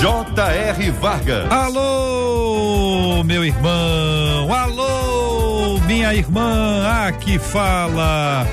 J.R. 0.00 0.90
Vargas. 0.92 1.50
Alô, 1.50 3.24
meu 3.24 3.44
irmão. 3.44 4.52
Alô, 4.52 5.78
minha 5.86 6.14
irmã. 6.14 6.86
Aqui 7.08 7.36
fala 7.36 8.46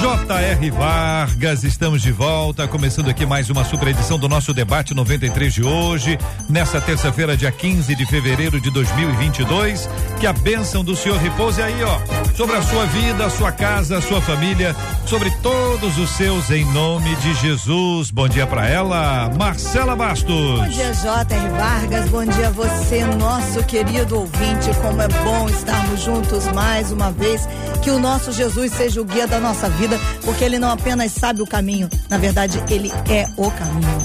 J.R. 0.00 0.70
Vargas, 0.70 1.62
estamos 1.62 2.02
de 2.02 2.10
volta, 2.10 2.66
começando 2.66 3.08
aqui 3.08 3.24
mais 3.24 3.48
uma 3.48 3.64
super 3.64 3.88
edição 3.88 4.18
do 4.18 4.28
nosso 4.28 4.52
debate 4.52 4.92
93 4.92 5.54
de 5.54 5.62
hoje, 5.62 6.18
nessa 6.48 6.80
terça-feira, 6.80 7.36
dia 7.36 7.52
15 7.52 7.94
de 7.94 8.04
fevereiro 8.04 8.60
de 8.60 8.70
2022. 8.70 9.88
Que 10.18 10.26
a 10.26 10.32
bênção 10.32 10.82
do 10.82 10.96
Senhor 10.96 11.16
repouse 11.18 11.62
aí, 11.62 11.82
ó, 11.84 12.00
sobre 12.34 12.56
a 12.56 12.62
sua 12.62 12.84
vida, 12.86 13.26
a 13.26 13.30
sua 13.30 13.52
casa, 13.52 13.98
a 13.98 14.02
sua 14.02 14.20
família, 14.20 14.74
sobre 15.06 15.30
todos 15.42 15.96
os 15.96 16.10
seus, 16.10 16.50
em 16.50 16.64
nome 16.72 17.14
de 17.16 17.34
Jesus. 17.34 18.10
Bom 18.10 18.28
dia 18.28 18.46
para 18.46 18.68
ela, 18.68 19.30
Marcela 19.38 19.94
Bastos. 19.94 20.60
Bom 20.60 20.68
dia, 20.68 20.92
J.R. 20.92 21.48
Vargas. 21.50 22.08
Bom 22.08 22.24
dia 22.24 22.48
a 22.48 22.50
você, 22.50 23.04
nosso 23.04 23.62
querido 23.64 24.18
ouvinte. 24.18 24.70
Como 24.82 25.00
é 25.00 25.08
bom 25.08 25.48
estarmos 25.48 26.02
juntos 26.02 26.46
mais 26.52 26.90
uma 26.90 27.10
vez. 27.12 27.46
Que 27.82 27.90
o 27.90 27.98
nosso 27.98 28.32
Jesus 28.32 28.72
seja 28.72 29.00
o 29.00 29.04
guia 29.04 29.26
da 29.26 29.38
nossa 29.38 29.68
vida 29.68 29.83
vida, 29.84 30.00
porque 30.22 30.42
ele 30.42 30.58
não 30.58 30.70
apenas 30.70 31.12
sabe 31.12 31.42
o 31.42 31.46
caminho, 31.46 31.88
na 32.08 32.16
verdade, 32.16 32.62
ele 32.70 32.90
é 33.08 33.26
o 33.36 33.50
caminho. 33.50 33.98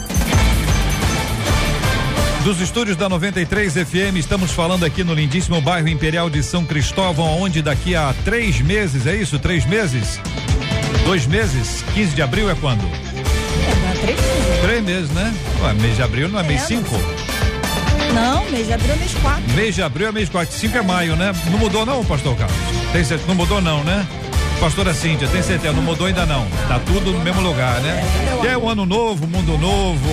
Dos 2.44 2.60
estúdios 2.62 2.98
da 2.98 3.08
93 3.08 3.74
FM, 3.74 4.18
estamos 4.18 4.52
falando 4.52 4.84
aqui 4.86 5.04
no 5.04 5.14
lindíssimo 5.14 5.62
bairro 5.62 5.88
Imperial 5.88 6.30
de 6.30 6.42
São 6.44 6.66
Cristóvão, 6.66 7.40
onde 7.40 7.62
daqui 7.62 7.96
a 7.96 8.14
três 8.26 8.60
meses, 8.62 9.06
é 9.08 9.16
isso? 9.16 9.40
Três 9.40 9.66
meses? 9.66 10.20
Dois 11.06 11.26
meses? 11.26 11.84
15 11.94 12.16
de 12.16 12.22
abril 12.22 12.50
é 12.50 12.56
quando? 12.56 12.84
É, 12.84 14.00
três 14.02 14.20
meses. 14.20 14.62
Três 14.62 14.84
meses, 14.84 15.10
né? 15.12 15.34
Ué, 15.62 15.74
mês 15.74 15.96
de 15.96 16.02
abril 16.02 16.30
não 16.30 16.40
é, 16.40 16.44
é 16.44 16.48
mês 16.48 16.62
cinco? 16.62 16.96
Não, 18.14 18.50
mês 18.50 18.68
de 18.68 18.74
abril 18.74 18.94
é 18.94 18.98
mês 18.98 19.14
quatro. 19.16 19.54
Mês 19.54 19.76
de 19.76 19.82
abril 19.82 20.08
é 20.08 20.12
mês 20.12 20.30
quatro. 20.30 20.58
Cinco 20.58 20.78
é 20.78 20.82
maio, 20.82 21.16
né? 21.16 21.34
Não 21.52 21.60
mudou 21.60 21.86
não, 21.86 22.04
pastor 22.04 22.36
Carlos? 22.36 22.58
Tem 22.92 23.04
certeza? 23.04 23.28
Não 23.28 23.36
mudou 23.36 23.62
não, 23.62 23.84
né? 23.84 24.08
Pastora 24.60 24.94
Cíntia, 24.94 25.26
tem 25.30 25.42
certeza? 25.42 25.74
Não 25.74 25.82
mudou 25.82 26.08
ainda 26.08 26.26
não. 26.26 26.46
Tá 26.68 26.80
tudo 26.80 27.14
no 27.14 27.20
mesmo 27.20 27.40
lugar, 27.42 27.80
né? 27.80 28.04
E 28.44 28.48
é 28.48 28.58
o 28.58 28.68
ano 28.68 28.86
novo, 28.86 29.26
mundo 29.26 29.58
novo. 29.58 30.10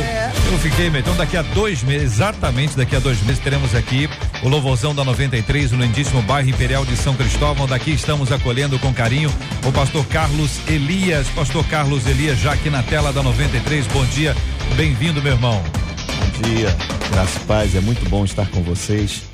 Eu 0.53 0.59
fiquei, 0.59 0.87
então 0.87 1.17
daqui 1.17 1.37
a 1.37 1.43
dois 1.43 1.83
meses, 1.83 2.13
exatamente 2.15 2.77
daqui 2.77 2.95
a 2.95 3.01
dois 3.01 3.21
meses, 3.23 3.41
teremos 3.41 3.75
aqui 3.75 4.09
o 4.45 4.49
louvorzão 4.49 4.95
da 4.95 5.05
93, 5.05 5.73
no 5.73 5.83
lindíssimo 5.83 6.23
bairro 6.23 6.49
Imperial 6.49 6.85
de 6.85 6.97
São 6.97 7.15
Cristóvão. 7.15 7.67
Daqui 7.67 7.91
estamos 7.91 8.31
acolhendo 8.31 8.79
com 8.79 8.95
carinho 8.95 9.33
o 9.67 9.73
pastor 9.73 10.07
Carlos 10.07 10.61
Elias. 10.69 11.27
Pastor 11.29 11.65
Carlos 11.67 12.07
Elias, 12.07 12.39
já 12.39 12.53
aqui 12.53 12.71
na 12.71 12.85
tela 12.85 13.13
da 13.13 13.25
93. 13.25 13.89
Bom 13.89 14.05
dia, 14.07 14.35
bem-vindo, 14.77 15.21
meu 15.21 15.33
irmão. 15.33 15.61
Bom 15.61 16.49
dia, 16.49 16.77
graças 17.11 17.37
e 17.37 17.41
paz. 17.41 17.75
É 17.75 17.81
muito 17.81 18.09
bom 18.09 18.25
estar 18.25 18.47
com 18.47 18.63
vocês 18.63 19.25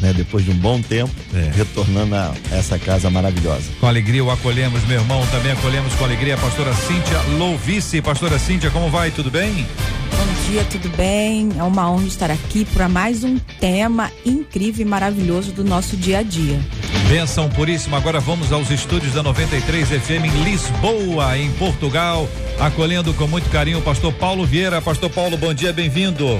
né? 0.00 0.12
Depois 0.12 0.44
de 0.44 0.50
um 0.50 0.56
bom 0.56 0.80
tempo, 0.80 1.12
é. 1.34 1.50
retornando 1.56 2.14
a 2.14 2.34
essa 2.52 2.78
casa 2.78 3.10
maravilhosa. 3.10 3.64
Com 3.78 3.86
alegria 3.86 4.24
o 4.24 4.30
acolhemos, 4.30 4.84
meu 4.86 5.00
irmão, 5.00 5.24
também 5.30 5.52
acolhemos 5.52 5.94
com 5.94 6.04
alegria 6.04 6.34
a 6.34 6.38
pastora 6.38 6.72
Cíntia 6.74 7.20
Louvice. 7.38 8.00
Pastora 8.02 8.38
Cíntia, 8.38 8.70
como 8.70 8.90
vai? 8.90 9.10
Tudo 9.10 9.30
bem? 9.30 9.66
Bom 10.20 10.50
dia, 10.50 10.64
tudo 10.64 10.88
bem? 10.96 11.50
É 11.58 11.62
uma 11.62 11.90
honra 11.90 12.06
estar 12.06 12.30
aqui 12.30 12.64
para 12.64 12.88
mais 12.88 13.24
um 13.24 13.38
tema 13.58 14.10
incrível 14.24 14.84
e 14.84 14.88
maravilhoso 14.88 15.52
do 15.52 15.64
nosso 15.64 15.96
dia 15.96 16.18
a 16.18 16.22
dia. 16.22 16.60
Benção 17.08 17.48
puríssima. 17.48 17.96
Agora 17.96 18.20
vamos 18.20 18.52
aos 18.52 18.70
estúdios 18.70 19.14
da 19.14 19.22
93 19.22 19.88
FM 19.88 20.26
em 20.26 20.44
Lisboa, 20.44 21.38
em 21.38 21.50
Portugal, 21.52 22.28
acolhendo 22.58 23.14
com 23.14 23.26
muito 23.26 23.48
carinho 23.50 23.78
o 23.78 23.82
pastor 23.82 24.12
Paulo 24.12 24.44
Vieira. 24.44 24.80
Pastor 24.82 25.10
Paulo, 25.10 25.36
bom 25.36 25.54
dia, 25.54 25.72
bem-vindo. 25.72 26.38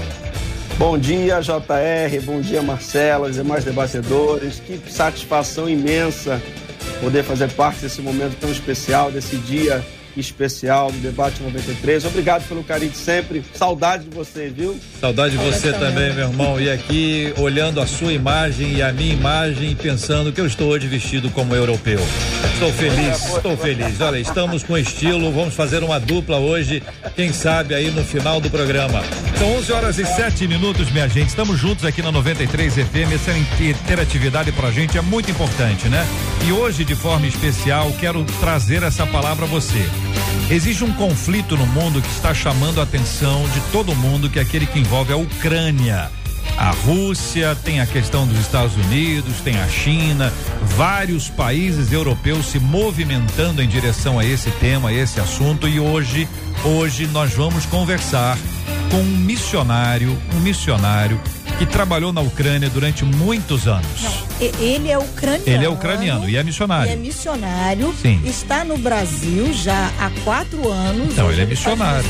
Bom 0.81 0.97
dia, 0.97 1.43
JR, 1.43 2.25
bom 2.25 2.41
dia, 2.41 2.63
Marcela, 2.63 3.29
os 3.29 3.37
demais 3.37 3.63
debatedores. 3.63 4.61
Que 4.61 4.81
satisfação 4.91 5.69
imensa 5.69 6.41
poder 7.03 7.23
fazer 7.23 7.53
parte 7.53 7.83
desse 7.83 8.01
momento 8.01 8.39
tão 8.41 8.51
especial, 8.51 9.13
desse 9.13 9.37
dia 9.37 9.85
especial 10.17 10.91
do 10.91 10.99
Debate 10.99 11.43
93. 11.43 12.05
Obrigado 12.05 12.47
pelo 12.49 12.63
carinho 12.63 12.91
de 12.91 12.97
sempre. 12.97 13.45
Saudade 13.55 14.05
de 14.05 14.15
você, 14.15 14.49
viu? 14.49 14.79
Saudade 15.01 15.37
de 15.37 15.45
você 15.45 15.73
também, 15.73 16.13
meu 16.15 16.29
irmão. 16.29 16.61
E 16.61 16.71
aqui, 16.71 17.33
olhando 17.39 17.81
a 17.81 17.87
sua 17.87 18.13
imagem 18.13 18.77
e 18.77 18.83
a 18.83 18.93
minha 18.93 19.13
imagem, 19.13 19.75
pensando 19.77 20.33
que 20.33 20.41
eu 20.41 20.47
estou 20.47 20.69
hoje 20.69 20.87
vestido 20.87 21.31
como 21.31 21.55
europeu. 21.55 22.01
Estou 22.55 22.73
feliz, 22.73 23.37
estou 23.37 23.57
feliz. 23.57 24.01
Olha, 24.01 24.19
estamos 24.19 24.63
com 24.63 24.77
estilo, 24.77 25.33
vamos 25.33 25.55
fazer 25.55 25.83
uma 25.83 25.99
dupla 25.99 26.39
hoje, 26.39 26.83
quem 27.17 27.33
sabe 27.33 27.75
aí 27.75 27.91
no 27.91 28.05
final 28.05 28.41
do 28.41 28.51
programa. 28.51 29.03
São 29.39 29.57
11 29.57 29.73
horas 29.73 29.99
e 29.99 30.05
7 30.05 30.47
minutos, 30.47 30.91
minha 30.91 31.09
gente. 31.09 31.29
Estamos 31.29 31.59
juntos 31.59 31.85
aqui 31.85 32.03
na 32.03 32.13
93 32.13 32.75
FM. 32.75 33.13
Essa 33.15 33.33
interatividade 33.63 34.53
pra 34.53 34.71
gente 34.71 34.99
é 34.99 35.01
muito 35.01 35.31
importante, 35.31 35.89
né? 35.89 36.07
E 36.47 36.53
hoje, 36.53 36.85
de 36.85 36.95
forma 36.95 37.27
especial, 37.27 37.91
quero 37.99 38.25
trazer 38.41 38.83
essa 38.83 39.07
palavra 39.07 39.45
a 39.47 39.49
você. 39.49 39.83
Existe 40.51 40.83
um 40.83 40.93
conflito 40.93 41.57
no 41.57 41.67
mundo 41.67 42.03
que 42.03 42.09
está 42.09 42.35
chamando 42.35 42.81
a 42.81 42.83
atenção 42.83 43.49
de 43.51 43.61
todo 43.71 43.95
mundo, 43.95 44.29
que 44.29 44.39
é 44.39 44.43
aquele 44.43 44.67
que 44.67 44.81
envolve 44.81 45.13
a 45.13 45.17
Ucrânia. 45.17 46.11
A 46.57 46.71
Rússia, 46.71 47.57
tem 47.65 47.81
a 47.81 47.87
questão 47.87 48.27
dos 48.27 48.39
Estados 48.39 48.75
Unidos, 48.77 49.41
tem 49.43 49.59
a 49.61 49.69
China, 49.69 50.33
vários 50.77 51.29
países 51.29 51.93
europeus 51.93 52.47
se 52.47 52.59
movimentando 52.59 53.63
em 53.63 53.69
direção 53.69 54.19
a 54.19 54.25
esse 54.25 54.51
tema, 54.53 54.89
a 54.89 54.93
esse 54.93 55.21
assunto 55.21 55.69
e 55.69 55.79
hoje, 55.79 56.29
hoje 56.65 57.07
nós 57.07 57.33
vamos 57.33 57.65
conversar 57.67 58.37
com 58.91 58.99
um 58.99 59.17
missionário, 59.19 60.19
um 60.35 60.41
missionário 60.41 61.21
que 61.61 61.67
trabalhou 61.67 62.11
na 62.11 62.23
Ucrânia 62.23 62.71
durante 62.71 63.05
muitos 63.05 63.69
anos. 63.69 63.87
Não, 64.03 64.49
ele 64.59 64.91
é 64.91 64.97
ucraniano. 64.97 65.45
Ele 65.47 65.65
é 65.67 65.69
ucraniano 65.69 66.27
e 66.27 66.35
é 66.35 66.43
missionário. 66.43 66.91
é 66.91 66.97
missionário. 66.97 67.95
Sim. 68.01 68.19
Está 68.25 68.65
no 68.65 68.79
Brasil 68.79 69.53
já 69.53 69.91
há 70.01 70.11
quatro 70.25 70.71
anos. 70.71 71.15
Não, 71.15 71.31
ele 71.31 71.43
é 71.43 71.45
missionário. 71.45 72.09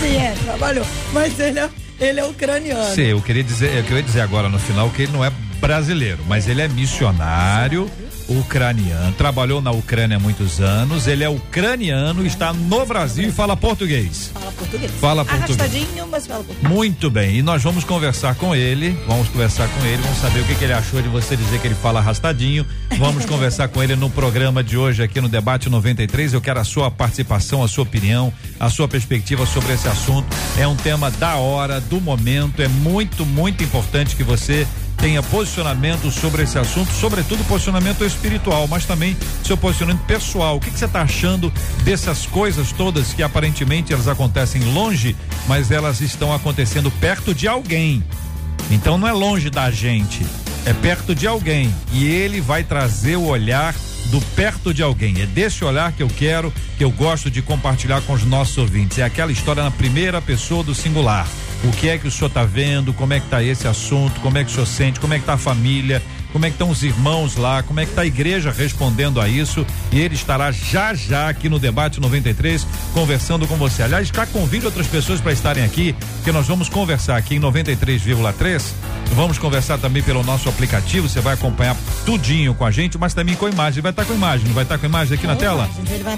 Sim, 0.00 0.16
é, 0.16 0.34
trabalhou. 0.44 0.84
Mas 1.12 1.38
ele 1.38 1.60
é, 1.60 1.70
ele 2.00 2.18
é 2.18 2.24
ucraniano. 2.24 2.92
Sim, 2.92 3.02
eu 3.02 3.22
queria 3.22 3.44
dizer, 3.44 3.72
eu 3.76 3.84
queria 3.84 4.02
dizer 4.02 4.20
agora 4.20 4.48
no 4.48 4.58
final 4.58 4.90
que 4.90 5.02
ele 5.02 5.12
não 5.12 5.24
é 5.24 5.30
brasileiro, 5.60 6.18
mas 6.26 6.48
ele 6.48 6.60
é 6.62 6.66
missionário. 6.66 7.88
Ucraniano, 8.28 9.12
trabalhou 9.12 9.60
na 9.60 9.70
Ucrânia 9.70 10.16
há 10.16 10.20
muitos 10.20 10.60
anos, 10.60 11.06
ele 11.06 11.24
é 11.24 11.28
ucraniano, 11.28 12.26
está 12.26 12.52
no 12.52 12.84
Brasil 12.84 13.28
e 13.28 13.32
fala 13.32 13.56
português. 13.56 14.30
Fala 14.34 14.52
português. 14.52 14.92
Fala 15.00 15.24
português. 15.24 15.60
Arrastadinho, 15.60 16.06
mas 16.08 16.26
fala 16.26 16.44
português. 16.44 16.72
Muito 16.72 17.10
bem, 17.10 17.36
e 17.36 17.42
nós 17.42 17.62
vamos 17.62 17.84
conversar 17.84 18.34
com 18.34 18.54
ele, 18.54 18.98
vamos 19.06 19.28
conversar 19.28 19.68
com 19.68 19.86
ele, 19.86 20.02
vamos 20.02 20.18
saber 20.18 20.40
o 20.40 20.44
que, 20.44 20.54
que 20.54 20.64
ele 20.64 20.72
achou 20.72 21.00
de 21.00 21.08
você 21.08 21.36
dizer 21.36 21.60
que 21.60 21.66
ele 21.66 21.74
fala 21.74 22.00
arrastadinho. 22.00 22.66
Vamos 22.98 23.24
conversar 23.26 23.68
com 23.68 23.82
ele 23.82 23.96
no 23.96 24.10
programa 24.10 24.62
de 24.62 24.76
hoje 24.76 25.02
aqui 25.02 25.20
no 25.20 25.28
Debate 25.28 25.70
93. 25.70 26.34
Eu 26.34 26.40
quero 26.40 26.60
a 26.60 26.64
sua 26.64 26.90
participação, 26.90 27.62
a 27.62 27.68
sua 27.68 27.84
opinião, 27.84 28.32
a 28.60 28.68
sua 28.68 28.86
perspectiva 28.88 29.46
sobre 29.46 29.72
esse 29.72 29.88
assunto. 29.88 30.26
É 30.58 30.66
um 30.66 30.76
tema 30.76 31.10
da 31.12 31.36
hora, 31.36 31.80
do 31.80 32.00
momento, 32.00 32.60
é 32.60 32.68
muito, 32.68 33.24
muito 33.24 33.62
importante 33.64 34.14
que 34.14 34.22
você 34.22 34.66
tenha 34.98 35.22
posicionamento 35.22 36.10
sobre 36.10 36.42
esse 36.42 36.58
assunto, 36.58 36.92
sobretudo 36.92 37.42
posicionamento 37.44 38.04
espiritual, 38.04 38.66
mas 38.66 38.84
também 38.84 39.16
seu 39.44 39.56
posicionamento 39.56 40.04
pessoal. 40.04 40.56
O 40.56 40.60
que, 40.60 40.70
você 40.70 40.84
está 40.84 41.02
achando 41.02 41.52
dessas 41.84 42.26
coisas 42.26 42.72
todas 42.72 43.12
que 43.12 43.22
aparentemente 43.22 43.92
elas 43.92 44.08
acontecem 44.08 44.62
longe, 44.72 45.16
mas 45.46 45.70
elas 45.70 46.00
estão 46.00 46.32
acontecendo 46.32 46.90
perto 46.90 47.34
de 47.34 47.48
alguém. 47.48 48.02
Então 48.70 48.98
não 48.98 49.08
é 49.08 49.12
longe 49.12 49.48
da 49.48 49.70
gente, 49.70 50.26
é 50.66 50.74
perto 50.74 51.14
de 51.14 51.26
alguém. 51.26 51.72
E 51.92 52.06
ele 52.06 52.40
vai 52.40 52.64
trazer 52.64 53.16
o 53.16 53.26
olhar 53.26 53.74
do 54.06 54.20
perto 54.34 54.74
de 54.74 54.82
alguém. 54.82 55.20
É 55.20 55.26
desse 55.26 55.64
olhar 55.64 55.92
que 55.92 56.02
eu 56.02 56.08
quero, 56.08 56.52
que 56.76 56.84
eu 56.84 56.90
gosto 56.90 57.30
de 57.30 57.40
compartilhar 57.40 58.00
com 58.02 58.12
os 58.12 58.24
nossos 58.24 58.58
ouvintes. 58.58 58.98
É 58.98 59.04
aquela 59.04 59.32
história 59.32 59.62
na 59.62 59.70
primeira 59.70 60.20
pessoa 60.20 60.62
do 60.62 60.74
singular. 60.74 61.26
O 61.64 61.72
que 61.72 61.88
é 61.88 61.98
que 61.98 62.06
o 62.06 62.10
senhor 62.10 62.28
está 62.28 62.44
vendo? 62.44 62.92
Como 62.92 63.12
é 63.12 63.18
que 63.18 63.26
está 63.26 63.42
esse 63.42 63.66
assunto? 63.66 64.20
Como 64.20 64.38
é 64.38 64.44
que 64.44 64.50
o 64.50 64.54
senhor 64.54 64.66
sente? 64.66 65.00
Como 65.00 65.12
é 65.12 65.16
que 65.16 65.22
está 65.22 65.34
a 65.34 65.38
família? 65.38 66.02
Como 66.32 66.44
é 66.44 66.48
que 66.48 66.54
estão 66.54 66.70
os 66.70 66.82
irmãos 66.82 67.36
lá, 67.36 67.62
como 67.62 67.80
é 67.80 67.84
que 67.84 67.92
está 67.92 68.02
a 68.02 68.06
igreja 68.06 68.50
respondendo 68.50 69.20
a 69.20 69.28
isso. 69.28 69.66
E 69.90 70.00
ele 70.00 70.14
estará 70.14 70.50
já 70.50 70.94
já 70.94 71.28
aqui 71.28 71.48
no 71.48 71.58
debate 71.58 72.00
93 72.00 72.66
conversando 72.92 73.46
com 73.46 73.56
você. 73.56 73.82
Aliás, 73.82 74.08
já 74.08 74.26
convide 74.26 74.66
outras 74.66 74.86
pessoas 74.86 75.20
para 75.20 75.32
estarem 75.32 75.64
aqui, 75.64 75.94
que 76.24 76.32
nós 76.32 76.46
vamos 76.46 76.68
conversar 76.68 77.16
aqui 77.16 77.36
em 77.36 77.40
93,3. 77.40 78.62
Vamos 79.14 79.38
conversar 79.38 79.78
também 79.78 80.02
pelo 80.02 80.22
nosso 80.22 80.48
aplicativo. 80.48 81.08
Você 81.08 81.20
vai 81.20 81.34
acompanhar 81.34 81.76
tudinho 82.04 82.54
com 82.54 82.64
a 82.64 82.70
gente, 82.70 82.98
mas 82.98 83.14
também 83.14 83.34
com 83.34 83.48
imagem. 83.48 83.82
Vai 83.82 83.90
estar 83.90 84.02
tá 84.02 84.08
com 84.08 84.14
imagem, 84.14 84.46
não 84.46 84.54
vai 84.54 84.64
estar 84.64 84.74
tá 84.74 84.80
com 84.80 84.86
imagem 84.86 85.14
aqui 85.14 85.26
na 85.26 85.36
tela? 85.36 85.68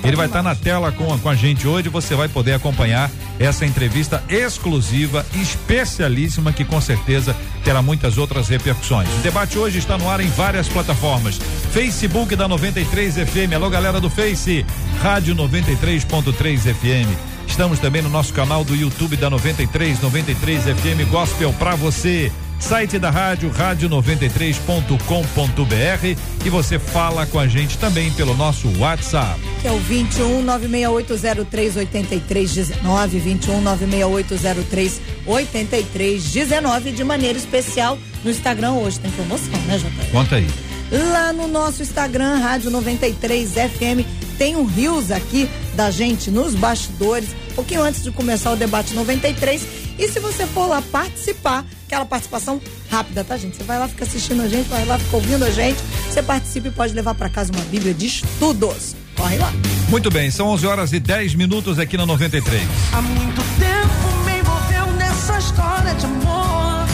Ele 0.03 0.17
vai 0.17 0.27
estar 0.27 0.39
tá 0.39 0.43
na 0.43 0.55
tela 0.55 0.91
com, 0.93 1.19
com 1.19 1.29
a 1.29 1.35
gente 1.35 1.67
hoje. 1.67 1.89
Você 1.89 2.15
vai 2.15 2.29
poder 2.29 2.55
acompanhar 2.55 3.11
essa 3.39 3.65
entrevista 3.65 4.23
exclusiva, 4.29 5.25
especialíssima, 5.35 6.53
que 6.53 6.65
com 6.65 6.81
certeza 6.81 7.35
terá 7.65 7.81
muitas 7.81 8.19
outras 8.19 8.49
repercussões. 8.49 9.09
O 9.09 9.23
debate 9.23 9.59
hoje 9.59 9.79
está 9.79 9.97
no 10.01 10.09
ar 10.09 10.21
em 10.21 10.29
várias 10.29 10.69
plataformas. 10.69 11.39
Facebook 11.73 12.35
da 12.35 12.49
93 12.49 13.15
FM. 13.17 13.55
Alô, 13.55 13.69
galera 13.69 14.01
do 14.01 14.11
Face. 14.11 14.65
Rádio 15.01 15.35
93.3 15.37 16.75
FM. 16.75 17.09
Estamos 17.47 17.79
também 17.79 18.01
no 18.01 18.09
nosso 18.09 18.33
canal 18.33 18.65
do 18.65 18.75
YouTube 18.75 19.17
da 19.17 19.29
93, 19.29 20.01
93 20.01 20.65
FM 20.65 21.11
Gospel 21.11 21.53
para 21.53 21.75
você 21.75 22.33
site 22.61 22.99
da 22.99 23.11
rádio 23.11 23.51
rádio93.com.br 23.51 26.21
e 26.45 26.51
você 26.51 26.79
fala 26.79 27.25
com 27.27 27.39
a 27.39 27.49
gente 27.49 27.79
também 27.79 28.13
pelo 28.13 28.37
nosso 28.37 28.69
WhatsApp. 28.79 29.41
Que 29.61 29.69
é 29.69 29.73
o 29.73 29.79
21 29.79 30.43
96803 30.43 31.77
8319 31.77 33.19
21 33.19 33.63
96803 33.63 35.01
8319 35.27 36.93
de 36.93 37.03
maneira 37.03 37.39
especial 37.39 37.99
no 38.23 38.31
Instagram 38.31 38.73
hoje 38.73 39.01
tem 39.01 39.11
promoção, 39.11 39.59
né, 39.67 39.79
Jota? 39.79 40.11
Conta 40.13 40.37
aí. 40.37 40.47
Lá 40.91 41.33
no 41.33 41.47
nosso 41.47 41.83
Instagram 41.83 42.39
Rádio 42.39 42.71
93 42.71 43.53
FM 43.53 44.05
tem 44.37 44.57
um 44.57 44.65
rios 44.65 45.11
aqui 45.11 45.49
da 45.75 45.91
gente 45.91 46.31
nos 46.31 46.55
bastidores, 46.55 47.31
um 47.53 47.55
pouquinho 47.55 47.83
antes 47.83 48.03
de 48.03 48.11
começar 48.11 48.53
o 48.53 48.57
debate 48.57 48.95
93 48.95 49.63
e 50.01 50.09
se 50.09 50.19
você 50.19 50.47
for 50.47 50.67
lá 50.67 50.81
participar, 50.81 51.65
aquela 51.87 52.07
participação 52.07 52.59
rápida, 52.91 53.23
tá, 53.23 53.37
gente? 53.37 53.59
Você 53.59 53.65
vai 53.65 53.79
lá, 53.79 53.87
fica 53.87 54.05
assistindo 54.05 54.41
a 54.41 54.49
gente, 54.49 54.67
vai 54.67 54.87
lá, 54.87 54.99
fica 54.99 55.17
ouvindo 55.17 55.45
a 55.45 55.51
gente, 55.51 55.79
você 56.09 56.23
participa 56.23 56.69
e 56.69 56.71
pode 56.71 56.95
levar 56.95 57.15
para 57.15 57.29
casa 57.29 57.53
uma 57.53 57.63
Bíblia 57.65 57.93
de 57.93 58.07
estudos. 58.07 58.97
Corre 59.15 59.37
lá. 59.37 59.53
Muito 59.91 60.11
bem, 60.11 60.31
são 60.31 60.49
11 60.49 60.67
horas 60.67 60.93
e 60.95 61.01
10 61.01 61.35
minutos 61.35 61.79
aqui 61.79 61.99
na 61.99 62.07
93. 62.07 62.63
Há 62.93 63.03
muito 63.03 63.43
tempo 63.59 64.25
me 64.25 64.39
envolveu 64.39 64.97
nessa 64.97 65.39
história 65.39 65.95
de 65.95 66.07
amor. 66.07 66.87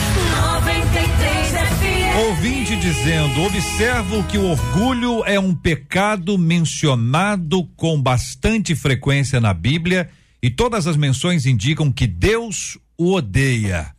93 0.62 1.52
FM. 1.52 2.28
Ouvinte 2.28 2.76
dizendo: 2.76 3.42
observo 3.42 4.24
que 4.24 4.36
o 4.36 4.50
orgulho 4.50 5.22
é 5.24 5.38
um 5.38 5.54
pecado 5.54 6.36
mencionado 6.36 7.64
com 7.76 8.02
bastante 8.02 8.74
frequência 8.74 9.40
na 9.40 9.54
Bíblia 9.54 10.10
e 10.42 10.50
todas 10.50 10.88
as 10.88 10.96
menções 10.96 11.46
indicam 11.46 11.92
que 11.92 12.06
Deus 12.06 12.78
o 12.98 13.12
odeia. 13.12 13.94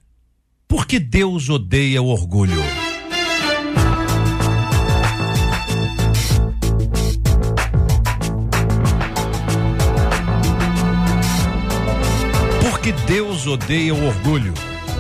Por 0.68 0.88
que 0.88 1.00
Deus 1.00 1.50
odeia 1.50 2.02
o 2.02 2.08
orgulho? 2.08 2.64
Por 12.60 12.80
que 12.80 12.92
Deus 13.06 13.46
odeia 13.46 13.94
o 13.94 14.08
orgulho? 14.08 14.54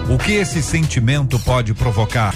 O 0.10 0.18
que 0.20 0.34
esse 0.34 0.62
sentimento 0.62 1.40
pode 1.40 1.74
provocar? 1.74 2.36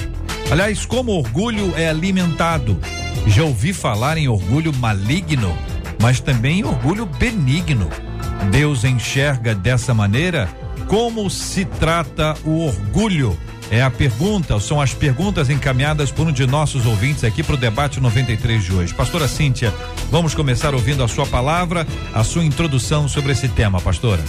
Aliás, 0.50 0.84
como 0.84 1.12
orgulho 1.12 1.78
é 1.78 1.88
alimentado? 1.88 2.80
Já 3.28 3.44
ouvi 3.44 3.72
falar 3.72 4.18
em 4.18 4.28
orgulho 4.28 4.74
maligno, 4.76 5.56
mas 6.02 6.20
também 6.20 6.64
orgulho 6.64 7.06
benigno. 7.06 7.88
Deus 8.50 8.84
enxerga 8.84 9.54
dessa 9.54 9.94
maneira 9.94 10.50
como 10.92 11.30
se 11.30 11.64
trata 11.64 12.36
o 12.44 12.66
orgulho? 12.66 13.40
É 13.72 13.82
a 13.82 13.90
pergunta, 13.90 14.60
são 14.60 14.82
as 14.82 14.94
perguntas 14.94 15.50
encaminhadas 15.50 16.12
por 16.12 16.28
um 16.28 16.34
de 16.34 16.46
nossos 16.46 16.86
ouvintes 16.86 17.24
aqui 17.24 17.42
para 17.42 17.56
o 17.56 17.58
debate 17.58 18.02
93 18.02 18.62
de 18.62 18.74
hoje. 18.74 18.94
Pastora 18.94 19.26
Cíntia, 19.26 19.74
vamos 20.10 20.36
começar 20.36 20.76
ouvindo 20.76 21.02
a 21.02 21.08
sua 21.08 21.26
palavra, 21.26 21.88
a 22.14 22.26
sua 22.26 22.44
introdução 22.44 23.08
sobre 23.08 23.32
esse 23.32 23.48
tema, 23.48 23.80
pastora. 23.80 24.22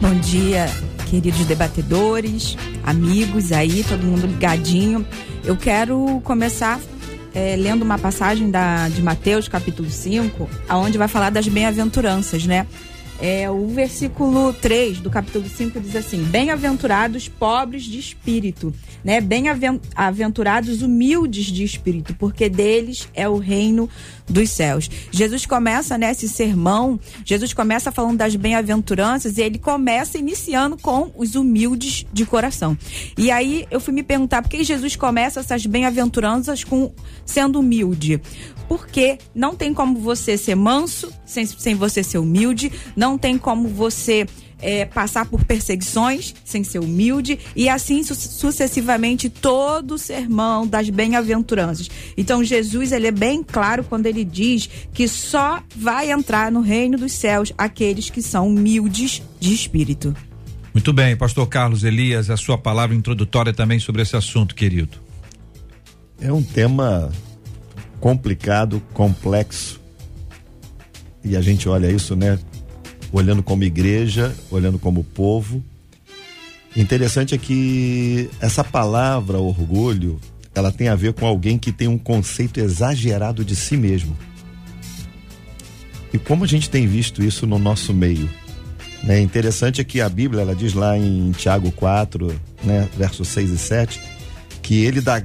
Bom 0.00 0.14
dia, 0.14 0.70
queridos 1.10 1.44
debatedores, 1.44 2.56
amigos 2.84 3.50
aí, 3.50 3.82
todo 3.82 4.04
mundo 4.04 4.28
ligadinho. 4.28 5.04
Eu 5.42 5.56
quero 5.56 6.20
começar 6.22 6.78
é, 7.34 7.56
lendo 7.56 7.82
uma 7.82 7.98
passagem 7.98 8.48
da, 8.48 8.88
de 8.88 9.02
Mateus, 9.02 9.48
capítulo 9.48 9.90
5, 9.90 10.48
aonde 10.68 10.96
vai 10.96 11.08
falar 11.08 11.30
das 11.30 11.48
bem-aventuranças, 11.48 12.46
né? 12.46 12.64
É, 13.20 13.50
o 13.50 13.66
versículo 13.68 14.52
3 14.52 15.00
do 15.00 15.08
capítulo 15.10 15.48
5 15.48 15.80
diz 15.80 15.96
assim: 15.96 16.22
Bem-aventurados 16.24 17.28
pobres 17.28 17.84
de 17.84 17.98
espírito, 17.98 18.74
né? 19.02 19.20
Bem-aventurados 19.20 20.82
humildes 20.82 21.46
de 21.46 21.64
espírito, 21.64 22.14
porque 22.14 22.48
deles 22.48 23.08
é 23.14 23.28
o 23.28 23.38
reino 23.38 23.88
dos 24.28 24.50
céus. 24.50 24.90
Jesus 25.10 25.46
começa 25.46 25.96
nesse 25.96 26.26
né, 26.26 26.32
sermão, 26.32 26.98
Jesus 27.24 27.52
começa 27.52 27.92
falando 27.92 28.18
das 28.18 28.34
bem-aventuranças 28.36 29.38
e 29.38 29.42
ele 29.42 29.58
começa 29.58 30.18
iniciando 30.18 30.76
com 30.76 31.10
os 31.16 31.34
humildes 31.34 32.04
de 32.12 32.26
coração. 32.26 32.76
E 33.16 33.30
aí 33.30 33.66
eu 33.70 33.80
fui 33.80 33.94
me 33.94 34.02
perguntar 34.02 34.42
por 34.42 34.48
que 34.48 34.64
Jesus 34.64 34.96
começa 34.96 35.40
essas 35.40 35.66
bem-aventuranças 35.66 36.64
com 36.64 36.92
sendo 37.24 37.60
humilde? 37.60 38.20
porque 38.68 39.18
não 39.34 39.54
tem 39.54 39.72
como 39.72 39.98
você 40.00 40.36
ser 40.36 40.54
manso 40.54 41.12
sem, 41.24 41.46
sem 41.46 41.74
você 41.74 42.02
ser 42.02 42.18
humilde, 42.18 42.72
não 42.94 43.16
tem 43.16 43.38
como 43.38 43.68
você 43.68 44.26
é, 44.60 44.84
passar 44.84 45.26
por 45.26 45.44
perseguições 45.44 46.34
sem 46.44 46.64
ser 46.64 46.78
humilde 46.78 47.38
e 47.54 47.68
assim 47.68 48.02
su 48.02 48.14
sucessivamente 48.14 49.28
todo 49.28 49.94
o 49.94 49.98
sermão 49.98 50.66
das 50.66 50.88
bem-aventuranças. 50.90 51.90
Então 52.16 52.42
Jesus 52.42 52.92
ele 52.92 53.06
é 53.08 53.12
bem 53.12 53.42
claro 53.42 53.84
quando 53.84 54.06
ele 54.06 54.24
diz 54.24 54.68
que 54.92 55.06
só 55.08 55.62
vai 55.74 56.10
entrar 56.10 56.50
no 56.50 56.60
reino 56.60 56.96
dos 56.96 57.12
céus 57.12 57.52
aqueles 57.56 58.10
que 58.10 58.22
são 58.22 58.48
humildes 58.48 59.22
de 59.38 59.52
espírito. 59.54 60.14
Muito 60.72 60.92
bem, 60.92 61.16
pastor 61.16 61.46
Carlos 61.48 61.84
Elias, 61.84 62.28
a 62.28 62.36
sua 62.36 62.58
palavra 62.58 62.94
introdutória 62.94 63.52
também 63.52 63.78
sobre 63.78 64.02
esse 64.02 64.16
assunto, 64.16 64.54
querido. 64.54 64.98
É 66.20 66.32
um 66.32 66.42
tema 66.42 67.10
complicado, 68.00 68.82
complexo. 68.92 69.80
E 71.24 71.36
a 71.36 71.40
gente 71.40 71.68
olha 71.68 71.90
isso, 71.90 72.14
né? 72.14 72.38
Olhando 73.12 73.42
como 73.42 73.64
igreja, 73.64 74.34
olhando 74.50 74.78
como 74.78 75.04
povo. 75.04 75.62
Interessante 76.76 77.34
é 77.34 77.38
que 77.38 78.28
essa 78.40 78.62
palavra 78.62 79.38
orgulho, 79.38 80.20
ela 80.54 80.70
tem 80.70 80.88
a 80.88 80.94
ver 80.94 81.14
com 81.14 81.26
alguém 81.26 81.58
que 81.58 81.72
tem 81.72 81.88
um 81.88 81.98
conceito 81.98 82.60
exagerado 82.60 83.44
de 83.44 83.56
si 83.56 83.76
mesmo. 83.76 84.16
E 86.12 86.18
como 86.18 86.44
a 86.44 86.46
gente 86.46 86.68
tem 86.68 86.86
visto 86.86 87.22
isso 87.22 87.46
no 87.46 87.58
nosso 87.58 87.94
meio? 87.94 88.28
Né? 89.02 89.20
Interessante 89.20 89.80
é 89.80 89.84
que 89.84 90.00
a 90.00 90.08
Bíblia, 90.08 90.42
ela 90.42 90.54
diz 90.54 90.74
lá 90.74 90.98
em 90.98 91.30
Tiago 91.32 91.70
4, 91.72 92.34
né, 92.64 92.88
versos 92.96 93.28
6 93.28 93.50
e 93.50 93.58
7, 93.58 94.00
que 94.62 94.84
ele 94.84 95.00
dá 95.00 95.22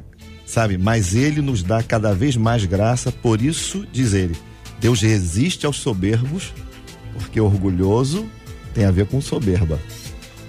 sabe? 0.52 0.78
Mas 0.78 1.16
ele 1.16 1.42
nos 1.42 1.64
dá 1.64 1.82
cada 1.82 2.14
vez 2.14 2.36
mais 2.36 2.66
graça, 2.66 3.12
por 3.12 3.42
isso 3.42 3.88
diz 3.92 4.14
ele: 4.14 4.36
Deus 4.80 5.02
resiste 5.02 5.66
aos 5.66 5.78
soberbos, 5.78 6.54
porque 7.14 7.40
orgulhoso 7.40 8.28
tem 8.74 8.86
a 8.86 8.92
ver 8.92 9.06
com 9.06 9.22
soberba, 9.22 9.80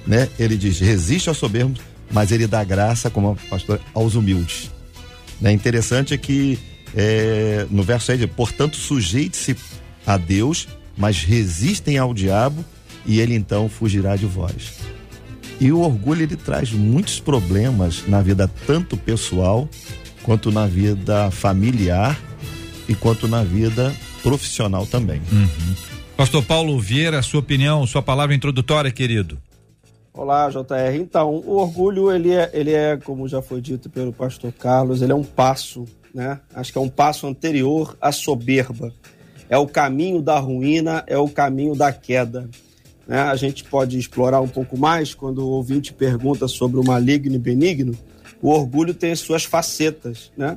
né? 0.06 0.28
Ele 0.38 0.56
diz: 0.56 0.78
resiste 0.78 1.28
aos 1.28 1.38
soberbos, 1.38 1.80
mas 2.10 2.30
ele 2.30 2.46
dá 2.46 2.62
graça, 2.62 3.10
como 3.10 3.36
pastor, 3.48 3.80
aos 3.94 4.14
humildes. 4.14 4.70
Né? 5.40 5.52
Interessante 5.52 6.14
é 6.14 6.18
que 6.18 6.58
é, 6.94 7.66
no 7.70 7.82
verso 7.82 8.06
6 8.06 8.26
portanto, 8.26 8.76
sujeite-se 8.76 9.56
a 10.06 10.16
Deus, 10.16 10.68
mas 10.96 11.22
resistem 11.22 11.98
ao 11.98 12.12
diabo, 12.12 12.64
e 13.06 13.20
ele 13.20 13.34
então 13.34 13.68
fugirá 13.68 14.14
de 14.14 14.26
vós. 14.26 14.74
E 15.60 15.70
o 15.72 15.80
orgulho 15.80 16.22
ele 16.22 16.36
traz 16.36 16.72
muitos 16.72 17.20
problemas 17.20 18.04
na 18.06 18.20
vida 18.20 18.50
tanto 18.66 18.96
pessoal 18.96 19.68
quanto 20.22 20.50
na 20.50 20.66
vida 20.66 21.30
familiar 21.30 22.18
e 22.88 22.94
quanto 22.94 23.28
na 23.28 23.42
vida 23.42 23.94
profissional 24.22 24.86
também. 24.86 25.20
Uhum. 25.30 25.74
Pastor 26.22 26.44
Paulo 26.44 26.78
Vieira, 26.78 27.20
sua 27.20 27.40
opinião, 27.40 27.84
sua 27.84 28.00
palavra 28.00 28.32
introdutória, 28.32 28.92
querido. 28.92 29.42
Olá, 30.14 30.48
JR. 30.50 30.94
Então, 30.94 31.42
o 31.44 31.56
orgulho, 31.56 32.12
ele 32.12 32.30
é, 32.30 32.48
ele 32.52 32.70
é, 32.70 32.96
como 32.96 33.26
já 33.26 33.42
foi 33.42 33.60
dito 33.60 33.90
pelo 33.90 34.12
pastor 34.12 34.52
Carlos, 34.52 35.02
ele 35.02 35.10
é 35.10 35.14
um 35.16 35.24
passo, 35.24 35.84
né? 36.14 36.38
Acho 36.54 36.70
que 36.70 36.78
é 36.78 36.80
um 36.80 36.88
passo 36.88 37.26
anterior 37.26 37.96
à 38.00 38.12
soberba. 38.12 38.92
É 39.50 39.58
o 39.58 39.66
caminho 39.66 40.22
da 40.22 40.38
ruína, 40.38 41.02
é 41.08 41.18
o 41.18 41.28
caminho 41.28 41.74
da 41.74 41.92
queda. 41.92 42.48
Né? 43.04 43.18
A 43.18 43.34
gente 43.34 43.64
pode 43.64 43.98
explorar 43.98 44.40
um 44.40 44.48
pouco 44.48 44.78
mais 44.78 45.14
quando 45.14 45.38
o 45.38 45.50
ouvinte 45.50 45.92
pergunta 45.92 46.46
sobre 46.46 46.78
o 46.78 46.84
maligno 46.84 47.34
e 47.34 47.38
benigno, 47.38 47.98
o 48.40 48.50
orgulho 48.50 48.94
tem 48.94 49.10
as 49.10 49.18
suas 49.18 49.42
facetas, 49.42 50.30
né? 50.36 50.56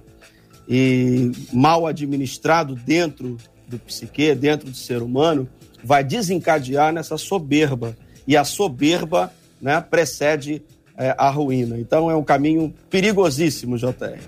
E 0.69 1.31
mal 1.51 1.87
administrado 1.87 2.75
dentro 2.75 3.35
do 3.67 3.79
psique, 3.79 4.33
dentro 4.35 4.69
do 4.69 4.77
ser 4.77 5.01
humano, 5.01 5.47
vai 5.85 6.03
desencadear 6.03 6.91
nessa 6.91 7.17
soberba. 7.17 7.95
E 8.27 8.35
a 8.35 8.43
soberba 8.43 9.31
né, 9.61 9.79
precede 9.79 10.61
é, 10.97 11.15
a 11.17 11.29
ruína. 11.29 11.77
Então 11.79 12.09
é 12.09 12.15
um 12.15 12.23
caminho 12.23 12.73
perigosíssimo, 12.89 13.77
JR. 13.77 14.19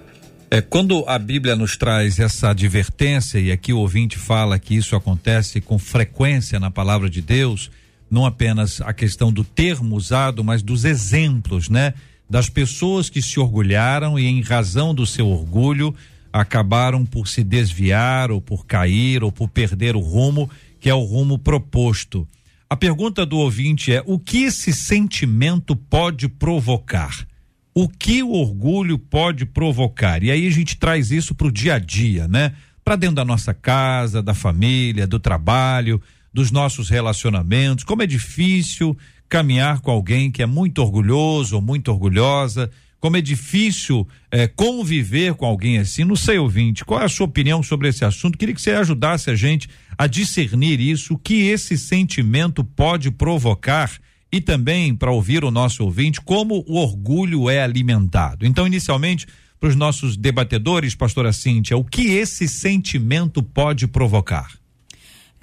É, 0.49 0.61
quando 0.61 1.03
a 1.07 1.19
Bíblia 1.19 1.55
nos 1.55 1.75
traz 1.75 2.19
essa 2.19 2.51
advertência, 2.51 3.37
e 3.39 3.51
aqui 3.51 3.73
o 3.73 3.79
ouvinte 3.79 4.17
fala 4.17 4.57
que 4.57 4.75
isso 4.75 4.95
acontece 4.95 5.59
com 5.59 5.77
frequência 5.77 6.59
na 6.59 6.71
palavra 6.71 7.09
de 7.09 7.21
Deus, 7.21 7.69
não 8.09 8.25
apenas 8.25 8.79
a 8.79 8.93
questão 8.93 9.33
do 9.33 9.43
termo 9.43 9.95
usado, 9.95 10.43
mas 10.43 10.61
dos 10.61 10.85
exemplos, 10.85 11.69
né? 11.69 11.93
Das 12.29 12.49
pessoas 12.49 13.09
que 13.09 13.21
se 13.21 13.39
orgulharam 13.39 14.17
e, 14.17 14.25
em 14.25 14.41
razão 14.41 14.93
do 14.93 15.05
seu 15.05 15.27
orgulho, 15.27 15.93
acabaram 16.31 17.05
por 17.05 17.27
se 17.27 17.43
desviar, 17.43 18.31
ou 18.31 18.39
por 18.39 18.65
cair, 18.65 19.23
ou 19.23 19.31
por 19.31 19.49
perder 19.49 19.95
o 19.95 19.99
rumo, 19.99 20.49
que 20.88 20.91
é 20.91 20.96
o 20.96 21.03
rumo 21.03 21.38
proposto. 21.38 22.25
A 22.70 22.74
pergunta 22.77 23.25
do 23.25 23.38
ouvinte 23.39 23.91
é: 23.91 24.01
o 24.06 24.17
que 24.17 24.44
esse 24.44 24.72
sentimento 24.72 25.75
pode 25.75 26.29
provocar? 26.29 27.27
O 27.75 27.89
que 27.89 28.24
o 28.24 28.32
orgulho 28.32 28.98
pode 28.98 29.46
provocar? 29.46 30.24
E 30.24 30.32
aí 30.32 30.48
a 30.48 30.50
gente 30.50 30.77
traz 30.77 31.12
isso 31.12 31.36
para 31.36 31.48
o 31.48 31.51
dia 31.51 31.75
a 31.75 31.77
dia, 31.77 32.25
né? 32.29 32.53
Para 32.86 32.96
dentro 32.96 33.17
da 33.17 33.25
nossa 33.25 33.53
casa, 33.53 34.24
da 34.24 34.34
família, 34.34 35.06
do 35.06 35.20
trabalho, 35.20 36.01
dos 36.34 36.51
nossos 36.51 36.88
relacionamentos. 36.88 37.84
Como 37.84 38.01
é 38.01 38.08
difícil 38.08 38.98
caminhar 39.27 39.82
com 39.82 39.91
alguém 39.91 40.32
que 40.32 40.41
é 40.41 40.46
muito 40.46 40.82
orgulhoso 40.82 41.58
ou 41.58 41.62
muito 41.62 41.91
orgulhosa 41.91 42.72
como 43.00 43.18
é 43.18 43.22
difícil 43.22 44.08
é, 44.32 44.48
conviver 44.48 45.34
com 45.36 45.46
alguém 45.46 45.77
assim. 45.77 46.04
Não 46.04 46.16
sei, 46.16 46.38
ouvinte, 46.38 46.84
qual 46.84 47.01
é 47.01 47.06
a 47.06 47.10
sua 47.10 47.25
opinião 47.25 47.62
sobre 47.62 47.88
esse 47.88 48.04
assunto? 48.04 48.38
Queria 48.38 48.56
que 48.56 48.62
você 48.62 48.72
ajudasse 48.72 49.30
a 49.30 49.36
gente 49.36 49.70
a 49.98 50.08
discernir 50.08 50.80
isso, 50.80 51.13
o 51.13 51.18
que 51.18 51.48
esse 51.48 51.77
sentimento 51.77 52.63
pode 52.63 53.12
provocar 53.12 53.92
e 54.32 54.42
também 54.42 54.96
para 54.96 55.12
ouvir 55.12 55.44
o 55.44 55.51
nosso 55.51 55.84
ouvinte 55.84 56.20
como 56.22 56.63
o 56.68 56.75
orgulho 56.75 57.50
é 57.50 57.62
alimentado. 57.62 58.46
Então, 58.46 58.68
inicialmente, 58.68 59.25
para 59.60 59.70
os 59.70 59.75
nossos 59.75 60.18
debatedores, 60.18 60.96
pastora 60.96 61.34
Cíntia, 61.34 61.77
o 61.77 61.84
que 61.84 62.10
esse 62.10 62.48
sentimento 62.48 63.42
pode 63.42 63.88
provocar? 63.88 64.51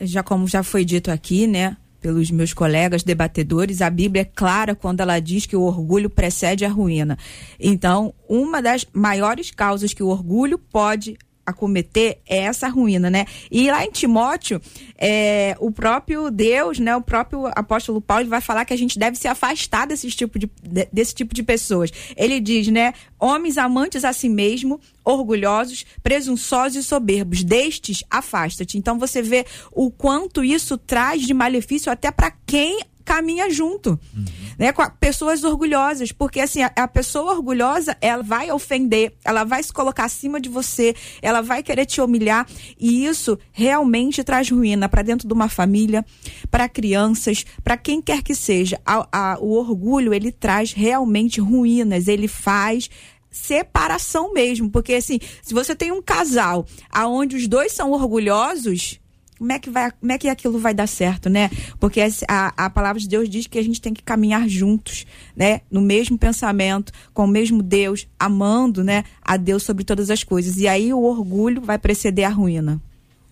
Já 0.00 0.22
como 0.22 0.46
já 0.46 0.62
foi 0.62 0.84
dito 0.84 1.10
aqui, 1.10 1.46
né? 1.46 1.76
Pelos 2.04 2.30
meus 2.30 2.52
colegas 2.52 3.02
debatedores, 3.02 3.80
a 3.80 3.88
Bíblia 3.88 4.20
é 4.20 4.24
clara 4.26 4.74
quando 4.74 5.00
ela 5.00 5.18
diz 5.18 5.46
que 5.46 5.56
o 5.56 5.62
orgulho 5.62 6.10
precede 6.10 6.62
a 6.62 6.68
ruína. 6.68 7.16
Então, 7.58 8.12
uma 8.28 8.60
das 8.60 8.86
maiores 8.92 9.50
causas 9.50 9.94
que 9.94 10.02
o 10.02 10.08
orgulho 10.08 10.58
pode 10.58 11.16
acometer 11.46 12.18
é 12.28 12.38
essa 12.38 12.68
ruína, 12.68 13.10
né? 13.10 13.26
E 13.50 13.70
lá 13.70 13.84
em 13.84 13.90
Timóteo, 13.90 14.60
é, 14.96 15.56
o 15.60 15.70
próprio 15.70 16.30
Deus, 16.30 16.78
né, 16.78 16.96
o 16.96 17.02
próprio 17.02 17.46
apóstolo 17.54 18.00
Paulo 18.00 18.26
vai 18.26 18.40
falar 18.40 18.64
que 18.64 18.72
a 18.72 18.78
gente 18.78 18.98
deve 18.98 19.16
se 19.16 19.28
afastar 19.28 19.86
desse 19.86 20.08
tipo 20.10 20.38
de, 20.38 20.50
desse 20.92 21.14
tipo 21.14 21.34
de 21.34 21.42
pessoas. 21.42 21.90
Ele 22.16 22.40
diz, 22.40 22.68
né, 22.68 22.94
homens 23.18 23.58
amantes 23.58 24.04
a 24.04 24.12
si 24.12 24.28
mesmo, 24.28 24.80
orgulhosos, 25.04 25.84
presunçosos 26.02 26.76
e 26.76 26.82
soberbos, 26.82 27.44
destes 27.44 28.02
afasta-te. 28.10 28.78
Então 28.78 28.98
você 28.98 29.20
vê 29.20 29.44
o 29.72 29.90
quanto 29.90 30.42
isso 30.42 30.78
traz 30.78 31.22
de 31.22 31.34
malefício 31.34 31.92
até 31.92 32.10
para 32.10 32.30
quem 32.46 32.80
caminha 33.04 33.50
junto, 33.50 33.98
uhum. 34.16 34.24
né? 34.58 34.72
Com 34.72 34.82
pessoas 34.98 35.44
orgulhosas, 35.44 36.10
porque 36.10 36.40
assim, 36.40 36.62
a, 36.62 36.72
a, 36.74 36.88
pessoa 36.88 37.32
orgulhosa, 37.34 37.96
ela 38.00 38.22
vai 38.22 38.50
ofender, 38.50 39.14
ela 39.24 39.44
vai 39.44 39.62
se 39.62 39.72
colocar 39.72 40.04
acima 40.04 40.40
de 40.40 40.48
você, 40.48 40.94
ela 41.20 41.40
vai 41.40 41.62
querer 41.62 41.86
te 41.86 42.00
humilhar, 42.00 42.46
e 42.78 43.04
isso 43.04 43.38
realmente 43.52 44.24
traz 44.24 44.50
ruína 44.50 44.88
para 44.88 45.02
dentro 45.02 45.28
de 45.28 45.34
uma 45.34 45.48
família, 45.48 46.04
para 46.50 46.68
crianças, 46.68 47.44
para 47.62 47.76
quem 47.76 48.00
quer 48.00 48.22
que 48.22 48.34
seja. 48.34 48.80
A, 48.84 49.06
a, 49.12 49.38
o 49.38 49.52
orgulho, 49.52 50.14
ele 50.14 50.32
traz 50.32 50.72
realmente 50.72 51.40
ruínas, 51.40 52.08
ele 52.08 52.28
faz 52.28 52.88
separação 53.30 54.32
mesmo, 54.32 54.70
porque 54.70 54.94
assim, 54.94 55.18
se 55.42 55.52
você 55.52 55.74
tem 55.74 55.90
um 55.90 56.00
casal 56.00 56.64
aonde 56.88 57.34
os 57.34 57.48
dois 57.48 57.72
são 57.72 57.90
orgulhosos, 57.90 59.00
como 59.44 59.52
é 59.52 59.58
que 59.58 59.68
vai, 59.68 59.90
como 59.90 60.10
é 60.10 60.16
que 60.16 60.26
aquilo 60.26 60.58
vai 60.58 60.72
dar 60.72 60.86
certo, 60.86 61.28
né? 61.28 61.50
Porque 61.78 62.00
a, 62.26 62.64
a 62.64 62.70
palavra 62.70 62.98
de 62.98 63.06
Deus 63.06 63.28
diz 63.28 63.46
que 63.46 63.58
a 63.58 63.62
gente 63.62 63.78
tem 63.78 63.92
que 63.92 64.02
caminhar 64.02 64.48
juntos, 64.48 65.04
né? 65.36 65.60
No 65.70 65.82
mesmo 65.82 66.16
pensamento, 66.16 66.90
com 67.12 67.24
o 67.24 67.28
mesmo 67.28 67.62
Deus, 67.62 68.08
amando, 68.18 68.82
né? 68.82 69.04
A 69.20 69.36
Deus 69.36 69.62
sobre 69.62 69.84
todas 69.84 70.08
as 70.08 70.24
coisas. 70.24 70.56
E 70.56 70.66
aí 70.66 70.94
o 70.94 71.02
orgulho 71.02 71.60
vai 71.60 71.78
preceder 71.78 72.24
a 72.24 72.30
ruína. 72.30 72.80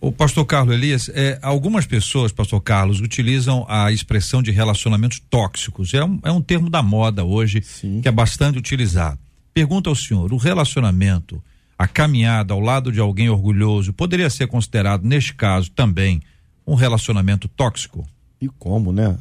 O 0.03 0.13
pastor 0.13 0.45
Carlos 0.45 0.75
Elias, 0.75 1.09
é, 1.15 1.39
algumas 1.41 1.87
pessoas, 1.87 2.31
pastor 2.31 2.61
Carlos, 2.61 3.01
utilizam 3.01 3.65
a 3.67 3.91
expressão 3.91 4.43
de 4.43 4.51
relacionamentos 4.51 5.19
tóxicos. 5.31 5.95
É 5.95 6.05
um, 6.05 6.21
é 6.25 6.31
um 6.31 6.43
termo 6.43 6.69
da 6.69 6.83
moda 6.83 7.25
hoje, 7.25 7.63
Sim. 7.63 8.03
que 8.03 8.09
é 8.09 8.13
bastante 8.13 8.59
utilizado. 8.59 9.19
Pergunta 9.55 9.89
ao 9.89 9.97
senhor, 9.97 10.31
o 10.31 10.37
relacionamento 10.37 11.43
a 11.79 11.89
caminhada 11.89 12.55
ao 12.55 12.61
lado 12.61 12.93
de 12.93 13.01
alguém 13.01 13.29
orgulhoso 13.29 13.93
poderia 13.93 14.31
ser 14.31 14.47
considerado, 14.47 15.05
neste 15.05 15.35
caso, 15.35 15.71
também 15.71 16.21
um 16.67 16.75
relacionamento 16.75 17.49
tóxico? 17.49 18.07
E 18.41 18.49
como, 18.49 18.93
né? 18.93 19.17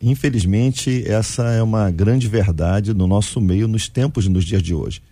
Infelizmente, 0.00 1.02
essa 1.06 1.44
é 1.50 1.62
uma 1.62 1.90
grande 1.90 2.28
verdade 2.28 2.92
no 2.92 3.06
nosso 3.06 3.40
meio 3.40 3.66
nos 3.66 3.88
tempos 3.88 4.26
nos 4.28 4.44
dias 4.44 4.62
de 4.62 4.74
hoje. 4.74 5.02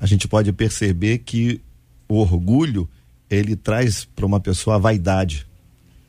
A 0.00 0.06
gente 0.06 0.26
pode 0.26 0.52
perceber 0.52 1.18
que 1.18 1.60
o 2.08 2.16
orgulho 2.16 2.88
ele 3.30 3.56
traz 3.56 4.04
para 4.04 4.26
uma 4.26 4.40
pessoa 4.40 4.76
a 4.76 4.78
vaidade. 4.78 5.46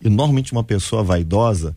E 0.02 0.10
normalmente 0.10 0.52
uma 0.52 0.64
pessoa 0.64 1.04
vaidosa, 1.04 1.76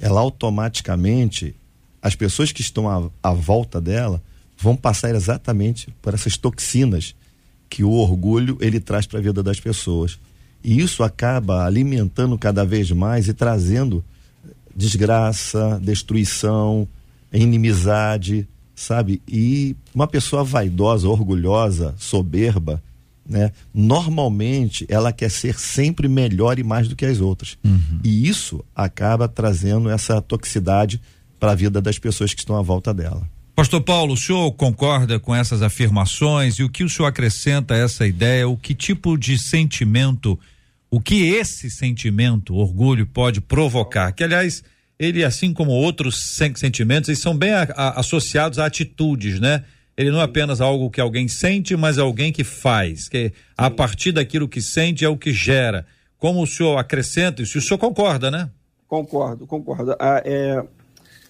ela 0.00 0.20
automaticamente, 0.20 1.54
as 2.02 2.14
pessoas 2.14 2.50
que 2.50 2.60
estão 2.60 2.88
à, 2.88 3.10
à 3.22 3.32
volta 3.32 3.80
dela 3.80 4.22
vão 4.56 4.74
passar 4.74 5.14
exatamente 5.14 5.94
por 6.02 6.14
essas 6.14 6.36
toxinas 6.36 7.14
que 7.68 7.84
o 7.84 7.90
orgulho 7.90 8.56
ele 8.60 8.80
traz 8.80 9.06
para 9.06 9.18
a 9.18 9.22
vida 9.22 9.42
das 9.42 9.60
pessoas. 9.60 10.18
E 10.62 10.80
isso 10.80 11.02
acaba 11.02 11.64
alimentando 11.64 12.36
cada 12.36 12.64
vez 12.64 12.90
mais 12.90 13.28
e 13.28 13.34
trazendo 13.34 14.04
desgraça, 14.74 15.80
destruição, 15.82 16.86
inimizade, 17.32 18.48
sabe? 18.74 19.20
E 19.26 19.76
uma 19.94 20.06
pessoa 20.06 20.44
vaidosa, 20.44 21.08
orgulhosa, 21.08 21.94
soberba, 21.98 22.82
né? 23.28 23.52
Normalmente 23.74 24.86
ela 24.88 25.12
quer 25.12 25.30
ser 25.30 25.58
sempre 25.58 26.08
melhor 26.08 26.58
e 26.58 26.64
mais 26.64 26.88
do 26.88 26.96
que 26.96 27.04
as 27.04 27.20
outras. 27.20 27.58
Uhum. 27.62 28.00
E 28.02 28.28
isso 28.28 28.64
acaba 28.74 29.28
trazendo 29.28 29.90
essa 29.90 30.20
toxicidade 30.22 31.00
para 31.38 31.52
a 31.52 31.54
vida 31.54 31.80
das 31.80 31.98
pessoas 31.98 32.32
que 32.32 32.40
estão 32.40 32.56
à 32.56 32.62
volta 32.62 32.94
dela. 32.94 33.28
Pastor 33.58 33.80
Paulo, 33.80 34.14
o 34.14 34.16
senhor 34.16 34.52
concorda 34.52 35.18
com 35.18 35.34
essas 35.34 35.62
afirmações 35.62 36.60
e 36.60 36.62
o 36.62 36.68
que 36.68 36.84
o 36.84 36.88
senhor 36.88 37.08
acrescenta 37.08 37.74
a 37.74 37.76
essa 37.76 38.06
ideia? 38.06 38.48
O 38.48 38.56
que 38.56 38.72
tipo 38.72 39.18
de 39.18 39.36
sentimento, 39.36 40.38
o 40.88 41.00
que 41.00 41.30
esse 41.30 41.68
sentimento, 41.68 42.54
orgulho, 42.54 43.04
pode 43.04 43.40
provocar? 43.40 44.12
Que, 44.12 44.22
aliás, 44.22 44.62
ele, 44.96 45.24
assim 45.24 45.52
como 45.52 45.72
outros 45.72 46.38
sentimentos, 46.54 47.08
eles 47.08 47.18
são 47.18 47.36
bem 47.36 47.50
a, 47.50 47.62
a, 47.74 47.98
associados 47.98 48.60
a 48.60 48.66
atitudes, 48.66 49.40
né? 49.40 49.64
Ele 49.96 50.12
não 50.12 50.20
é 50.20 50.24
apenas 50.24 50.60
algo 50.60 50.88
que 50.88 51.00
alguém 51.00 51.26
sente, 51.26 51.74
mas 51.76 51.98
alguém 51.98 52.30
que 52.32 52.44
faz, 52.44 53.08
que 53.08 53.32
a 53.56 53.68
partir 53.68 54.12
daquilo 54.12 54.46
que 54.46 54.62
sente 54.62 55.04
é 55.04 55.08
o 55.08 55.18
que 55.18 55.32
gera. 55.32 55.84
Como 56.16 56.40
o 56.40 56.46
senhor 56.46 56.78
acrescenta, 56.78 57.44
se 57.44 57.58
o 57.58 57.60
senhor 57.60 57.78
concorda, 57.78 58.30
né? 58.30 58.48
Concordo, 58.86 59.48
concordo. 59.48 59.96
Ah, 59.98 60.22
é, 60.24 60.62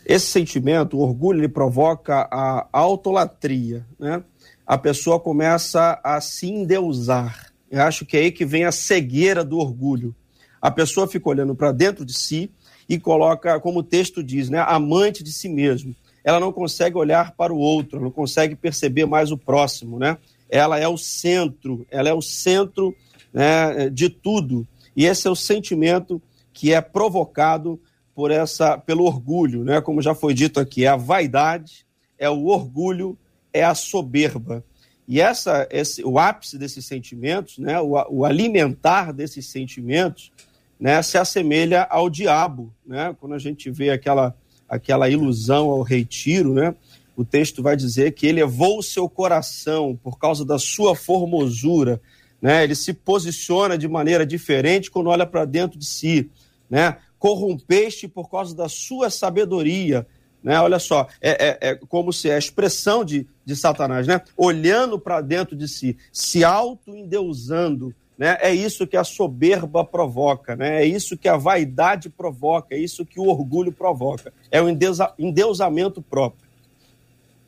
esse 0.09 0.27
sentimento, 0.29 0.97
o 0.97 1.01
orgulho, 1.01 1.41
ele 1.41 1.49
provoca 1.49 2.27
a 2.33 2.67
autolatria, 2.73 3.85
né? 3.99 4.25
A 4.67 4.79
pessoa 4.79 5.21
começa 5.21 6.01
a 6.03 6.19
se 6.19 6.49
endeusar. 6.49 7.53
Eu 7.71 7.83
acho 7.83 8.07
que 8.07 8.17
é 8.17 8.21
aí 8.21 8.33
que 8.33 8.47
vem 8.47 8.65
a 8.65 8.73
cegueira 8.73 9.45
do 9.45 9.59
orgulho. 9.59 10.17
A 10.63 10.71
pessoa 10.71 11.07
fica 11.07 11.29
olhando 11.29 11.55
para 11.55 11.73
dentro 11.73 12.07
de 12.07 12.15
si 12.15 12.51
e 12.89 12.99
coloca, 12.99 13.61
como 13.61 13.81
o 13.81 13.83
texto 13.83 14.23
diz, 14.23 14.49
né, 14.49 14.65
amante 14.67 15.23
de 15.23 15.31
si 15.31 15.47
mesmo. 15.47 15.95
Ela 16.25 16.41
não 16.41 16.53
consegue 16.53 16.97
olhar 16.97 17.33
para 17.33 17.53
o 17.53 17.59
outro, 17.59 18.01
não 18.01 18.11
consegue 18.11 18.57
perceber 18.57 19.05
mais 19.05 19.31
o 19.31 19.37
próximo, 19.37 19.99
né? 19.99 20.17
Ela 20.49 20.79
é 20.79 20.89
o 20.89 20.97
centro, 20.97 21.87
ela 21.91 22.09
é 22.09 22.15
o 22.15 22.23
centro 22.23 22.97
né, 23.31 23.91
de 23.91 24.09
tudo. 24.09 24.67
E 24.97 25.05
esse 25.05 25.29
é 25.29 25.31
o 25.31 25.37
sentimento 25.37 26.21
que 26.51 26.73
é 26.73 26.81
provocado 26.81 27.79
por 28.19 28.33
essa 28.33 28.77
pelo 28.77 29.05
orgulho, 29.05 29.63
né? 29.63 29.81
Como 29.81 30.03
já 30.03 30.13
foi 30.13 30.35
dito 30.35 30.59
aqui, 30.59 30.85
é 30.85 30.89
a 30.89 30.97
vaidade, 30.97 31.87
é 32.19 32.29
o 32.29 32.47
orgulho, 32.47 33.17
é 33.53 33.63
a 33.63 33.77
soberba. 33.77 34.65
E 35.07 35.21
essa 35.21 35.69
esse 35.71 36.05
o 36.05 36.19
ápice 36.19 36.59
desses 36.59 36.85
sentimentos, 36.85 37.59
né? 37.59 37.81
O, 37.81 37.93
o 38.11 38.25
alimentar 38.25 39.13
desses 39.13 39.47
sentimentos, 39.47 40.33
né, 40.81 41.01
se 41.01 41.17
assemelha 41.17 41.87
ao 41.89 42.11
diabo, 42.11 42.75
né? 42.85 43.15
Quando 43.21 43.37
a 43.37 43.39
gente 43.39 43.71
vê 43.71 43.91
aquela 43.91 44.35
aquela 44.69 45.09
ilusão 45.09 45.71
ao 45.71 45.83
retiro, 45.83 46.53
né? 46.53 46.75
o 47.17 47.25
texto 47.25 47.63
vai 47.63 47.77
dizer 47.77 48.15
que 48.15 48.27
elevou 48.27 48.81
o 48.81 48.83
seu 48.83 49.09
coração 49.09 49.97
por 50.03 50.19
causa 50.19 50.45
da 50.45 50.59
sua 50.59 50.97
formosura, 50.97 52.01
né? 52.43 52.65
Ele 52.65 52.75
se 52.75 52.93
posiciona 52.93 53.79
de 53.79 53.87
maneira 53.87 54.27
diferente 54.27 54.91
quando 54.91 55.07
olha 55.09 55.25
para 55.25 55.45
dentro 55.45 55.79
de 55.79 55.87
si, 55.87 56.29
né? 56.69 56.97
Corrompeste 57.19 58.09
por 58.09 58.31
causa 58.31 58.55
da 58.55 58.69
sua 58.69 59.11
sabedoria, 59.11 60.07
né? 60.43 60.61
Olha 60.61 60.79
só, 60.79 61.07
é, 61.21 61.49
é, 61.49 61.71
é 61.71 61.75
como 61.75 62.13
se 62.13 62.31
é 62.31 62.35
a 62.35 62.39
expressão 62.39 63.05
de, 63.05 63.27
de 63.45 63.57
Satanás, 63.57 64.07
né? 64.07 64.21
Olhando 64.37 64.99
para 64.99 65.21
dentro 65.21 65.57
de 65.57 65.69
si, 65.69 65.97
se 66.13 66.45
auto-endeusando, 66.45 67.95
né? 68.17 68.37
É 68.41 68.53
isso 68.53 68.87
que 68.87 68.97
a 68.97 69.05
soberba 69.05 69.85
provoca, 69.85 70.57
né? 70.57 70.83
É 70.83 70.85
isso 70.85 71.17
que 71.17 71.29
a 71.29 71.37
vaidade 71.37 72.09
provoca, 72.09 72.75
é 72.75 72.79
isso 72.79 73.05
que 73.05 73.21
o 73.21 73.29
orgulho 73.29 73.73
provoca. 73.73 74.33
É 74.51 74.61
o 74.61 74.69
endeusa, 74.69 75.13
endeusamento 75.19 76.03
próprio. 76.03 76.48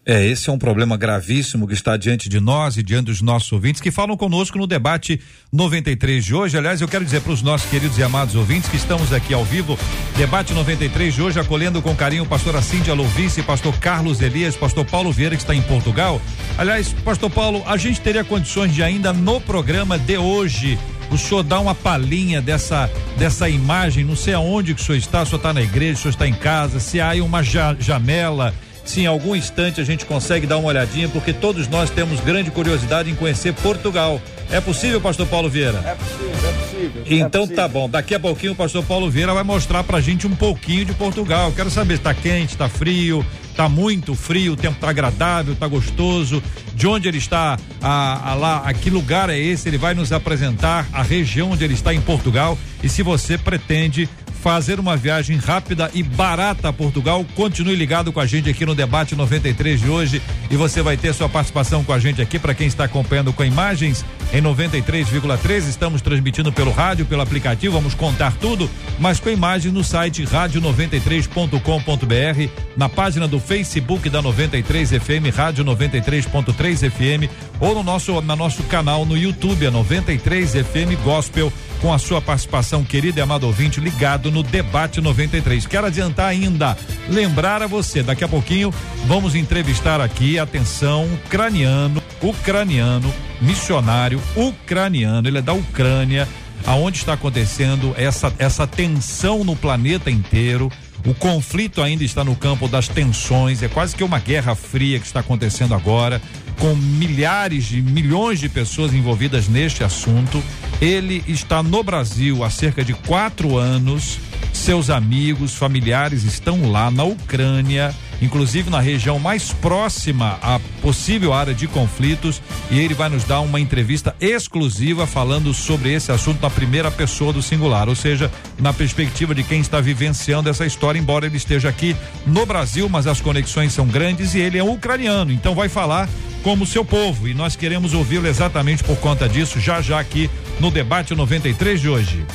É, 0.04 0.24
esse 0.26 0.48
é 0.48 0.52
um 0.52 0.58
problema 0.58 0.96
gravíssimo 0.96 1.68
que 1.68 1.74
está 1.74 1.94
diante 1.94 2.26
de 2.26 2.40
nós 2.40 2.78
e 2.78 2.82
diante 2.82 3.06
dos 3.06 3.20
nossos 3.20 3.52
ouvintes 3.52 3.82
que 3.82 3.90
falam 3.90 4.16
conosco 4.16 4.56
no 4.56 4.66
debate 4.66 5.20
93 5.52 6.24
de 6.24 6.34
hoje. 6.34 6.56
Aliás, 6.56 6.80
eu 6.80 6.88
quero 6.88 7.04
dizer 7.04 7.20
para 7.20 7.32
os 7.32 7.42
nossos 7.42 7.68
queridos 7.68 7.98
e 7.98 8.02
amados 8.02 8.34
ouvintes 8.34 8.70
que 8.70 8.76
estamos 8.76 9.12
aqui 9.12 9.34
ao 9.34 9.44
vivo, 9.44 9.78
debate 10.16 10.54
93 10.54 11.14
de 11.14 11.20
hoje, 11.20 11.38
acolhendo 11.38 11.82
com 11.82 11.94
carinho 11.94 12.22
o 12.22 12.26
pastor 12.26 12.60
Cíndia 12.62 12.94
Louvice, 12.94 13.42
pastor 13.42 13.78
Carlos 13.78 14.22
Elias, 14.22 14.56
pastor 14.56 14.86
Paulo 14.86 15.12
Vieira, 15.12 15.36
que 15.36 15.42
está 15.42 15.54
em 15.54 15.62
Portugal. 15.62 16.20
Aliás, 16.56 16.94
pastor 17.04 17.28
Paulo, 17.28 17.62
a 17.66 17.76
gente 17.76 18.00
teria 18.00 18.24
condições 18.24 18.74
de 18.74 18.82
ainda 18.82 19.12
no 19.12 19.38
programa 19.38 19.98
de 19.98 20.16
hoje 20.16 20.78
o 21.10 21.18
senhor 21.18 21.42
dá 21.42 21.58
uma 21.58 21.74
palhinha 21.74 22.40
dessa 22.40 22.88
dessa 23.18 23.48
imagem, 23.48 24.04
não 24.04 24.14
sei 24.14 24.32
aonde 24.32 24.74
que 24.74 24.80
o 24.80 24.84
senhor 24.84 24.98
está, 24.98 25.22
o 25.22 25.26
senhor 25.26 25.38
está 25.38 25.52
na 25.52 25.60
igreja, 25.60 25.94
o 25.94 26.02
senhor 26.02 26.12
está 26.12 26.28
em 26.28 26.32
casa, 26.32 26.78
se 26.78 27.00
há 27.00 27.10
aí 27.10 27.20
uma 27.20 27.42
ja, 27.42 27.74
janela 27.78 28.54
se 28.84 29.00
em 29.02 29.06
algum 29.06 29.36
instante 29.36 29.80
a 29.80 29.84
gente 29.84 30.04
consegue 30.04 30.46
dar 30.46 30.58
uma 30.58 30.68
olhadinha, 30.68 31.08
porque 31.08 31.32
todos 31.32 31.68
nós 31.68 31.90
temos 31.90 32.20
grande 32.20 32.50
curiosidade 32.50 33.10
em 33.10 33.14
conhecer 33.14 33.52
Portugal. 33.54 34.20
É 34.50 34.60
possível, 34.60 35.00
pastor 35.00 35.26
Paulo 35.26 35.48
Vieira? 35.48 35.78
É 35.86 35.94
possível, 35.94 36.48
é 36.48 36.52
possível. 36.52 37.02
Então 37.06 37.42
é 37.42 37.46
possível. 37.46 37.56
tá 37.56 37.68
bom. 37.68 37.88
Daqui 37.88 38.14
a 38.14 38.20
pouquinho 38.20 38.52
o 38.52 38.56
pastor 38.56 38.84
Paulo 38.84 39.08
Vieira 39.08 39.32
vai 39.32 39.44
mostrar 39.44 39.84
pra 39.84 40.00
gente 40.00 40.26
um 40.26 40.34
pouquinho 40.34 40.84
de 40.84 40.92
Portugal. 40.92 41.52
Quero 41.54 41.70
saber 41.70 41.96
se 41.96 42.02
tá 42.02 42.12
quente, 42.12 42.56
tá 42.56 42.68
frio, 42.68 43.24
tá 43.56 43.68
muito 43.68 44.14
frio, 44.14 44.54
o 44.54 44.56
tempo 44.56 44.80
tá 44.80 44.90
agradável, 44.90 45.54
tá 45.54 45.68
gostoso. 45.68 46.42
De 46.74 46.86
onde 46.86 47.06
ele 47.06 47.18
está, 47.18 47.58
a, 47.80 48.30
a 48.30 48.34
lá, 48.34 48.62
a 48.64 48.72
que 48.72 48.90
lugar 48.90 49.30
é 49.30 49.38
esse? 49.38 49.68
Ele 49.68 49.78
vai 49.78 49.94
nos 49.94 50.12
apresentar 50.12 50.88
a 50.92 51.02
região 51.02 51.52
onde 51.52 51.62
ele 51.62 51.74
está 51.74 51.94
em 51.94 52.00
Portugal. 52.00 52.58
E 52.82 52.88
se 52.88 53.02
você 53.02 53.36
pretende 53.36 54.08
fazer 54.42 54.80
uma 54.80 54.96
viagem 54.96 55.36
rápida 55.36 55.90
e 55.92 56.02
barata 56.02 56.68
a 56.68 56.72
Portugal. 56.72 57.24
Continue 57.34 57.76
ligado 57.76 58.12
com 58.12 58.20
a 58.20 58.26
gente 58.26 58.48
aqui 58.48 58.64
no 58.64 58.74
debate 58.74 59.14
93 59.14 59.80
de 59.80 59.88
hoje 59.88 60.22
e 60.50 60.56
você 60.56 60.80
vai 60.82 60.96
ter 60.96 61.12
sua 61.12 61.28
participação 61.28 61.84
com 61.84 61.92
a 61.92 61.98
gente 61.98 62.22
aqui 62.22 62.38
para 62.38 62.54
quem 62.54 62.66
está 62.66 62.84
acompanhando 62.84 63.32
com 63.32 63.44
imagens 63.44 64.04
em 64.32 64.40
93,3. 64.40 65.68
Estamos 65.68 66.00
transmitindo 66.00 66.52
pelo 66.52 66.70
rádio, 66.70 67.04
pelo 67.04 67.20
aplicativo, 67.20 67.74
vamos 67.74 67.94
contar 67.94 68.32
tudo, 68.36 68.70
mas 68.98 69.20
com 69.20 69.28
imagem 69.28 69.70
no 69.70 69.84
site 69.84 70.24
rádio93.com.br, 70.24 72.50
na 72.76 72.88
página 72.88 73.28
do 73.28 73.38
Facebook 73.38 74.08
da 74.08 74.22
93 74.22 74.90
FM, 74.90 75.34
Rádio 75.34 75.64
93.3 75.64 76.90
FM 76.90 77.30
ou 77.60 77.74
no 77.74 77.82
nosso 77.82 78.20
na 78.22 78.34
nosso 78.34 78.62
canal 78.64 79.04
no 79.04 79.18
YouTube, 79.18 79.66
a 79.66 79.70
93 79.70 80.52
FM 80.52 81.02
Gospel 81.04 81.52
com 81.80 81.92
a 81.92 81.98
sua 81.98 82.20
participação, 82.20 82.84
querido 82.84 83.18
e 83.18 83.22
amado 83.22 83.44
ouvinte, 83.44 83.80
ligado 83.80 84.29
no 84.30 84.42
Debate 84.42 85.00
93. 85.00 85.66
Quero 85.66 85.86
adiantar 85.86 86.28
ainda, 86.28 86.76
lembrar 87.08 87.62
a 87.62 87.66
você, 87.66 88.02
daqui 88.02 88.24
a 88.24 88.28
pouquinho 88.28 88.72
vamos 89.06 89.34
entrevistar 89.34 90.00
aqui, 90.00 90.38
atenção, 90.38 91.06
ucraniano, 91.14 92.02
ucraniano, 92.22 93.12
missionário 93.40 94.20
ucraniano, 94.36 95.28
ele 95.28 95.38
é 95.38 95.42
da 95.42 95.52
Ucrânia, 95.52 96.28
aonde 96.66 96.98
está 96.98 97.14
acontecendo 97.14 97.94
essa, 97.96 98.32
essa 98.38 98.66
tensão 98.66 99.44
no 99.44 99.56
planeta 99.56 100.10
inteiro. 100.10 100.70
O 101.06 101.14
conflito 101.14 101.82
ainda 101.82 102.04
está 102.04 102.22
no 102.22 102.36
campo 102.36 102.68
das 102.68 102.86
tensões, 102.86 103.62
é 103.62 103.68
quase 103.68 103.96
que 103.96 104.04
uma 104.04 104.18
guerra 104.18 104.54
fria 104.54 104.98
que 104.98 105.06
está 105.06 105.20
acontecendo 105.20 105.74
agora, 105.74 106.20
com 106.58 106.74
milhares 106.76 107.64
de 107.64 107.80
milhões 107.80 108.38
de 108.38 108.50
pessoas 108.50 108.92
envolvidas 108.92 109.48
neste 109.48 109.82
assunto. 109.82 110.42
Ele 110.80 111.24
está 111.26 111.62
no 111.62 111.82
Brasil 111.82 112.44
há 112.44 112.50
cerca 112.50 112.84
de 112.84 112.92
quatro 112.92 113.56
anos. 113.56 114.18
Seus 114.52 114.90
amigos, 114.90 115.54
familiares 115.54 116.24
estão 116.24 116.70
lá 116.70 116.90
na 116.90 117.04
Ucrânia 117.04 117.94
inclusive 118.22 118.70
na 118.70 118.80
região 118.80 119.18
mais 119.18 119.52
próxima 119.52 120.38
à 120.42 120.60
possível 120.82 121.32
área 121.32 121.54
de 121.54 121.66
conflitos, 121.66 122.42
e 122.70 122.78
ele 122.78 122.94
vai 122.94 123.08
nos 123.08 123.24
dar 123.24 123.40
uma 123.40 123.60
entrevista 123.60 124.14
exclusiva 124.20 125.06
falando 125.06 125.52
sobre 125.54 125.92
esse 125.92 126.12
assunto 126.12 126.42
na 126.42 126.50
primeira 126.50 126.90
pessoa 126.90 127.32
do 127.32 127.42
singular, 127.42 127.88
ou 127.88 127.96
seja, 127.96 128.30
na 128.58 128.72
perspectiva 128.72 129.34
de 129.34 129.42
quem 129.42 129.60
está 129.60 129.80
vivenciando 129.80 130.48
essa 130.48 130.66
história, 130.66 130.98
embora 130.98 131.26
ele 131.26 131.36
esteja 131.36 131.68
aqui 131.68 131.96
no 132.26 132.44
Brasil, 132.44 132.88
mas 132.88 133.06
as 133.06 133.20
conexões 133.20 133.72
são 133.72 133.86
grandes 133.86 134.34
e 134.34 134.38
ele 134.38 134.58
é 134.58 134.62
ucraniano, 134.62 135.32
então 135.32 135.54
vai 135.54 135.68
falar 135.68 136.08
como 136.42 136.66
seu 136.66 136.84
povo 136.84 137.28
e 137.28 137.34
nós 137.34 137.54
queremos 137.54 137.92
ouvi-lo 137.92 138.26
exatamente 138.26 138.82
por 138.82 138.96
conta 138.96 139.28
disso 139.28 139.60
já 139.60 139.82
já 139.82 140.00
aqui 140.00 140.30
no 140.58 140.70
debate 140.70 141.14
93 141.14 141.80
de 141.80 141.88
hoje. 141.88 142.26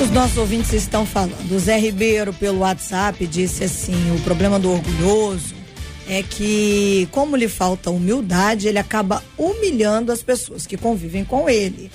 Os 0.00 0.10
nossos 0.10 0.38
ouvintes 0.38 0.72
estão 0.72 1.04
falando. 1.04 1.50
O 1.50 1.58
Zé 1.58 1.76
Ribeiro, 1.76 2.32
pelo 2.32 2.60
WhatsApp, 2.60 3.26
disse 3.26 3.64
assim: 3.64 4.14
o 4.14 4.20
problema 4.20 4.58
do 4.58 4.70
orgulhoso 4.70 5.54
é 6.08 6.22
que, 6.22 7.08
como 7.10 7.36
lhe 7.36 7.48
falta 7.48 7.90
humildade, 7.90 8.68
ele 8.68 8.78
acaba 8.78 9.22
humilhando 9.36 10.12
as 10.12 10.22
pessoas 10.22 10.66
que 10.66 10.76
convivem 10.76 11.24
com 11.24 11.48
ele. 11.48 11.90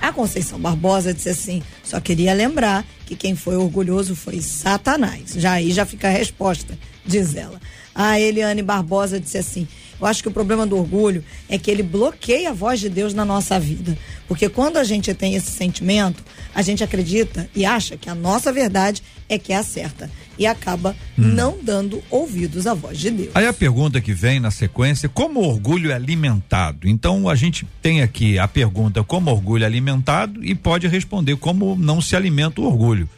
A 0.00 0.12
Conceição 0.12 0.58
Barbosa 0.58 1.12
disse 1.12 1.28
assim: 1.28 1.62
só 1.82 2.00
queria 2.00 2.32
lembrar 2.32 2.86
que 3.04 3.16
quem 3.16 3.34
foi 3.34 3.56
orgulhoso 3.56 4.14
foi 4.14 4.40
Satanás. 4.40 5.34
Já 5.36 5.52
aí 5.52 5.72
já 5.72 5.84
fica 5.84 6.06
a 6.06 6.12
resposta, 6.12 6.78
diz 7.04 7.34
ela. 7.34 7.60
A 7.94 8.20
Eliane 8.20 8.62
Barbosa 8.62 9.18
disse 9.18 9.38
assim: 9.38 9.66
eu 10.00 10.06
acho 10.06 10.22
que 10.22 10.28
o 10.28 10.32
problema 10.32 10.66
do 10.66 10.76
orgulho 10.76 11.24
é 11.48 11.58
que 11.58 11.70
ele 11.70 11.82
bloqueia 11.82 12.50
a 12.50 12.52
voz 12.52 12.80
de 12.80 12.88
Deus 12.88 13.14
na 13.14 13.24
nossa 13.24 13.58
vida. 13.58 13.96
Porque 14.26 14.48
quando 14.48 14.76
a 14.76 14.84
gente 14.84 15.12
tem 15.14 15.34
esse 15.34 15.50
sentimento, 15.50 16.22
a 16.54 16.62
gente 16.62 16.84
acredita 16.84 17.48
e 17.54 17.64
acha 17.64 17.96
que 17.96 18.08
a 18.08 18.14
nossa 18.14 18.52
verdade 18.52 19.02
é 19.28 19.38
que 19.38 19.52
é 19.52 19.56
a 19.56 19.62
certa. 19.62 20.10
E 20.38 20.46
acaba 20.46 20.94
hum. 21.18 21.22
não 21.22 21.58
dando 21.60 22.02
ouvidos 22.10 22.66
à 22.66 22.74
voz 22.74 22.98
de 22.98 23.10
Deus. 23.10 23.30
Aí 23.34 23.46
a 23.46 23.52
pergunta 23.52 24.00
que 24.00 24.12
vem 24.12 24.38
na 24.38 24.52
sequência: 24.52 25.08
como 25.08 25.40
o 25.40 25.48
orgulho 25.48 25.90
é 25.90 25.94
alimentado? 25.94 26.88
Então 26.88 27.28
a 27.28 27.34
gente 27.34 27.66
tem 27.82 28.02
aqui 28.02 28.38
a 28.38 28.46
pergunta: 28.46 29.02
como 29.02 29.30
o 29.30 29.34
orgulho 29.34 29.64
é 29.64 29.66
alimentado? 29.66 30.44
E 30.44 30.54
pode 30.54 30.86
responder 30.86 31.36
como 31.36 31.74
não 31.76 32.00
se 32.00 32.14
alimenta 32.14 32.60
o 32.60 32.64
orgulho 32.64 33.08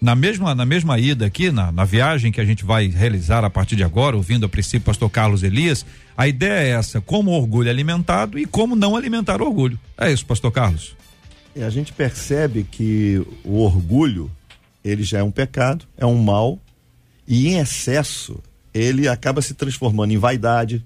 na 0.00 0.14
mesma 0.14 0.54
na 0.54 0.64
mesma 0.64 0.98
ida 0.98 1.26
aqui 1.26 1.50
na, 1.50 1.72
na 1.72 1.84
viagem 1.84 2.30
que 2.30 2.40
a 2.40 2.44
gente 2.44 2.64
vai 2.64 2.86
realizar 2.86 3.44
a 3.44 3.50
partir 3.50 3.74
de 3.74 3.82
agora 3.82 4.16
ouvindo 4.16 4.46
a 4.46 4.48
princípio 4.48 4.82
pastor 4.82 5.10
Carlos 5.10 5.42
Elias 5.42 5.84
a 6.16 6.28
ideia 6.28 6.68
é 6.68 6.68
essa 6.70 7.00
como 7.00 7.32
o 7.32 7.34
orgulho 7.34 7.68
é 7.68 7.70
alimentado 7.70 8.38
e 8.38 8.46
como 8.46 8.74
não 8.74 8.96
alimentar 8.96 9.40
o 9.40 9.46
orgulho. 9.46 9.78
É 9.96 10.10
isso 10.12 10.24
pastor 10.24 10.52
Carlos? 10.52 10.96
É, 11.54 11.64
a 11.64 11.70
gente 11.70 11.92
percebe 11.92 12.64
que 12.64 13.24
o 13.44 13.60
orgulho 13.60 14.30
ele 14.84 15.02
já 15.02 15.18
é 15.18 15.22
um 15.22 15.30
pecado 15.30 15.84
é 15.96 16.06
um 16.06 16.22
mal 16.22 16.60
e 17.26 17.48
em 17.48 17.58
excesso 17.58 18.40
ele 18.72 19.08
acaba 19.08 19.42
se 19.42 19.54
transformando 19.54 20.12
em 20.12 20.18
vaidade 20.18 20.84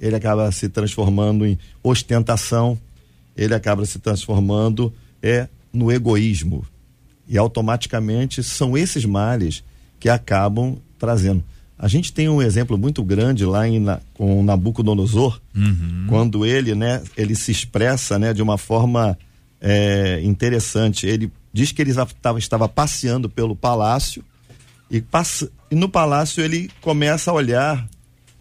ele 0.00 0.16
acaba 0.16 0.50
se 0.52 0.68
transformando 0.70 1.44
em 1.44 1.58
ostentação 1.82 2.78
ele 3.36 3.54
acaba 3.54 3.84
se 3.84 3.98
transformando 3.98 4.92
é 5.22 5.48
no 5.70 5.92
egoísmo 5.92 6.64
e 7.28 7.36
automaticamente 7.36 8.42
são 8.42 8.76
esses 8.76 9.04
males 9.04 9.62
que 10.00 10.08
acabam 10.08 10.78
trazendo. 10.98 11.44
A 11.78 11.86
gente 11.86 12.12
tem 12.12 12.28
um 12.28 12.42
exemplo 12.42 12.76
muito 12.76 13.04
grande 13.04 13.44
lá 13.44 13.68
em, 13.68 13.78
na, 13.78 14.00
com 14.14 14.42
Nabucodonosor, 14.42 15.40
uhum. 15.54 16.06
quando 16.08 16.44
ele, 16.44 16.74
né, 16.74 17.02
ele 17.16 17.36
se 17.36 17.52
expressa, 17.52 18.18
né, 18.18 18.32
de 18.32 18.42
uma 18.42 18.58
forma 18.58 19.16
é, 19.60 20.20
interessante. 20.22 21.06
Ele 21.06 21.30
diz 21.52 21.70
que 21.70 21.80
ele 21.80 21.90
estava, 21.90 22.38
estava 22.38 22.68
passeando 22.68 23.28
pelo 23.28 23.54
palácio 23.54 24.24
e, 24.90 25.00
passa, 25.00 25.48
e 25.70 25.74
no 25.74 25.88
palácio 25.88 26.42
ele 26.42 26.70
começa 26.80 27.30
a 27.30 27.34
olhar 27.34 27.88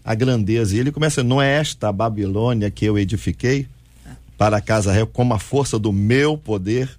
a 0.04 0.16
grandeza 0.16 0.76
e 0.76 0.80
ele 0.80 0.92
começa, 0.92 1.22
não 1.22 1.42
é 1.42 1.60
esta 1.60 1.90
a 1.90 1.92
Babilônia 1.92 2.72
que 2.72 2.86
eu 2.86 2.98
edifiquei 2.98 3.68
para 4.38 4.58
a 4.58 4.62
casa 4.62 4.92
real 4.92 5.08
como 5.08 5.34
a 5.34 5.40
força 5.40 5.78
do 5.78 5.92
meu 5.92 6.38
poder 6.38 6.90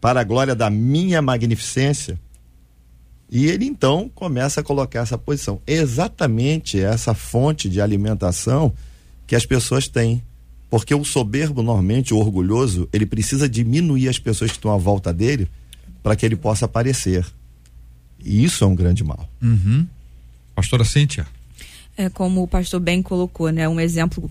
para 0.00 0.20
a 0.20 0.24
glória 0.24 0.54
da 0.54 0.70
minha 0.70 1.20
magnificência. 1.20 2.18
E 3.30 3.46
ele 3.46 3.64
então 3.64 4.10
começa 4.12 4.60
a 4.60 4.64
colocar 4.64 5.00
essa 5.00 5.16
posição. 5.16 5.60
Exatamente 5.66 6.80
essa 6.80 7.14
fonte 7.14 7.68
de 7.68 7.80
alimentação 7.80 8.72
que 9.26 9.36
as 9.36 9.46
pessoas 9.46 9.86
têm. 9.86 10.22
Porque 10.68 10.94
o 10.94 11.04
soberbo, 11.04 11.62
normalmente, 11.62 12.14
o 12.14 12.18
orgulhoso, 12.18 12.88
ele 12.92 13.04
precisa 13.04 13.48
diminuir 13.48 14.08
as 14.08 14.18
pessoas 14.18 14.50
que 14.50 14.56
estão 14.56 14.72
à 14.72 14.76
volta 14.76 15.12
dele 15.12 15.48
para 16.02 16.16
que 16.16 16.24
ele 16.24 16.36
possa 16.36 16.64
aparecer. 16.64 17.26
E 18.24 18.44
isso 18.44 18.64
é 18.64 18.66
um 18.66 18.74
grande 18.74 19.02
mal. 19.02 19.28
Uhum. 19.42 19.86
Pastora 20.54 20.84
Cíntia. 20.84 21.26
É 21.96 22.08
como 22.08 22.42
o 22.42 22.48
pastor 22.48 22.80
bem 22.80 23.02
colocou, 23.02 23.50
né? 23.50 23.68
Um 23.68 23.80
exemplo 23.80 24.30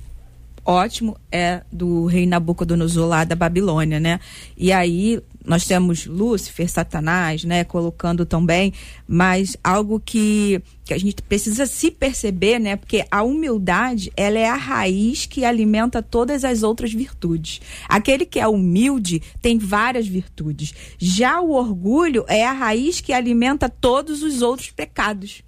ótimo 0.65 1.17
é 1.31 1.61
do 1.71 2.05
rei 2.05 2.25
Nabucodonosor 2.25 3.07
lá 3.07 3.23
da 3.23 3.35
Babilônia, 3.35 3.99
né? 3.99 4.19
E 4.57 4.71
aí 4.71 5.21
nós 5.49 5.65
temos 5.65 6.05
Lúcifer, 6.05 6.69
Satanás, 6.69 7.43
né, 7.43 7.63
colocando 7.63 8.23
também, 8.23 8.71
mas 9.07 9.57
algo 9.63 9.99
que, 9.99 10.61
que 10.85 10.93
a 10.93 10.97
gente 10.99 11.23
precisa 11.23 11.65
se 11.65 11.89
perceber, 11.89 12.59
né, 12.59 12.75
porque 12.75 13.03
a 13.09 13.23
humildade, 13.23 14.13
ela 14.15 14.37
é 14.37 14.47
a 14.47 14.55
raiz 14.55 15.25
que 15.25 15.43
alimenta 15.43 16.03
todas 16.03 16.45
as 16.45 16.61
outras 16.61 16.93
virtudes. 16.93 17.61
Aquele 17.89 18.27
que 18.27 18.39
é 18.39 18.47
humilde 18.47 19.23
tem 19.41 19.57
várias 19.57 20.07
virtudes. 20.07 20.71
Já 20.99 21.41
o 21.41 21.53
orgulho 21.53 22.23
é 22.27 22.45
a 22.45 22.51
raiz 22.51 23.01
que 23.01 23.11
alimenta 23.11 23.67
todos 23.67 24.21
os 24.21 24.43
outros 24.43 24.69
pecados. 24.69 25.41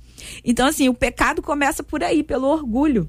Então, 0.44 0.68
assim, 0.68 0.90
o 0.90 0.96
pecado 0.96 1.44
começa 1.44 1.84
por 1.84 2.04
aí, 2.04 2.24
pelo 2.24 2.48
orgulho. 2.48 3.08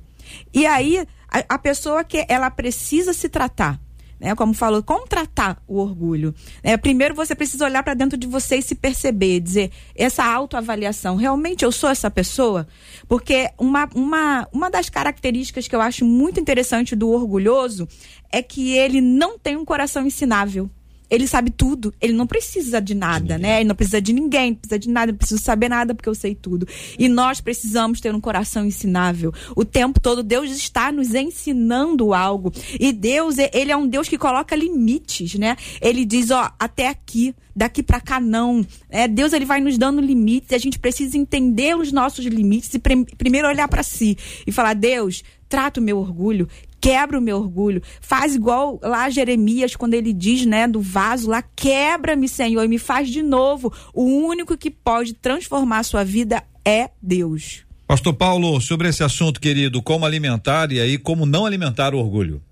E 0.52 0.66
aí, 0.66 1.06
a, 1.26 1.54
a 1.54 1.58
pessoa 1.58 2.04
que 2.04 2.26
ela 2.28 2.50
precisa 2.50 3.14
se 3.14 3.30
tratar. 3.30 3.80
Né, 4.22 4.36
como 4.36 4.54
falou, 4.54 4.84
como 4.84 5.04
tratar 5.04 5.60
o 5.66 5.78
orgulho? 5.78 6.32
É, 6.62 6.76
primeiro 6.76 7.12
você 7.12 7.34
precisa 7.34 7.64
olhar 7.64 7.82
para 7.82 7.94
dentro 7.94 8.16
de 8.16 8.28
você 8.28 8.58
e 8.58 8.62
se 8.62 8.76
perceber, 8.76 9.40
dizer 9.40 9.72
essa 9.96 10.24
autoavaliação, 10.24 11.16
realmente 11.16 11.64
eu 11.64 11.72
sou 11.72 11.90
essa 11.90 12.08
pessoa? 12.08 12.68
Porque 13.08 13.50
uma, 13.58 13.88
uma, 13.92 14.48
uma 14.52 14.70
das 14.70 14.88
características 14.88 15.66
que 15.66 15.74
eu 15.74 15.80
acho 15.80 16.04
muito 16.04 16.38
interessante 16.38 16.94
do 16.94 17.10
orgulhoso 17.10 17.88
é 18.30 18.40
que 18.40 18.70
ele 18.70 19.00
não 19.00 19.36
tem 19.36 19.56
um 19.56 19.64
coração 19.64 20.06
ensinável 20.06 20.70
ele 21.12 21.26
sabe 21.26 21.50
tudo, 21.50 21.92
ele 22.00 22.14
não 22.14 22.26
precisa 22.26 22.80
de 22.80 22.94
nada, 22.94 23.36
de 23.36 23.42
né? 23.42 23.60
Ele 23.60 23.68
não 23.68 23.74
precisa 23.74 24.00
de 24.00 24.14
ninguém, 24.14 24.52
não 24.52 24.56
precisa 24.56 24.78
de 24.78 24.88
nada, 24.88 25.12
não 25.12 25.18
precisa 25.18 25.42
saber 25.42 25.68
nada 25.68 25.94
porque 25.94 26.08
eu 26.08 26.14
sei 26.14 26.34
tudo. 26.34 26.66
E 26.98 27.06
nós 27.06 27.38
precisamos 27.38 28.00
ter 28.00 28.14
um 28.14 28.20
coração 28.20 28.64
ensinável. 28.64 29.30
O 29.54 29.62
tempo 29.62 30.00
todo 30.00 30.22
Deus 30.22 30.50
está 30.50 30.90
nos 30.90 31.14
ensinando 31.14 32.14
algo. 32.14 32.50
E 32.80 32.94
Deus, 32.94 33.36
ele 33.52 33.70
é 33.70 33.76
um 33.76 33.86
Deus 33.86 34.08
que 34.08 34.16
coloca 34.16 34.56
limites, 34.56 35.34
né? 35.34 35.54
Ele 35.82 36.06
diz, 36.06 36.30
ó, 36.30 36.50
até 36.58 36.88
aqui, 36.88 37.34
daqui 37.54 37.82
para 37.82 38.00
cá 38.00 38.18
não. 38.18 38.66
É, 38.88 39.06
Deus 39.06 39.34
ele 39.34 39.44
vai 39.44 39.60
nos 39.60 39.76
dando 39.76 40.00
limites, 40.00 40.50
e 40.52 40.54
a 40.54 40.58
gente 40.58 40.78
precisa 40.78 41.18
entender 41.18 41.76
os 41.76 41.92
nossos 41.92 42.24
limites 42.24 42.72
e 42.72 42.78
primeiro 42.78 43.48
olhar 43.48 43.68
para 43.68 43.82
si 43.82 44.16
e 44.46 44.50
falar: 44.50 44.72
"Deus, 44.72 45.22
trata 45.46 45.78
o 45.78 45.82
meu 45.82 45.98
orgulho, 45.98 46.48
quebra 46.82 47.16
o 47.16 47.22
meu 47.22 47.38
orgulho. 47.38 47.80
Faz 48.00 48.34
igual 48.34 48.80
lá 48.82 49.08
Jeremias, 49.08 49.76
quando 49.76 49.94
ele 49.94 50.12
diz, 50.12 50.44
né, 50.44 50.66
do 50.66 50.80
vaso 50.80 51.30
lá, 51.30 51.40
quebra-me, 51.40 52.28
Senhor, 52.28 52.64
e 52.64 52.68
me 52.68 52.78
faz 52.78 53.08
de 53.08 53.22
novo. 53.22 53.72
O 53.94 54.02
único 54.02 54.58
que 54.58 54.68
pode 54.68 55.14
transformar 55.14 55.78
a 55.78 55.84
sua 55.84 56.04
vida 56.04 56.42
é 56.64 56.90
Deus. 57.00 57.64
Pastor 57.86 58.14
Paulo, 58.14 58.60
sobre 58.60 58.88
esse 58.88 59.04
assunto, 59.04 59.40
querido, 59.40 59.80
como 59.80 60.04
alimentar 60.04 60.72
e 60.72 60.80
aí 60.80 60.98
como 60.98 61.24
não 61.24 61.46
alimentar 61.46 61.94
o 61.94 61.98
orgulho? 61.98 62.42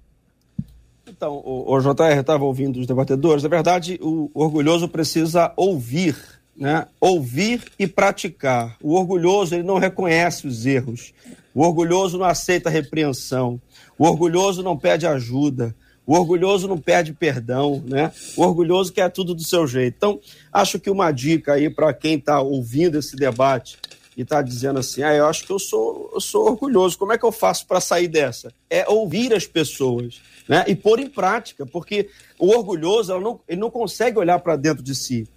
Então, 1.09 1.35
o, 1.45 1.75
o 1.75 1.81
JR 1.81 2.21
estava 2.21 2.45
ouvindo 2.45 2.79
os 2.79 2.87
debatedores. 2.87 3.43
Na 3.43 3.49
verdade, 3.49 3.99
o 4.01 4.31
orgulhoso 4.33 4.89
precisa 4.89 5.53
ouvir, 5.57 6.17
né? 6.57 6.87
Ouvir 7.01 7.63
e 7.79 7.87
praticar. 7.87 8.77
O 8.81 8.95
orgulhoso, 8.95 9.55
ele 9.55 9.65
não 9.65 9.79
reconhece 9.79 10.47
os 10.47 10.67
erros. 10.67 11.13
O 11.55 11.63
orgulhoso 11.63 12.19
não 12.19 12.27
aceita 12.27 12.71
repreensão. 12.71 13.61
O 13.99 14.05
orgulhoso 14.05 14.63
não 14.63 14.77
pede 14.77 15.07
ajuda. 15.07 15.75
O 16.07 16.15
orgulhoso 16.15 16.67
não 16.67 16.79
pede 16.79 17.13
perdão, 17.13 17.83
né? 17.87 18.11
O 18.37 18.43
orgulhoso 18.43 18.93
quer 18.93 19.11
tudo 19.11 19.35
do 19.35 19.45
seu 19.45 19.67
jeito. 19.67 19.95
Então, 19.97 20.21
acho 20.53 20.79
que 20.81 20.91
uma 20.91 21.13
dica 21.13 21.55
aí 21.55 21.71
para 21.71 21.93
quem 21.93 22.17
está 22.17 22.41
ouvindo 22.41 22.99
esse 22.99 23.15
debate 23.15 23.79
e 24.17 24.23
está 24.23 24.43
dizendo 24.43 24.81
assim: 24.81 25.03
ah, 25.03 25.15
eu 25.15 25.27
acho 25.27 25.47
que 25.47 25.53
eu 25.53 25.59
sou, 25.59 26.11
eu 26.13 26.21
sou 26.21 26.47
orgulhoso, 26.47 26.99
como 26.99 27.13
é 27.13 27.19
que 27.19 27.25
eu 27.25 27.31
faço 27.31 27.67
para 27.67 27.81
sair 27.81 28.09
dessa? 28.09 28.53
É 28.69 28.89
ouvir 28.89 29.33
as 29.33 29.47
pessoas 29.47 30.21
né? 30.49 30.65
e 30.67 30.75
pôr 30.75 30.99
em 30.99 31.09
prática, 31.09 31.65
porque 31.65 32.09
o 32.39 32.49
orgulhoso 32.49 33.19
não, 33.21 33.41
ele 33.49 33.61
não 33.61 33.71
consegue 33.71 34.19
olhar 34.19 34.39
para 34.41 34.57
dentro 34.57 34.83
de 34.83 34.95
si. 34.95 35.29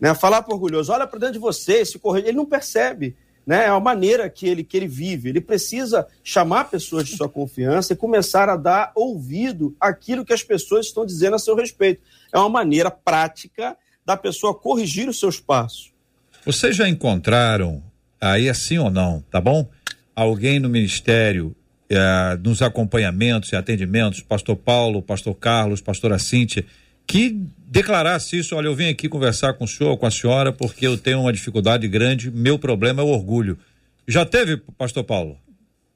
Né? 0.00 0.14
Falar 0.14 0.42
para 0.42 0.54
orgulhoso: 0.54 0.92
olha 0.92 1.06
para 1.06 1.18
dentro 1.18 1.34
de 1.34 1.40
você, 1.40 1.84
se 1.84 1.98
correr, 1.98 2.20
ele 2.20 2.36
não 2.36 2.46
percebe 2.46 3.16
né? 3.50 3.64
É 3.64 3.68
a 3.68 3.80
maneira 3.80 4.30
que 4.30 4.46
ele, 4.46 4.62
que 4.62 4.76
ele 4.76 4.86
vive. 4.86 5.28
Ele 5.28 5.40
precisa 5.40 6.06
chamar 6.22 6.70
pessoas 6.70 7.04
de 7.04 7.16
sua 7.16 7.28
confiança 7.28 7.92
e 7.92 7.96
começar 7.96 8.48
a 8.48 8.56
dar 8.56 8.92
ouvido 8.94 9.74
àquilo 9.80 10.24
que 10.24 10.32
as 10.32 10.44
pessoas 10.44 10.86
estão 10.86 11.04
dizendo 11.04 11.34
a 11.34 11.38
seu 11.40 11.56
respeito. 11.56 12.00
É 12.32 12.38
uma 12.38 12.48
maneira 12.48 12.92
prática 12.92 13.76
da 14.06 14.16
pessoa 14.16 14.54
corrigir 14.54 15.08
os 15.08 15.18
seus 15.18 15.40
passos. 15.40 15.90
Vocês 16.46 16.76
já 16.76 16.88
encontraram, 16.88 17.82
aí 18.20 18.48
assim 18.48 18.78
ou 18.78 18.88
não, 18.88 19.20
tá 19.28 19.40
bom? 19.40 19.68
Alguém 20.14 20.60
no 20.60 20.68
ministério, 20.68 21.52
eh, 21.88 22.38
nos 22.44 22.62
acompanhamentos 22.62 23.50
e 23.50 23.56
atendimentos, 23.56 24.20
pastor 24.20 24.54
Paulo, 24.54 25.02
pastor 25.02 25.34
Carlos, 25.34 25.80
pastora 25.80 26.20
Cíntia, 26.20 26.64
que 27.10 27.44
declarasse 27.66 28.38
isso, 28.38 28.54
olha, 28.54 28.68
eu 28.68 28.74
vim 28.74 28.88
aqui 28.88 29.08
conversar 29.08 29.54
com 29.54 29.64
o 29.64 29.68
senhor, 29.68 29.96
com 29.96 30.06
a 30.06 30.10
senhora, 30.12 30.52
porque 30.52 30.86
eu 30.86 30.96
tenho 30.96 31.22
uma 31.22 31.32
dificuldade 31.32 31.88
grande, 31.88 32.30
meu 32.30 32.56
problema 32.56 33.02
é 33.02 33.04
o 33.04 33.08
orgulho. 33.08 33.58
Já 34.06 34.24
teve, 34.24 34.58
pastor 34.78 35.02
Paulo? 35.02 35.36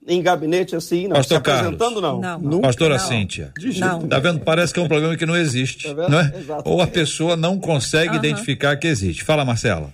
Em 0.09 0.21
gabinete 0.21 0.75
assim, 0.75 1.07
não. 1.07 1.15
Pastor 1.15 1.41
Se 1.41 1.51
apresentando, 1.51 2.01
não. 2.01 2.21
não. 2.21 2.39
não. 2.41 2.61
Pastora 2.61 2.99
não. 2.99 3.07
Cíntia. 3.07 3.53
Não. 3.79 4.09
Tá 4.09 4.19
vendo? 4.19 4.41
Parece 4.41 4.75
que 4.75 4.81
é 4.81 4.83
um 4.83 4.89
problema 4.89 5.17
que 5.17 5.25
não 5.25 5.37
existe, 5.37 5.95
tá 5.95 6.09
não 6.09 6.19
é? 6.19 6.33
Ou 6.65 6.83
a 6.83 6.87
pessoa 6.87 7.37
não 7.37 7.61
consegue 7.61 8.17
identificar 8.17 8.77
que 8.77 8.89
existe. 8.89 9.23
Fala, 9.23 9.45
Marcela. 9.45 9.93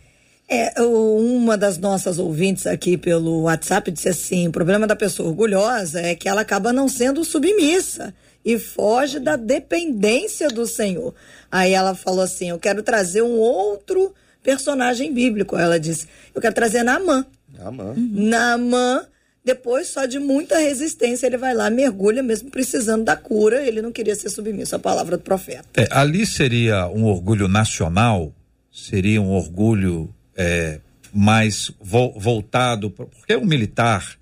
É, 0.48 0.80
uma 0.80 1.56
das 1.56 1.76
nossas 1.76 2.18
ouvintes 2.18 2.66
aqui 2.66 2.96
pelo 2.96 3.42
WhatsApp 3.42 3.90
disse 3.90 4.09
assim: 4.09 4.48
o 4.48 4.50
problema 4.50 4.87
da 4.87 4.96
pessoa 4.96 5.28
orgulhosa 5.28 6.00
é 6.00 6.14
que 6.14 6.28
ela 6.28 6.40
acaba 6.40 6.72
não 6.72 6.88
sendo 6.88 7.22
submissa 7.24 8.12
e 8.44 8.59
foge 8.59 9.18
da 9.18 9.37
dependência 9.37 10.48
do 10.48 10.66
Senhor. 10.66 11.14
Aí 11.50 11.72
ela 11.72 11.94
falou 11.94 12.22
assim: 12.22 12.50
Eu 12.50 12.59
quero 12.59 12.83
trazer 12.83 13.22
um 13.22 13.38
outro 13.38 14.14
personagem 14.42 15.12
bíblico. 15.12 15.57
Ela 15.57 15.79
disse: 15.79 16.07
Eu 16.35 16.40
quero 16.40 16.55
trazer 16.55 16.83
Naamã. 16.83 17.24
Naamã. 17.53 17.94
Uhum. 17.96 18.11
Naamã, 18.12 19.07
depois 19.44 19.88
só 19.88 20.07
de 20.07 20.18
muita 20.18 20.59
resistência, 20.59 21.26
ele 21.26 21.37
vai 21.37 21.55
lá, 21.55 21.68
mergulha, 21.70 22.22
mesmo 22.22 22.50
precisando 22.50 23.05
da 23.05 23.16
cura. 23.16 23.66
Ele 23.66 23.83
não 23.83 23.92
queria 23.92 24.14
ser 24.14 24.31
submisso 24.31 24.76
à 24.76 24.79
palavra 24.79 25.16
do 25.16 25.22
profeta. 25.22 25.66
É, 25.76 25.88
ali 25.90 26.26
seria 26.26 26.87
um 26.88 27.05
orgulho 27.05 27.48
nacional? 27.48 28.33
Seria 28.72 29.20
um 29.20 29.33
orgulho 29.33 30.14
é, 30.37 30.81
mais 31.12 31.72
vo 31.81 32.12
voltado. 32.16 32.90
Porque 32.90 33.35
o 33.35 33.44
militar 33.44 34.19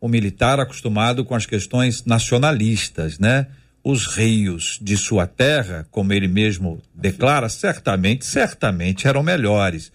o 0.00 0.08
militar 0.08 0.60
acostumado 0.60 1.24
com 1.24 1.34
as 1.34 1.46
questões 1.46 2.04
nacionalistas, 2.04 3.18
né? 3.18 3.46
Os 3.82 4.06
rios 4.06 4.78
de 4.82 4.96
sua 4.96 5.26
terra, 5.26 5.86
como 5.90 6.12
ele 6.12 6.28
mesmo 6.28 6.80
declara, 6.94 7.48
certamente, 7.48 8.24
certamente 8.26 9.06
eram 9.06 9.22
melhores. 9.22 9.90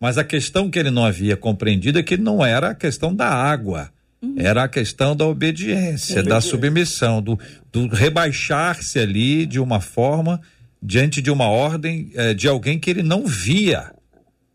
Mas 0.00 0.18
a 0.18 0.24
questão 0.24 0.70
que 0.70 0.78
ele 0.78 0.90
não 0.90 1.04
havia 1.04 1.36
compreendido 1.36 1.98
é 1.98 2.02
que 2.02 2.16
não 2.16 2.44
era 2.44 2.70
a 2.70 2.74
questão 2.74 3.14
da 3.14 3.28
água, 3.28 3.90
uhum. 4.20 4.34
era 4.38 4.64
a 4.64 4.68
questão 4.68 5.16
da 5.16 5.26
obediência, 5.26 6.22
da 6.22 6.40
submissão, 6.40 7.22
do, 7.22 7.38
do 7.72 7.88
rebaixar-se 7.88 8.98
ali 8.98 9.46
de 9.46 9.58
uma 9.58 9.80
forma 9.80 10.40
diante 10.82 11.22
de 11.22 11.30
uma 11.30 11.48
ordem 11.48 12.10
eh, 12.14 12.34
de 12.34 12.46
alguém 12.46 12.78
que 12.78 12.90
ele 12.90 13.02
não 13.02 13.26
via, 13.26 13.92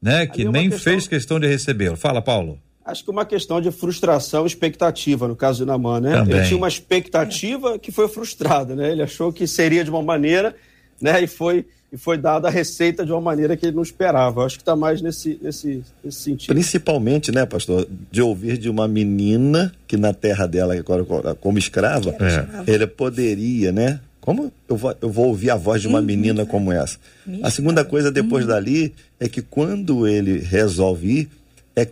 né? 0.02 0.26
Que 0.28 0.46
nem 0.46 0.70
questão... 0.70 0.94
fez 0.94 1.08
questão 1.08 1.40
de 1.40 1.48
recebê-lo. 1.48 1.98
Fala, 1.98 2.22
Paulo. 2.22 2.60
Acho 2.84 3.04
que 3.04 3.12
uma 3.12 3.26
questão 3.26 3.62
de 3.62 3.72
frustração 3.72 4.44
e 4.44 4.48
expectativa, 4.48 5.28
no 5.28 5.36
caso 5.36 5.64
do 5.64 5.68
Naman, 5.68 6.02
né? 6.02 6.18
Também. 6.18 6.38
Ele 6.38 6.46
tinha 6.48 6.58
uma 6.58 6.68
expectativa 6.68 7.78
que 7.78 7.92
foi 7.92 8.08
frustrada, 8.08 8.76
né? 8.76 8.92
Ele 8.92 9.04
achou 9.04 9.32
que 9.32 9.46
seria 9.46 9.84
de 9.84 9.90
uma 9.90 10.02
maneira, 10.02 10.56
né? 11.00 11.24
E 11.24 11.28
foi, 11.28 11.66
e 11.92 11.98
foi 11.98 12.18
dada 12.18 12.48
a 12.48 12.52
receita 12.52 13.06
de 13.06 13.12
uma 13.12 13.22
maneira 13.22 13.56
que 13.56 13.68
ele 13.68 13.76
não 13.76 13.84
esperava. 13.84 14.44
Acho 14.44 14.56
que 14.56 14.64
está 14.64 14.76
mais 14.76 15.00
nesse, 15.00 15.38
nesse, 15.42 15.84
nesse 16.04 16.22
sentido. 16.22 16.54
Principalmente, 16.54 17.32
né, 17.32 17.46
pastor, 17.46 17.88
de 18.10 18.22
ouvir 18.22 18.58
de 18.58 18.68
uma 18.68 18.88
menina 18.88 19.72
que 19.88 19.96
na 19.96 20.12
terra 20.12 20.48
dela, 20.48 20.74
agora 20.74 21.06
como 21.36 21.60
escrava, 21.60 22.16
é. 22.20 22.72
ele 22.72 22.88
poderia, 22.88 23.72
né? 23.72 24.00
Como 24.20 24.52
eu 24.70 24.76
vou, 24.78 24.96
eu 25.02 25.10
vou 25.10 25.28
ouvir 25.28 25.50
a 25.50 25.56
voz 25.56 25.82
de 25.82 25.88
uma 25.88 26.02
menina 26.02 26.46
como 26.46 26.72
essa? 26.72 26.98
A 27.42 27.50
segunda 27.50 27.84
coisa 27.84 28.12
depois 28.12 28.46
dali 28.46 28.94
é 29.20 29.28
que 29.28 29.42
quando 29.42 30.08
ele 30.08 30.40
resolve 30.40 31.08
ir, 31.08 31.30
é 31.76 31.86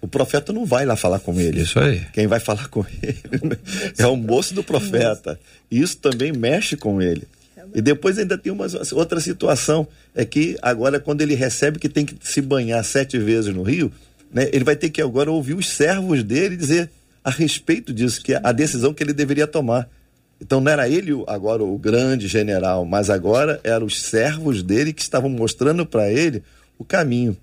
o 0.00 0.08
profeta 0.08 0.52
não 0.52 0.64
vai 0.64 0.86
lá 0.86 0.96
falar 0.96 1.20
com 1.20 1.38
ele. 1.38 1.60
Isso 1.62 1.78
aí. 1.78 2.02
Quem 2.12 2.26
vai 2.26 2.40
falar 2.40 2.68
com 2.68 2.84
ele 3.02 3.18
é 3.98 4.06
o 4.06 4.16
moço 4.16 4.54
do 4.54 4.64
profeta. 4.64 5.38
Isso 5.70 5.96
também 5.98 6.32
mexe 6.32 6.76
com 6.76 7.02
ele. 7.02 7.26
E 7.74 7.80
depois 7.80 8.18
ainda 8.18 8.36
tem 8.36 8.52
uma 8.52 8.66
outra 8.92 9.20
situação, 9.20 9.86
é 10.14 10.24
que 10.24 10.56
agora 10.60 10.98
quando 10.98 11.20
ele 11.20 11.34
recebe 11.34 11.78
que 11.78 11.88
tem 11.88 12.04
que 12.04 12.16
se 12.20 12.40
banhar 12.40 12.82
sete 12.84 13.18
vezes 13.18 13.54
no 13.54 13.62
rio, 13.62 13.92
né, 14.32 14.48
ele 14.52 14.64
vai 14.64 14.74
ter 14.74 14.90
que 14.90 15.00
agora 15.00 15.30
ouvir 15.30 15.54
os 15.54 15.68
servos 15.68 16.24
dele 16.24 16.56
dizer 16.56 16.90
a 17.22 17.30
respeito 17.30 17.92
disso, 17.92 18.22
que 18.22 18.34
é 18.34 18.40
a 18.42 18.50
decisão 18.50 18.92
que 18.92 19.02
ele 19.02 19.12
deveria 19.12 19.46
tomar. 19.46 19.88
Então 20.40 20.60
não 20.60 20.72
era 20.72 20.88
ele 20.88 21.12
agora 21.26 21.62
o 21.62 21.78
grande 21.78 22.26
general, 22.26 22.84
mas 22.84 23.10
agora 23.10 23.60
eram 23.62 23.86
os 23.86 24.00
servos 24.00 24.62
dele 24.62 24.92
que 24.92 25.02
estavam 25.02 25.28
mostrando 25.28 25.84
para 25.84 26.10
ele 26.10 26.42
o 26.78 26.84
caminho. 26.84 27.36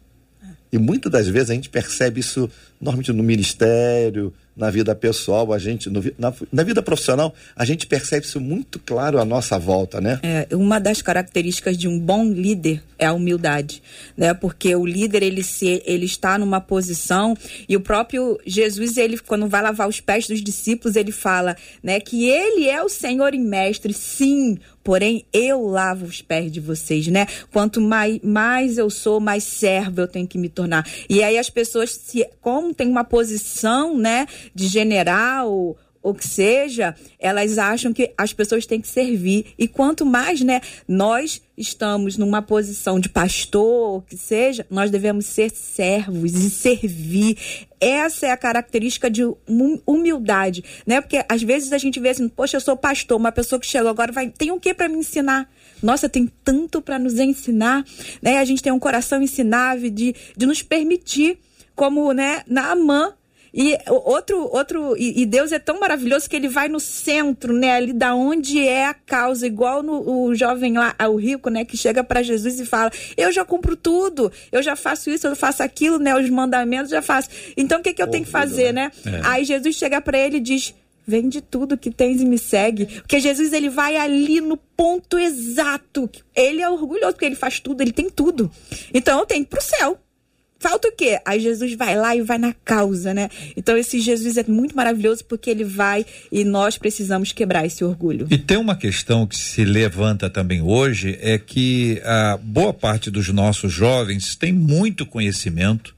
E 0.72 0.78
muitas 0.78 1.12
das 1.12 1.28
vezes 1.28 1.50
a 1.50 1.54
gente 1.54 1.70
percebe 1.70 2.20
isso 2.20 2.50
normalmente 2.80 3.14
no 3.14 3.24
ministério, 3.24 4.34
na 4.58 4.72
vida 4.72 4.96
pessoal, 4.96 5.54
a 5.54 5.60
gente, 5.60 5.88
no, 5.90 6.04
na, 6.18 6.34
na, 6.52 6.64
vida 6.64 6.82
profissional, 6.82 7.34
a 7.56 7.64
gente 7.64 7.86
percebe 7.86 8.26
isso 8.26 8.42
muito 8.42 8.80
claro 8.80 9.20
à 9.20 9.24
nossa 9.24 9.60
volta, 9.60 10.02
né? 10.02 10.20
É, 10.24 10.48
uma 10.56 10.80
das 10.80 11.02
características 11.02 11.78
de 11.78 11.88
um 11.88 12.00
bom 12.00 12.26
líder 12.26 12.82
é 12.98 13.06
a 13.06 13.14
humildade, 13.14 13.84
né? 14.18 14.34
Porque 14.34 14.76
o 14.76 14.86
líder, 14.86 15.22
ele, 15.22 15.44
se, 15.44 15.84
ele 15.86 16.06
está 16.06 16.40
numa 16.40 16.60
posição 16.60 17.38
e 17.70 17.78
o 17.78 17.82
próprio 17.82 18.40
Jesus, 18.46 18.98
ele, 18.98 19.20
quando 19.20 19.48
vai 19.48 19.62
lavar 19.62 19.88
os 19.88 20.02
pés 20.02 20.28
dos 20.28 20.42
discípulos, 20.42 20.96
ele 20.96 21.12
fala, 21.12 21.56
né? 21.84 22.00
Que 22.00 22.28
ele 22.28 22.68
é 22.68 22.82
o 22.82 22.90
Senhor 22.90 23.36
e 23.36 23.40
Mestre, 23.40 23.94
sim, 23.94 24.58
porém 24.88 25.26
eu 25.34 25.68
lavo 25.68 26.06
os 26.06 26.22
pés 26.22 26.50
de 26.50 26.62
vocês, 26.62 27.08
né? 27.08 27.28
Quanto 27.52 27.82
mais, 27.82 28.20
mais 28.24 28.78
eu 28.78 28.90
sou, 28.90 29.20
mais 29.20 29.44
servo 29.44 30.00
eu 30.00 30.08
tenho 30.08 30.26
que 30.26 30.38
me 30.38 30.48
tornar. 30.48 30.88
E 31.10 31.22
aí 31.22 31.38
as 31.38 31.50
pessoas, 31.50 31.92
se, 31.92 32.26
como 32.40 32.74
tem 32.74 32.88
uma 32.88 33.04
posição, 33.04 33.98
né, 33.98 34.26
de 34.54 34.68
general 34.68 35.78
ou 36.08 36.14
que 36.14 36.26
seja, 36.26 36.96
elas 37.20 37.58
acham 37.58 37.92
que 37.92 38.14
as 38.18 38.32
pessoas 38.32 38.66
têm 38.66 38.80
que 38.80 38.88
servir. 38.88 39.48
E 39.58 39.68
quanto 39.68 40.06
mais, 40.06 40.40
né, 40.40 40.62
nós 40.88 41.42
estamos 41.58 42.18
numa 42.18 42.42
posição 42.42 42.98
de 42.98 43.10
pastor, 43.10 44.04
que 44.06 44.16
seja, 44.16 44.66
nós 44.70 44.90
devemos 44.90 45.26
ser 45.26 45.52
servos 45.52 46.34
e 46.34 46.50
servir. 46.50 47.38
Essa 47.78 48.28
é 48.28 48.32
a 48.32 48.38
característica 48.38 49.10
de 49.10 49.24
humildade, 49.86 50.64
né? 50.86 51.02
Porque 51.02 51.26
às 51.28 51.44
vezes 51.44 51.74
a 51.74 51.78
gente 51.78 52.00
vê 52.00 52.10
assim, 52.10 52.30
poxa, 52.30 52.56
eu 52.56 52.62
sou 52.62 52.78
pastor, 52.78 53.18
uma 53.18 53.32
pessoa 53.32 53.60
que 53.60 53.68
chegou 53.68 53.90
agora 53.90 54.14
vai, 54.14 54.30
tem 54.30 54.50
o 54.52 54.62
que 54.62 54.74
para 54.74 54.88
me 54.88 55.00
ensinar? 55.00 55.50
Nossa, 55.84 56.08
tem 56.08 56.32
tanto 56.42 56.82
para 56.82 56.98
nos 56.98 57.20
ensinar, 57.20 57.84
né? 58.22 58.38
A 58.38 58.46
gente 58.46 58.64
tem 58.64 58.72
um 58.72 58.80
coração 58.80 59.22
ensinável 59.22 59.90
de, 59.90 60.16
de 60.38 60.46
nos 60.46 60.62
permitir, 60.62 61.38
como, 61.76 62.14
né, 62.14 62.44
Naamã, 62.48 63.14
e 63.54 63.78
outro, 63.90 64.50
outro 64.54 64.96
e, 64.98 65.26
Deus 65.26 65.52
é 65.52 65.60
tão 65.60 65.80
maravilhoso 65.80 66.30
que 66.30 66.36
ele 66.36 66.48
vai 66.48 66.70
no 66.70 66.80
centro, 66.80 67.54
né, 67.54 67.72
ali 67.72 67.92
da 67.92 68.16
onde 68.16 68.66
é 68.66 68.86
a 68.86 68.94
causa, 68.94 69.46
igual 69.46 69.84
no, 69.84 70.28
o 70.28 70.34
jovem 70.34 70.78
lá, 70.78 70.96
o 71.10 71.16
rico, 71.16 71.50
né, 71.50 71.66
que 71.66 71.76
chega 71.76 72.04
para 72.04 72.24
Jesus 72.24 72.60
e 72.60 72.66
fala: 72.66 72.90
"Eu 73.18 73.32
já 73.32 73.44
cumpro 73.44 73.76
tudo, 73.76 74.32
eu 74.52 74.64
já 74.64 74.76
faço 74.76 75.10
isso, 75.10 75.28
eu 75.28 75.36
faço 75.36 75.62
aquilo, 75.62 76.00
né, 76.00 76.16
os 76.16 76.30
mandamentos 76.30 76.90
já 76.90 77.02
faço. 77.02 77.30
Então 77.56 77.80
o 77.80 77.84
que 77.84 77.94
que 77.94 78.02
eu 78.02 78.08
tenho 78.08 78.24
que 78.24 78.32
fazer, 78.32 78.72
né?" 78.72 78.78
né? 78.78 78.92
É. 79.06 79.22
Aí 79.24 79.44
Jesus 79.44 79.76
chega 79.76 80.00
para 80.00 80.18
ele 80.18 80.38
e 80.38 80.42
diz: 80.42 80.74
Vende 81.06 81.42
tudo 81.42 81.78
que 81.78 81.90
tens 81.90 82.22
e 82.22 82.26
me 82.26 82.38
segue. 82.38 82.86
Porque 82.86 83.20
Jesus 83.20 83.54
ele 83.54 83.70
vai 83.70 83.98
ali 83.98 84.40
no 84.40 84.58
ponto 84.58 85.18
exato. 85.18 86.10
Ele 86.36 86.62
é 86.62 86.70
orgulhoso 86.70 87.14
porque 87.14 87.26
ele 87.26 87.36
faz 87.36 87.60
tudo, 87.60 87.82
ele 87.82 87.94
tem 87.94 88.10
tudo. 88.10 88.52
Então 88.94 89.20
eu 89.20 89.26
tenho 89.26 89.44
que 89.44 89.48
ir 89.48 89.58
pro 89.58 89.62
céu. 89.62 89.98
Falta 90.60 90.88
o 90.88 90.92
quê? 90.92 91.20
Aí 91.24 91.40
Jesus 91.40 91.74
vai 91.76 91.96
lá 91.96 92.16
e 92.16 92.22
vai 92.22 92.38
na 92.38 92.54
causa, 92.66 93.14
né? 93.14 93.30
Então 93.56 93.78
esse 93.78 94.00
Jesus 94.00 94.38
é 94.38 94.44
muito 94.48 94.76
maravilhoso 94.76 95.24
porque 95.26 95.50
ele 95.50 95.64
vai 95.64 96.06
e 96.32 96.44
nós 96.44 96.78
precisamos 96.78 97.32
quebrar 97.32 97.66
esse 97.66 97.84
orgulho. 97.84 98.28
E 98.32 98.38
tem 98.38 98.58
uma 98.58 98.76
questão 98.76 99.28
que 99.28 99.38
se 99.38 99.64
levanta 99.64 100.30
também 100.30 100.62
hoje 100.62 101.18
é 101.22 101.38
que 101.38 102.02
a 102.04 102.38
boa 102.38 102.74
parte 102.74 103.12
dos 103.12 103.28
nossos 103.30 103.72
jovens 103.72 104.36
tem 104.36 104.52
muito 104.52 105.06
conhecimento, 105.06 105.96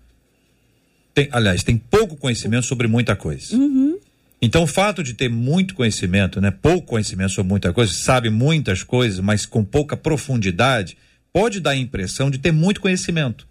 tem, 1.13 1.29
aliás, 1.31 1.63
tem 1.63 1.77
pouco 1.77 2.17
conhecimento 2.17 2.65
sobre 2.65 2.87
muita 2.87 3.15
coisa. 3.15 3.55
Uhum. 3.55 3.97
Então 4.41 4.63
o 4.63 4.67
fato 4.67 5.03
de 5.03 5.13
ter 5.13 5.29
muito 5.29 5.73
conhecimento, 5.73 6.39
né, 6.41 6.51
pouco 6.51 6.87
conhecimento 6.87 7.31
sobre 7.31 7.49
muita 7.49 7.71
coisa, 7.71 7.93
sabe 7.93 8.29
muitas 8.29 8.83
coisas, 8.83 9.19
mas 9.19 9.45
com 9.45 9.63
pouca 9.63 9.95
profundidade, 9.95 10.97
pode 11.31 11.59
dar 11.59 11.71
a 11.71 11.75
impressão 11.77 12.29
de 12.29 12.37
ter 12.37 12.51
muito 12.51 12.81
conhecimento. 12.81 13.48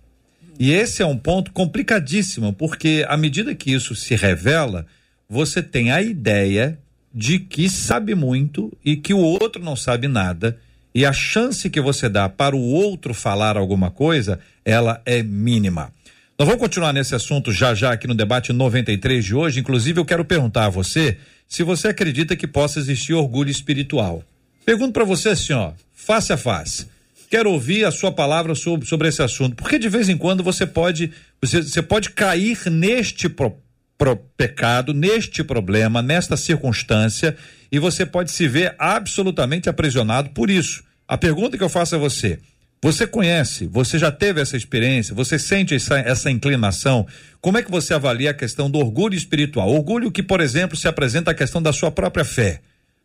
E 0.59 0.73
esse 0.73 1.03
é 1.03 1.07
um 1.07 1.17
ponto 1.17 1.53
complicadíssimo, 1.53 2.53
porque 2.53 3.05
à 3.09 3.17
medida 3.17 3.55
que 3.55 3.73
isso 3.73 3.95
se 3.95 4.17
revela, 4.17 4.87
você 5.29 5.63
tem 5.63 5.93
a 5.93 6.03
ideia 6.03 6.79
de 7.15 7.39
que 7.39 7.71
sabe 7.71 8.15
muito 8.15 8.77
e 8.85 8.97
que 8.97 9.15
o 9.15 9.21
outro 9.21 9.63
não 9.63 9.77
sabe 9.77 10.09
nada, 10.09 10.59
e 10.95 11.07
a 11.07 11.13
chance 11.13 11.71
que 11.71 11.81
você 11.81 12.09
dá 12.09 12.29
para 12.29 12.57
o 12.57 12.61
outro 12.61 13.15
falar 13.15 13.57
alguma 13.57 13.91
coisa, 13.91 14.41
ela 14.65 15.01
é 15.07 15.23
mínima. 15.23 15.93
Nós 16.39 16.47
vamos 16.47 16.61
continuar 16.61 16.93
nesse 16.93 17.15
assunto 17.15 17.53
já 17.53 17.75
já 17.75 17.93
aqui 17.93 18.07
no 18.07 18.15
debate 18.15 18.53
93 18.53 19.25
de 19.25 19.35
hoje. 19.35 19.61
Inclusive, 19.61 20.01
eu 20.01 20.05
quero 20.05 20.25
perguntar 20.25 20.67
a 20.67 20.71
você 20.71 21.19
se 21.49 21.63
você 21.63 21.89
acredita 21.89 22.37
que 22.37 22.47
possa 22.47 22.79
existir 22.79 23.15
orgulho 23.15 23.51
espiritual. 23.51 24.23
Pergunto 24.65 24.93
para 24.93 25.05
você 25.05 25.31
assim, 25.31 25.53
ó, 25.53 25.73
face 25.93 26.33
a 26.33 26.37
face. 26.37 26.87
Quero 27.31 27.51
ouvir 27.51 27.85
a 27.85 27.91
sua 27.91 28.11
palavra 28.11 28.55
sobre, 28.55 28.87
sobre 28.87 29.09
esse 29.09 29.23
assunto, 29.23 29.55
porque 29.55 29.79
de 29.79 29.89
vez 29.89 30.09
em 30.09 30.17
quando 30.17 30.43
você 30.43 30.67
pode 30.67 31.13
você, 31.43 31.63
você 31.63 31.83
pode 31.83 32.11
cair 32.11 32.59
neste 32.71 33.29
pro, 33.29 33.55
pro 33.99 34.17
pecado, 34.17 34.95
neste 34.95 35.45
problema, 35.45 36.01
nesta 36.01 36.37
circunstância, 36.37 37.37
e 37.71 37.79
você 37.79 38.07
pode 38.07 38.31
se 38.31 38.49
ver 38.49 38.75
absolutamente 38.79 39.69
aprisionado 39.69 40.31
por 40.31 40.49
isso. 40.49 40.83
A 41.07 41.19
pergunta 41.19 41.59
que 41.59 41.63
eu 41.63 41.69
faço 41.69 41.97
a 41.97 41.99
você: 41.99 42.39
você 42.81 43.07
conhece, 43.07 43.67
você 43.67 43.99
já 43.99 44.11
teve 44.11 44.41
essa 44.41 44.57
experiência, 44.57 45.15
você 45.15 45.39
sente 45.39 45.75
essa, 45.75 45.99
essa 45.99 46.31
inclinação? 46.31 47.07
Como 47.43 47.59
é 47.59 47.63
que 47.63 47.71
você 47.71 47.93
avalia 47.93 48.31
a 48.31 48.35
questão 48.35 48.71
do 48.71 48.79
orgulho 48.79 49.15
espiritual? 49.15 49.69
Orgulho 49.69 50.11
que, 50.11 50.23
por 50.23 50.41
exemplo, 50.41 50.79
se 50.79 50.89
apresenta 50.89 51.33
a 51.33 51.35
questão 51.35 51.61
da 51.61 51.75
sua 51.75 51.91
própria 51.91 52.25
fé. 52.25 52.61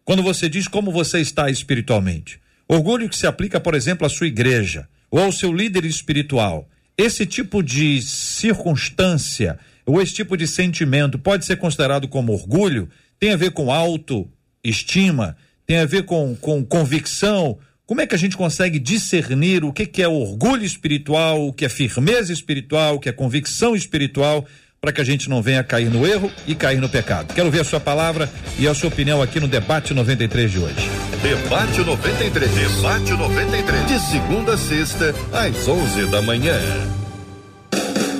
Quando 0.05 0.23
você 0.23 0.47
diz 0.47 0.67
como 0.67 0.91
você 0.91 1.19
está 1.19 1.49
espiritualmente. 1.49 2.42
Orgulho 2.73 3.07
que 3.07 3.15
se 3.15 3.27
aplica, 3.27 3.59
por 3.59 3.75
exemplo, 3.75 4.03
à 4.03 4.09
sua 4.09 4.25
igreja 4.25 4.87
ou 5.11 5.19
ao 5.19 5.31
seu 5.31 5.53
líder 5.53 5.85
espiritual. 5.85 6.67
Esse 6.97 7.23
tipo 7.23 7.61
de 7.61 8.01
circunstância 8.01 9.59
ou 9.85 10.01
esse 10.01 10.15
tipo 10.15 10.35
de 10.35 10.47
sentimento 10.47 11.19
pode 11.19 11.45
ser 11.45 11.57
considerado 11.57 12.07
como 12.07 12.33
orgulho? 12.33 12.89
Tem 13.19 13.31
a 13.31 13.35
ver 13.35 13.51
com 13.51 13.71
autoestima? 13.71 15.37
Tem 15.67 15.77
a 15.77 15.85
ver 15.85 16.05
com, 16.05 16.35
com 16.35 16.65
convicção? 16.65 17.59
Como 17.85 18.01
é 18.01 18.07
que 18.07 18.15
a 18.15 18.17
gente 18.17 18.35
consegue 18.35 18.79
discernir 18.79 19.63
o 19.63 19.71
que, 19.71 19.85
que 19.85 20.01
é 20.01 20.07
orgulho 20.07 20.65
espiritual, 20.65 21.47
o 21.47 21.53
que 21.53 21.65
é 21.65 21.69
firmeza 21.69 22.33
espiritual, 22.33 22.95
o 22.95 22.99
que 22.99 23.07
é 23.07 23.11
convicção 23.11 23.75
espiritual? 23.75 24.47
Para 24.83 24.91
que 24.91 24.99
a 24.99 25.05
gente 25.05 25.29
não 25.29 25.41
venha 25.41 25.63
cair 25.63 25.89
no 25.89 26.05
erro 26.05 26.29
e 26.45 26.53
cair 26.53 26.81
no 26.81 26.89
pecado. 26.89 27.33
Quero 27.33 27.49
ver 27.49 27.61
a 27.61 27.63
sua 27.63 27.79
palavra 27.79 28.29
e 28.59 28.67
a 28.67 28.73
sua 28.73 28.89
opinião 28.89 29.21
aqui 29.21 29.39
no 29.39 29.47
Debate 29.47 29.93
93 29.93 30.51
de 30.51 30.59
hoje. 30.59 30.89
Debate 31.21 31.79
93. 31.79 32.51
Debate 32.51 33.13
93. 33.13 33.87
De 33.87 33.99
segunda 34.11 34.55
a 34.55 34.57
sexta, 34.57 35.15
às 35.31 35.69
11 35.69 36.07
da 36.07 36.21
manhã. 36.21 36.59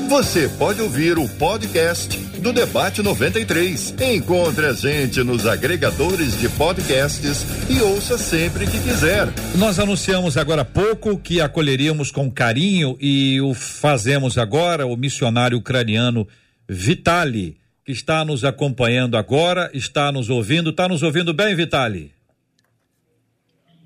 Você 0.08 0.48
pode 0.58 0.82
ouvir 0.82 1.18
o 1.18 1.28
podcast 1.28 2.18
do 2.40 2.54
Debate 2.54 3.02
93. 3.02 3.96
Encontre 4.00 4.68
a 4.68 4.72
gente 4.72 5.22
nos 5.22 5.46
agregadores 5.46 6.40
de 6.40 6.48
podcasts 6.48 7.46
e 7.70 7.82
ouça 7.82 8.18
sempre 8.18 8.68
que 8.68 8.80
quiser. 8.80 9.28
Nós 9.56 9.80
anunciamos 9.80 10.38
agora 10.38 10.62
há 10.62 10.66
pouco 10.66 11.18
que 11.18 11.42
acolheríamos 11.42 12.10
com 12.10 12.32
carinho 12.32 12.96
e 13.02 13.42
o 13.42 13.54
fazemos 13.54 14.38
agora 14.38 14.86
o 14.86 14.96
missionário 14.96 15.58
ucraniano 15.58 16.26
Vitali, 16.68 17.58
que 17.86 17.92
está 17.92 18.24
nos 18.24 18.46
acompanhando 18.46 19.18
agora, 19.18 19.70
está 19.74 20.12
nos 20.12 20.30
ouvindo. 20.30 20.70
Está 20.70 20.88
nos 20.88 21.04
ouvindo 21.04 21.34
bem, 21.34 21.56
Vitali? 21.56 22.12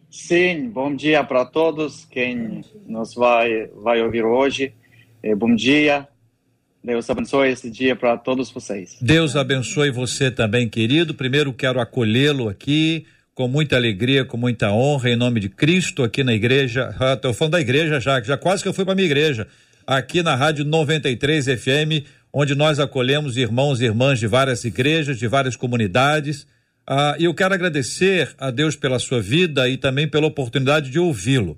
Sim, 0.10 0.70
bom 0.70 0.96
dia 0.96 1.24
para 1.24 1.46
todos 1.46 2.06
quem 2.06 2.64
nos 2.88 3.14
vai, 3.14 3.68
vai 3.68 4.02
ouvir 4.02 4.24
hoje. 4.24 4.74
Eh, 5.22 5.36
bom 5.36 5.54
dia. 5.54 6.08
Deus 6.84 7.10
abençoe 7.10 7.50
esse 7.50 7.70
dia 7.70 7.96
para 7.96 8.16
todos 8.18 8.50
vocês. 8.50 8.98
Deus 9.02 9.36
abençoe 9.36 9.92
você 9.92 10.32
também, 10.32 10.70
querido. 10.70 11.14
Primeiro 11.14 11.52
quero 11.52 11.80
acolhê-lo 11.80 12.48
aqui 12.48 13.06
com 13.36 13.48
muita 13.48 13.76
alegria, 13.76 14.26
com 14.26 14.38
muita 14.38 14.72
honra, 14.72 15.12
em 15.12 15.16
nome 15.16 15.40
de 15.40 15.50
Cristo, 15.50 16.02
aqui 16.02 16.24
na 16.24 16.34
igreja. 16.34 16.90
Estou 17.14 17.32
ah, 17.32 17.34
falando 17.34 17.52
da 17.52 17.62
igreja 17.62 18.00
já, 18.00 18.22
já 18.22 18.38
quase 18.38 18.64
que 18.64 18.70
eu 18.70 18.74
fui 18.74 18.86
para 18.86 18.96
minha 18.96 19.06
igreja. 19.06 19.48
Aqui 19.86 20.24
na 20.24 20.34
Rádio 20.34 20.66
93 20.66 21.46
FM, 21.46 22.04
onde 22.40 22.54
nós 22.54 22.80
acolhemos 22.80 23.36
irmãos 23.36 23.82
e 23.82 23.86
irmãs 23.86 24.20
de 24.20 24.28
várias 24.28 24.64
igrejas, 24.64 25.18
de 25.18 25.28
várias 25.28 25.56
comunidades. 25.56 26.46
Ah, 26.86 27.16
eu 27.20 27.34
quero 27.34 27.56
agradecer 27.56 28.30
a 28.38 28.52
Deus 28.52 28.76
pela 28.76 29.00
sua 29.00 29.20
vida 29.20 29.68
e 29.68 29.76
também 29.76 30.08
pela 30.08 30.28
oportunidade 30.28 30.92
de 30.92 31.00
ouvi-lo. 31.00 31.58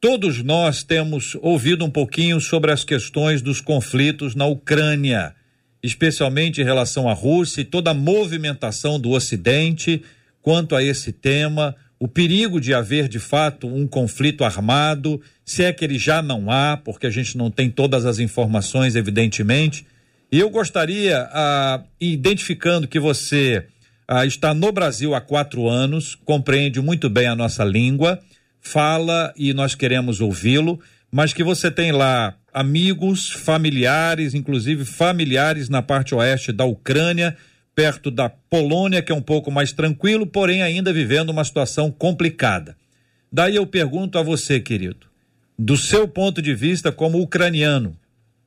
Todos 0.00 0.44
nós 0.44 0.84
temos 0.84 1.36
ouvido 1.42 1.84
um 1.84 1.90
pouquinho 1.90 2.40
sobre 2.40 2.70
as 2.70 2.84
questões 2.84 3.42
dos 3.42 3.60
conflitos 3.60 4.36
na 4.36 4.46
Ucrânia, 4.46 5.34
especialmente 5.82 6.60
em 6.60 6.64
relação 6.64 7.08
à 7.08 7.12
Rússia 7.12 7.62
e 7.62 7.64
toda 7.64 7.90
a 7.90 7.94
movimentação 7.94 9.00
do 9.00 9.10
Ocidente 9.10 10.04
quanto 10.40 10.76
a 10.76 10.84
esse 10.84 11.10
tema, 11.10 11.74
o 11.98 12.06
perigo 12.06 12.60
de 12.60 12.72
haver 12.72 13.08
de 13.08 13.18
fato 13.18 13.66
um 13.66 13.88
conflito 13.88 14.44
armado, 14.44 15.20
se 15.44 15.64
é 15.64 15.72
que 15.72 15.84
ele 15.84 15.98
já 15.98 16.22
não 16.22 16.48
há, 16.48 16.76
porque 16.76 17.08
a 17.08 17.10
gente 17.10 17.36
não 17.36 17.50
tem 17.50 17.68
todas 17.68 18.06
as 18.06 18.20
informações, 18.20 18.94
evidentemente 18.94 19.84
e 20.30 20.40
eu 20.40 20.50
gostaria, 20.50 21.28
ah, 21.32 21.82
identificando 22.00 22.88
que 22.88 22.98
você 22.98 23.66
ah, 24.08 24.26
está 24.26 24.52
no 24.52 24.72
Brasil 24.72 25.14
há 25.14 25.20
quatro 25.20 25.68
anos, 25.68 26.14
compreende 26.14 26.80
muito 26.80 27.08
bem 27.08 27.26
a 27.26 27.36
nossa 27.36 27.64
língua, 27.64 28.20
fala 28.60 29.32
e 29.36 29.54
nós 29.54 29.74
queremos 29.74 30.20
ouvi-lo, 30.20 30.80
mas 31.10 31.32
que 31.32 31.44
você 31.44 31.70
tem 31.70 31.92
lá 31.92 32.34
amigos, 32.52 33.30
familiares, 33.30 34.34
inclusive 34.34 34.84
familiares 34.84 35.68
na 35.68 35.82
parte 35.82 36.14
oeste 36.14 36.52
da 36.52 36.64
Ucrânia, 36.64 37.36
perto 37.74 38.10
da 38.10 38.28
Polônia, 38.28 39.02
que 39.02 39.12
é 39.12 39.14
um 39.14 39.22
pouco 39.22 39.50
mais 39.50 39.72
tranquilo, 39.72 40.26
porém 40.26 40.62
ainda 40.62 40.92
vivendo 40.92 41.30
uma 41.30 41.44
situação 41.44 41.90
complicada. 41.90 42.76
Daí 43.30 43.54
eu 43.54 43.66
pergunto 43.66 44.18
a 44.18 44.22
você, 44.22 44.58
querido, 44.58 45.06
do 45.58 45.76
seu 45.76 46.08
ponto 46.08 46.40
de 46.40 46.54
vista 46.54 46.90
como 46.90 47.20
ucraniano, 47.20 47.96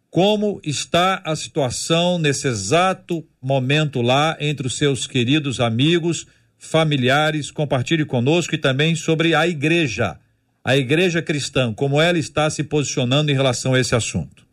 como 0.10 0.60
está 0.64 1.22
a 1.24 1.36
situação 1.36 2.18
nesse 2.18 2.48
exato 2.48 3.24
momento 3.42 4.02
lá 4.02 4.36
entre 4.40 4.66
os 4.66 4.78
seus 4.78 5.06
queridos 5.06 5.60
amigos, 5.60 6.26
familiares? 6.58 7.52
Compartilhe 7.52 8.06
conosco 8.06 8.56
e 8.56 8.58
também 8.58 8.96
sobre 8.96 9.36
a 9.36 9.48
igreja, 9.48 10.20
a 10.64 10.76
igreja 10.76 11.22
cristã, 11.22 11.74
como 11.74 12.02
ela 12.02 12.18
está 12.18 12.50
se 12.50 12.64
posicionando 12.64 13.32
em 13.32 13.36
relação 13.36 13.76
a 13.76 13.80
esse 13.80 13.96
assunto. 13.96 14.48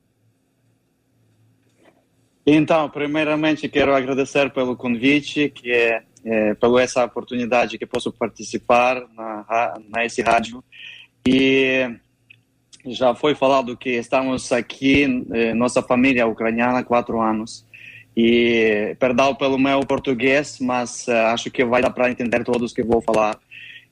Então, 2.47 2.88
primeiramente 2.90 3.69
quero 3.69 3.95
agradecer 3.95 4.51
pelo 4.51 4.77
convite, 4.77 5.49
que 5.49 5.73
é, 5.73 6.03
é 6.25 6.55
pela 6.55 6.81
essa 6.81 7.05
oportunidade 7.05 7.79
que 7.79 7.87
posso 7.87 8.12
participar 8.12 9.03
na, 9.16 9.75
nesse 9.97 10.23
rádio. 10.23 10.62
E 11.27 11.90
já 12.87 13.14
foi 13.14 13.35
falado 13.35 13.77
que 13.77 13.90
estamos 13.90 14.53
aqui, 14.53 15.25
eh, 15.33 15.55
nossa 15.55 15.83
família 15.83 16.27
ucraniana, 16.27 16.79
há 16.79 16.85
quatro 16.85 17.20
anos. 17.20 17.64
E 18.16 18.96
perdão 18.99 19.35
pelo 19.35 19.59
meu 19.59 19.81
português, 19.81 20.59
mas 20.61 21.07
eh, 21.09 21.25
acho 21.27 21.51
que 21.51 21.64
vai 21.64 21.83
dar 21.83 21.90
para 21.90 22.11
entender 22.11 22.44
todos 22.44 22.72
que 22.72 22.83
vou 22.83 23.03
falar. 23.03 23.38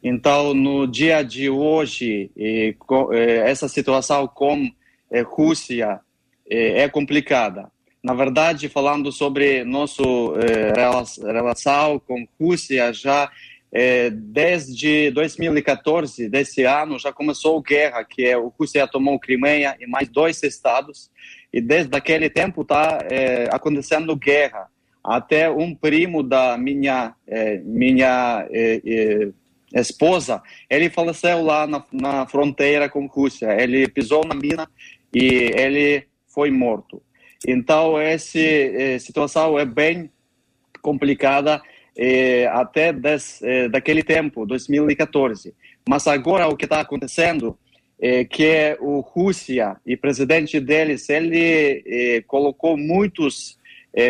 Então, 0.02 0.54
no 0.54 0.86
dia 0.86 1.22
de 1.22 1.50
hoje, 1.50 2.30
eh, 2.36 2.74
essa 3.46 3.68
situação 3.68 4.26
com 4.26 4.70
eh, 5.10 5.22
Rússia 5.22 6.00
é 6.46 6.86
complicada. 6.90 7.70
Na 8.02 8.12
verdade, 8.12 8.68
falando 8.68 9.10
sobre 9.10 9.64
nossa 9.64 10.02
relação 11.24 11.98
com 11.98 12.28
Rússia, 12.38 12.92
já 12.92 13.24
é, 13.24 13.28
desde 14.12 15.10
2014, 15.10 16.28
desse 16.28 16.62
ano, 16.62 16.96
já 16.96 17.12
começou 17.12 17.58
a 17.58 17.62
guerra, 17.62 18.04
que 18.04 18.24
é 18.24 18.36
o 18.36 18.46
Rússia 18.48 18.86
tomou 18.86 19.18
Crimeia 19.18 19.76
e 19.80 19.86
mais 19.86 20.08
dois 20.08 20.40
estados, 20.44 21.10
e 21.52 21.60
desde 21.60 21.96
aquele 21.96 22.30
tempo 22.30 22.62
está 22.62 22.98
é, 23.10 23.48
acontecendo 23.50 24.14
guerra. 24.14 24.68
Até 25.02 25.50
um 25.50 25.74
primo 25.74 26.22
da 26.22 26.56
minha 26.56 27.14
é, 27.26 27.58
minha 27.58 28.46
é, 28.50 28.80
é, 29.72 29.80
esposa, 29.80 30.40
ele 30.70 30.88
faleceu 30.88 31.42
lá 31.42 31.66
na, 31.66 31.84
na 31.92 32.26
fronteira 32.26 32.88
com 32.88 33.04
a 33.04 33.08
Rússia. 33.08 33.60
Ele 33.60 33.88
pisou 33.88 34.24
na 34.24 34.34
mina 34.34 34.68
e 35.12 35.50
ele 35.54 36.06
foi 36.26 36.50
morto. 36.50 37.02
Então 37.46 37.98
essa 37.98 38.38
é, 38.38 38.98
situação 38.98 39.58
é 39.58 39.64
bem 39.64 40.10
complicada 40.80 41.60
eh, 41.96 42.46
até 42.52 42.92
des, 42.92 43.40
eh, 43.42 43.68
daquele 43.68 44.02
tempo, 44.02 44.44
2014. 44.44 45.54
Mas 45.88 46.06
agora 46.06 46.48
o 46.48 46.56
que 46.56 46.64
está 46.64 46.80
acontecendo 46.80 47.56
é 48.00 48.24
que 48.24 48.76
o 48.80 48.98
Rússia 48.98 49.76
e 49.86 49.94
o 49.94 49.98
presidente 49.98 50.58
deles 50.58 51.08
ele 51.08 52.22
colocou 52.26 52.76
muitos 52.76 53.58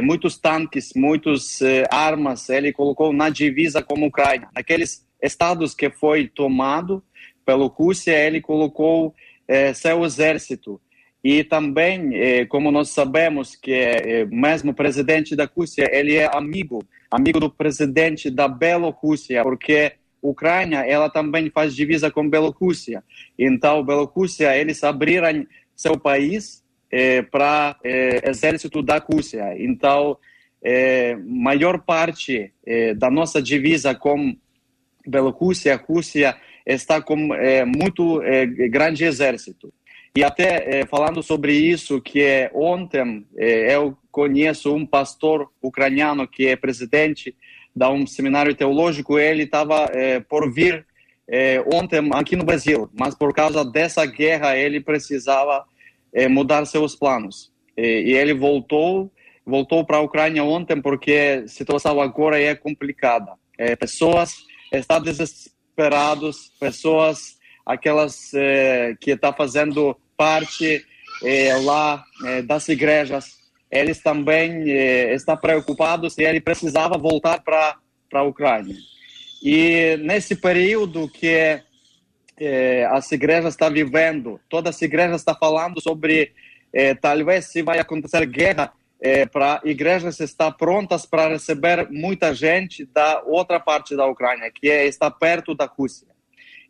muitos 0.02 0.38
tanques, 0.38 0.92
muitas 0.96 1.60
armas, 1.90 2.48
ele 2.48 2.72
colocou 2.72 3.12
na 3.12 3.28
divisa 3.28 3.82
com 3.82 4.02
a 4.02 4.06
Ucrânia. 4.06 4.48
Naqueles 4.54 5.06
estados 5.22 5.74
que 5.74 5.90
foi 5.90 6.26
tomado 6.26 7.04
pelo 7.44 7.66
Rússia, 7.66 8.12
ele 8.12 8.40
colocou 8.40 9.14
seu 9.74 10.02
exército. 10.02 10.80
E 11.22 11.44
também, 11.44 12.12
como 12.48 12.72
nós 12.72 12.88
sabemos 12.88 13.54
que 13.54 14.26
mesmo 14.30 14.70
o 14.70 14.74
presidente 14.74 15.36
da 15.36 15.44
Rússia, 15.44 15.86
ele 15.92 16.14
é 16.14 16.34
amigo 16.34 16.82
amigo 17.14 17.38
do 17.38 17.50
presidente 17.50 18.30
da 18.30 18.48
Bielorrússia, 18.48 19.42
porque 19.42 19.92
Ucrânia 20.20 20.78
ela 20.86 21.10
também 21.10 21.50
faz 21.50 21.74
divisa 21.74 22.10
com 22.10 22.28
Bielorrússia. 22.28 23.04
Então, 23.38 23.84
Bielorrússia, 23.84 24.56
eles 24.56 24.82
abriram 24.82 25.46
seu 25.76 25.98
país 25.98 26.64
eh, 26.90 27.22
para 27.22 27.76
eh, 27.84 28.30
exército 28.30 28.82
da 28.82 28.98
Rússia. 28.98 29.54
Então, 29.58 30.16
eh, 30.64 31.14
maior 31.26 31.80
parte 31.80 32.50
eh, 32.66 32.94
da 32.94 33.10
nossa 33.10 33.42
divisa 33.42 33.94
com 33.94 34.34
Bielorrússia, 35.06 35.76
Rússia 35.76 36.34
está 36.64 37.02
com 37.02 37.34
eh, 37.34 37.66
muito 37.66 38.22
grande 38.70 39.04
exército. 39.04 39.70
E 40.16 40.22
até 40.22 40.78
eh, 40.78 40.86
falando 40.86 41.24
sobre 41.24 41.52
isso, 41.52 42.00
que 42.00 42.22
é 42.22 42.48
ontem 42.54 43.26
eh, 43.36 43.74
eu 43.74 43.98
conheço 44.12 44.72
um 44.72 44.86
pastor 44.86 45.50
ucraniano 45.60 46.28
que 46.28 46.46
é 46.46 46.54
presidente 46.54 47.34
de 47.74 47.86
um 47.88 48.06
seminário 48.06 48.54
teológico, 48.54 49.18
ele 49.18 49.42
estava 49.42 49.90
eh, 49.92 50.20
por 50.20 50.52
vir 50.52 50.86
ontem 51.72 52.00
aqui 52.12 52.36
no 52.36 52.44
Brasil, 52.44 52.88
mas 52.92 53.14
por 53.14 53.32
causa 53.32 53.64
dessa 53.64 54.04
guerra 54.04 54.58
ele 54.58 54.78
precisava 54.78 55.64
mudar 56.28 56.66
seus 56.66 56.94
planos. 56.94 57.50
e 57.74 58.12
ele 58.12 58.34
voltou, 58.34 59.10
voltou 59.44 59.86
para 59.86 59.96
a 59.96 60.02
Ucrânia 60.02 60.44
ontem 60.44 60.82
porque 60.82 61.42
a 61.44 61.48
situação 61.48 61.98
agora 61.98 62.38
é 62.38 62.54
complicada. 62.54 63.32
pessoas 63.80 64.34
estão 64.70 65.00
desesperadas, 65.00 66.52
pessoas 66.60 67.38
aquelas 67.64 68.30
que 69.00 69.12
estão 69.12 69.30
tá 69.30 69.36
fazendo 69.36 69.96
parte 70.16 70.84
eh, 71.22 71.56
lá 71.62 72.04
eh, 72.24 72.42
das 72.42 72.68
igrejas, 72.68 73.38
eles 73.70 74.00
também 74.00 74.70
eh, 74.70 75.14
estão 75.14 75.36
preocupados 75.36 76.16
e 76.18 76.22
ele 76.22 76.40
precisava 76.40 76.96
voltar 76.96 77.42
para 77.42 77.76
a 78.12 78.22
Ucrânia. 78.22 78.76
E 79.42 79.96
nesse 79.98 80.36
período 80.36 81.08
que 81.08 81.60
eh, 82.38 82.88
as 82.90 83.10
igrejas 83.12 83.54
estão 83.54 83.70
vivendo, 83.70 84.40
todas 84.48 84.76
as 84.76 84.82
igrejas 84.82 85.20
estão 85.20 85.34
falando 85.34 85.80
sobre 85.80 86.32
talvez 87.00 87.44
se 87.44 87.62
vai 87.62 87.78
acontecer 87.78 88.26
guerra, 88.26 88.72
eh, 89.06 89.26
para 89.26 89.60
igrejas 89.66 90.18
estar 90.18 90.50
prontas 90.52 91.04
para 91.04 91.28
receber 91.28 91.90
muita 91.90 92.34
gente 92.34 92.86
da 92.86 93.22
outra 93.26 93.60
parte 93.60 93.94
da 93.94 94.06
Ucrânia, 94.06 94.50
que 94.50 94.70
é, 94.70 94.86
está 94.86 95.10
perto 95.10 95.54
da 95.54 95.66
Rússia. 95.66 96.08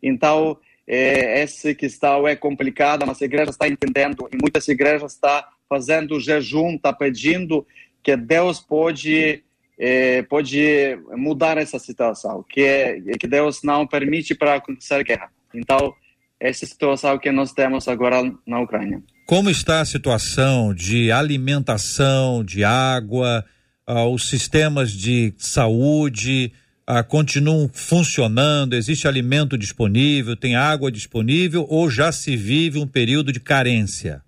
Então, 0.03 0.57
é, 0.87 1.41
essa 1.41 1.73
questão 1.73 2.27
é 2.27 2.35
complicada, 2.35 3.05
mas 3.05 3.21
a 3.21 3.25
igreja 3.25 3.51
está 3.51 3.67
entendendo 3.67 4.29
e 4.31 4.37
muitas 4.39 4.67
igrejas 4.67 5.13
estão 5.13 5.43
fazendo 5.67 6.19
jejum, 6.19 6.75
está 6.75 6.93
pedindo 6.93 7.65
que 8.03 8.15
Deus 8.15 8.59
pode 8.59 9.43
é, 9.77 10.21
pode 10.23 10.97
mudar 11.17 11.57
essa 11.57 11.77
situação, 11.79 12.45
que 12.47 12.61
é, 12.61 13.01
que 13.19 13.27
Deus 13.27 13.61
não 13.63 13.85
permite 13.85 14.33
para 14.33 14.55
acontecer 14.55 15.03
guerra. 15.03 15.29
Então, 15.53 15.93
essa 16.39 16.65
situação 16.65 17.17
que 17.17 17.31
nós 17.31 17.51
temos 17.51 17.87
agora 17.87 18.21
na 18.45 18.61
Ucrânia. 18.61 19.01
Como 19.25 19.49
está 19.49 19.81
a 19.81 19.85
situação 19.85 20.73
de 20.73 21.11
alimentação, 21.11 22.43
de 22.43 22.63
água, 22.63 23.43
ah, 23.87 24.05
os 24.05 24.29
sistemas 24.29 24.91
de 24.91 25.33
saúde? 25.37 26.53
Ah, 26.87 27.03
continuam 27.03 27.69
funcionando? 27.73 28.75
Existe 28.75 29.07
alimento 29.07 29.57
disponível? 29.57 30.35
Tem 30.35 30.55
água 30.55 30.91
disponível? 30.91 31.65
Ou 31.67 31.89
já 31.89 32.11
se 32.11 32.37
vive 32.37 32.77
um 32.77 32.87
período 32.87 33.31
de 33.31 33.39
carência? 33.39 34.21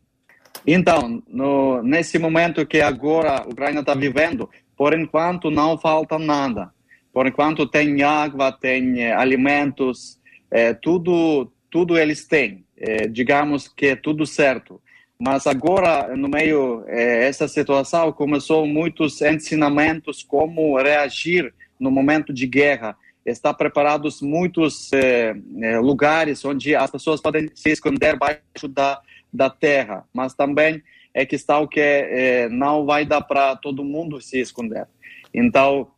Então, 0.66 1.22
no, 1.28 1.82
nesse 1.84 2.18
momento 2.18 2.66
que 2.66 2.82
agora 2.82 3.38
a 3.38 3.48
Ucrânia 3.48 3.82
está 3.82 3.94
vivendo, 3.94 4.50
por 4.76 4.98
enquanto 4.98 5.52
não 5.52 5.78
falta 5.78 6.18
nada. 6.18 6.72
Por 7.14 7.28
enquanto 7.28 7.68
tem 7.68 8.04
água, 8.04 8.52
tem 8.52 9.02
eh, 9.02 9.14
alimentos, 9.14 10.20
eh, 10.52 10.74
tudo, 10.74 11.52
tudo 11.70 11.98
eles 11.98 12.26
têm. 12.28 12.66
Eh, 12.76 13.08
digamos 13.08 13.68
que 13.68 13.88
é 13.88 13.96
tudo 13.96 14.26
certo. 14.26 14.82
Mas 15.20 15.48
agora, 15.48 16.16
no 16.16 16.28
meio 16.28 16.84
dessa 16.86 17.48
situação, 17.48 18.12
começou 18.12 18.68
muitos 18.68 19.20
ensinamentos 19.20 20.22
como 20.22 20.78
reagir 20.78 21.52
no 21.80 21.92
momento 21.92 22.34
de 22.34 22.46
guerra. 22.48 22.96
Está 23.26 23.54
preparados 23.54 24.22
muitos 24.22 24.92
eh, 24.94 25.36
eh, 25.62 25.80
lugares 25.80 26.44
onde 26.46 26.76
as 26.76 26.90
pessoas 26.90 27.22
podem 27.22 27.50
se 27.54 27.72
esconder 27.72 28.18
baixo 28.18 28.68
da, 28.70 29.02
da 29.34 29.50
terra, 29.50 30.06
mas 30.14 30.34
também 30.34 30.82
é 31.14 31.26
que 31.26 31.36
está 31.36 31.60
o 31.60 31.68
que 31.68 31.80
eh, 31.80 32.48
não 32.50 32.86
vai 32.86 33.06
dar 33.06 33.22
para 33.22 33.56
todo 33.56 33.84
mundo 33.84 34.22
se 34.22 34.40
esconder. 34.40 34.88
Então, 35.34 35.92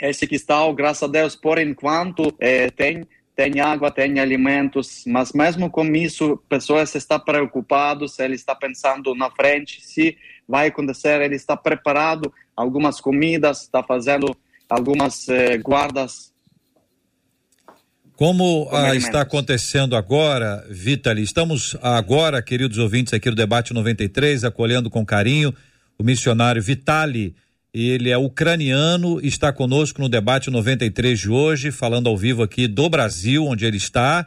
esse 0.00 0.26
que 0.26 0.36
está, 0.36 0.70
graças 0.72 1.02
a 1.02 1.12
Deus, 1.12 1.36
por 1.36 1.58
enquanto, 1.58 2.32
tem 2.76 3.06
tem 3.34 3.60
água, 3.60 3.90
tem 3.90 4.20
alimentos, 4.20 5.04
mas 5.06 5.32
mesmo 5.32 5.68
com 5.68 5.84
isso, 5.94 6.36
pessoas 6.48 6.94
estão 6.94 7.18
preocupadas, 7.18 8.18
ele 8.20 8.34
está 8.34 8.54
pensando 8.54 9.14
na 9.14 9.28
frente, 9.30 9.84
se 9.84 10.16
vai 10.48 10.68
acontecer, 10.68 11.20
ele 11.20 11.34
está 11.34 11.56
preparado 11.56 12.32
algumas 12.56 13.00
comidas, 13.00 13.62
está 13.62 13.82
fazendo 13.82 14.36
algumas 14.74 15.28
eh, 15.28 15.58
guardas. 15.58 16.32
Como 18.16 18.66
com 18.66 18.76
ah, 18.76 18.94
está 18.94 19.22
acontecendo 19.22 19.96
agora, 19.96 20.64
Vitali, 20.70 21.22
estamos 21.22 21.76
agora, 21.82 22.40
queridos 22.40 22.78
ouvintes 22.78 23.12
aqui 23.12 23.28
do 23.28 23.34
Debate 23.34 23.74
93, 23.74 24.44
acolhendo 24.44 24.88
com 24.88 25.04
carinho 25.04 25.52
o 25.98 26.04
missionário 26.04 26.62
Vitali. 26.62 27.34
Ele 27.72 28.10
é 28.10 28.16
ucraniano, 28.16 29.18
está 29.20 29.52
conosco 29.52 30.00
no 30.00 30.08
Debate 30.08 30.48
93 30.48 31.18
de 31.18 31.28
hoje, 31.28 31.72
falando 31.72 32.08
ao 32.08 32.16
vivo 32.16 32.44
aqui 32.44 32.68
do 32.68 32.88
Brasil, 32.88 33.44
onde 33.46 33.66
ele 33.66 33.78
está, 33.78 34.24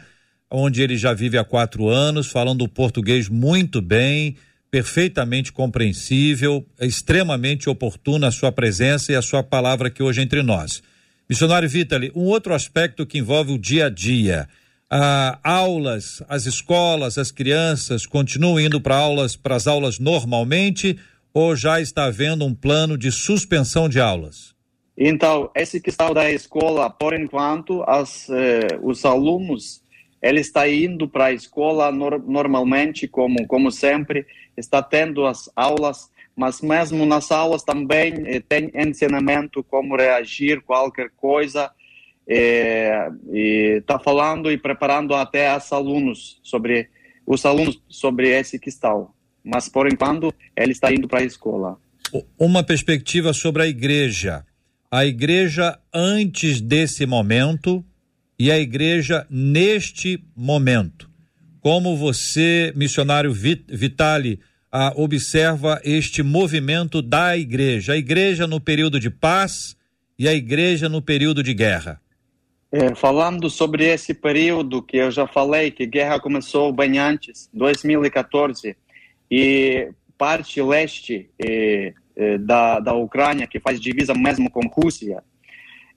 onde 0.52 0.82
ele 0.82 0.98
já 0.98 1.14
vive 1.14 1.38
há 1.38 1.46
quatro 1.46 1.88
anos, 1.88 2.28
falando 2.28 2.68
português 2.68 3.30
muito 3.30 3.82
bem, 3.82 4.36
perfeitamente 4.70 5.52
compreensível, 5.52 6.66
é 6.80 6.86
extremamente 6.86 7.70
oportuna 7.70 8.28
a 8.28 8.32
sua 8.32 8.52
presença 8.52 9.12
e 9.12 9.16
a 9.16 9.22
sua 9.22 9.44
palavra 9.44 9.88
aqui 9.88 10.04
hoje 10.04 10.22
entre 10.22 10.44
nós. 10.44 10.82
Missionário 11.30 11.70
Vitali, 11.70 12.12
um 12.16 12.24
outro 12.24 12.54
aspecto 12.54 13.06
que 13.06 13.18
envolve 13.18 13.52
o 13.54 13.58
dia 13.58 13.88
a 13.88 13.90
dia. 13.90 14.48
Ah, 14.90 15.40
aulas, 15.44 16.24
as 16.30 16.46
escolas, 16.46 17.18
as 17.18 17.32
crianças 17.32 18.06
continuam 18.06 18.60
indo 18.60 18.80
para 18.80 18.96
aulas, 18.96 19.36
para 19.36 19.56
as 19.56 19.68
aulas 19.68 20.00
normalmente 20.00 20.98
ou 21.34 21.56
já 21.56 21.80
está 21.80 22.06
havendo 22.06 22.46
um 22.46 22.56
plano 22.56 22.98
de 22.98 23.12
suspensão 23.12 23.88
de 23.88 24.00
aulas? 24.00 24.56
Então, 24.98 25.52
esse 25.56 25.80
questão 25.80 26.12
da 26.12 26.32
escola, 26.32 26.90
por 26.90 27.14
enquanto, 27.14 27.84
as, 27.88 28.28
eh, 28.30 28.80
os 28.82 29.06
alunos, 29.06 29.84
eles 30.28 30.48
estão 30.48 30.68
indo 30.68 31.08
para 31.08 31.26
a 31.26 31.34
escola 31.34 31.92
nor 31.92 32.20
normalmente, 32.20 33.08
como, 33.08 33.48
como 33.48 33.72
sempre, 33.72 34.26
está 34.58 34.82
tendo 34.82 35.26
as 35.26 35.50
aulas, 35.56 36.10
mas 36.36 36.62
mesmo 36.62 37.06
nas 37.06 37.32
aulas 37.32 37.64
também 37.64 38.14
eh, 38.26 38.42
tem 38.42 38.70
ensinamento 38.76 39.64
como 39.64 39.96
reagir 39.96 40.62
qualquer 40.62 41.12
coisa, 41.16 41.72
eh, 42.28 43.10
está 43.78 43.98
falando 43.98 44.52
e 44.52 44.58
preparando 44.58 45.16
até 45.16 45.56
os 45.56 45.72
alunos 45.72 46.40
sobre 46.44 46.90
os 47.26 47.46
alunos 47.46 47.82
sobre 47.88 48.30
esse 48.30 48.60
questão. 48.60 49.12
Mas 49.44 49.70
por 49.70 49.88
enquanto 49.88 50.34
ele 50.58 50.74
está 50.74 50.92
indo 50.92 51.08
para 51.08 51.20
a 51.20 51.24
escola. 51.24 51.78
Uma 52.38 52.64
perspectiva 52.64 53.32
sobre 53.32 53.64
a 53.64 53.68
igreja. 53.68 54.46
A 54.92 55.06
igreja 55.06 55.80
antes 55.94 56.60
desse 56.60 57.06
momento 57.06 57.84
e 58.40 58.52
a 58.52 58.60
igreja 58.60 59.26
neste 59.30 60.24
momento. 60.36 61.10
Como 61.60 61.98
você, 61.98 62.72
missionário 62.76 63.34
Vit 63.34 63.66
Vitali, 63.68 64.40
ah, 64.72 64.94
observa 64.96 65.82
este 65.84 66.22
movimento 66.22 67.02
da 67.02 67.36
igreja? 67.36 67.94
A 67.94 67.98
igreja 67.98 68.46
no 68.46 68.60
período 68.60 69.00
de 69.00 69.10
paz 69.10 69.76
e 70.18 70.28
a 70.28 70.34
igreja 70.34 70.88
no 70.88 71.02
período 71.02 71.42
de 71.42 71.54
guerra. 71.54 72.00
É, 72.72 72.94
falando 72.96 73.50
sobre 73.50 73.86
esse 73.86 74.14
período 74.14 74.82
que 74.82 74.98
eu 74.98 75.10
já 75.10 75.26
falei, 75.26 75.72
que 75.72 75.84
a 75.84 75.88
guerra 75.88 76.20
começou 76.20 76.72
bem 76.72 77.00
antes, 77.00 77.50
2014, 77.54 78.76
e 79.32 79.90
parte 80.18 80.62
leste 80.62 81.30
eh, 81.40 81.94
eh, 82.16 82.38
da, 82.38 82.80
da 82.80 82.94
Ucrânia, 82.94 83.48
que 83.48 83.60
faz 83.60 83.80
divisa 83.80 84.14
mesmo 84.14 84.50
com 84.50 84.68
Rússia, 84.68 85.24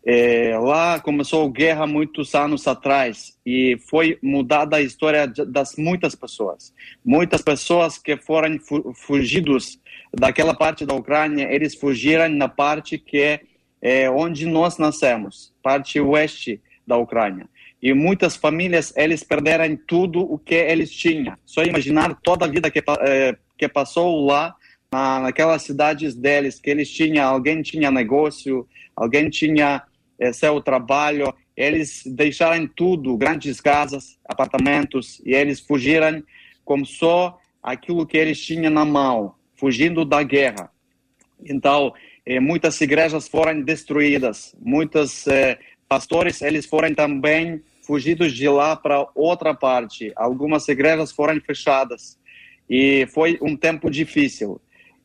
eh, 0.04 0.56
lá 0.58 0.98
começou 1.00 1.46
a 1.46 1.50
guerra 1.50 1.86
muitos 1.86 2.34
anos 2.34 2.66
atrás 2.66 3.38
e 3.44 3.78
foi 3.88 4.18
mudada 4.22 4.76
a 4.76 4.82
história 4.82 5.26
das 5.26 5.76
muitas 5.76 6.14
pessoas. 6.14 6.72
Muitas 7.04 7.42
pessoas 7.42 7.98
que 7.98 8.16
foram 8.16 8.58
fu 8.58 8.92
fugidos 8.94 9.78
daquela 10.12 10.54
parte 10.54 10.86
da 10.86 10.94
Ucrânia, 10.94 11.52
eles 11.52 11.74
fugiram 11.74 12.28
na 12.28 12.48
parte 12.48 12.98
que 12.98 13.18
é, 13.18 13.40
é 13.80 14.10
onde 14.10 14.46
nós 14.46 14.78
nascemos, 14.78 15.52
parte 15.62 16.00
oeste 16.00 16.60
da 16.86 16.96
Ucrânia. 16.96 17.46
E 17.82 17.94
muitas 17.94 18.36
famílias, 18.36 18.92
eles 18.96 19.22
perderam 19.22 19.76
tudo 19.86 20.20
o 20.20 20.38
que 20.38 20.54
eles 20.54 20.90
tinham. 20.90 21.34
Só 21.46 21.62
imaginar 21.62 22.18
toda 22.22 22.44
a 22.44 22.48
vida 22.48 22.70
que, 22.70 22.82
eh, 23.00 23.36
que 23.56 23.68
passou 23.68 24.26
lá, 24.26 24.54
na, 24.92 25.20
naquelas 25.20 25.62
cidades 25.62 26.14
deles, 26.14 26.58
que 26.58 26.68
eles 26.68 26.90
tinham, 26.90 27.26
alguém 27.26 27.62
tinha 27.62 27.90
negócio, 27.90 28.66
alguém 28.94 29.30
tinha 29.30 29.82
eh, 30.20 30.32
seu 30.32 30.60
trabalho, 30.60 31.34
eles 31.56 32.02
deixaram 32.06 32.66
tudo, 32.68 33.16
grandes 33.16 33.60
casas, 33.60 34.18
apartamentos, 34.24 35.20
e 35.24 35.34
eles 35.34 35.58
fugiram 35.58 36.22
com 36.64 36.84
só 36.84 37.38
aquilo 37.62 38.06
que 38.06 38.16
eles 38.16 38.40
tinham 38.40 38.70
na 38.70 38.84
mão, 38.84 39.34
fugindo 39.56 40.04
da 40.04 40.22
guerra. 40.22 40.70
Então, 41.44 41.92
eh, 42.24 42.38
muitas 42.38 42.80
igrejas 42.80 43.26
foram 43.26 43.60
destruídas, 43.62 44.54
muitos 44.60 45.26
eh, 45.26 45.58
pastores 45.88 46.40
eles 46.42 46.66
foram 46.66 46.94
também 46.94 47.62
fugidos 47.82 48.32
de 48.32 48.48
lá 48.48 48.76
para 48.76 49.06
outra 49.14 49.52
parte. 49.52 50.12
Algumas 50.14 50.68
igrejas 50.68 51.10
foram 51.10 51.40
fechadas 51.40 52.18
e 52.68 53.06
foi 53.12 53.38
um 53.42 53.56
tempo 53.56 53.90
difícil. 53.90 54.60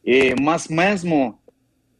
E, 0.05 0.35
mas 0.39 0.67
mesmo 0.67 1.39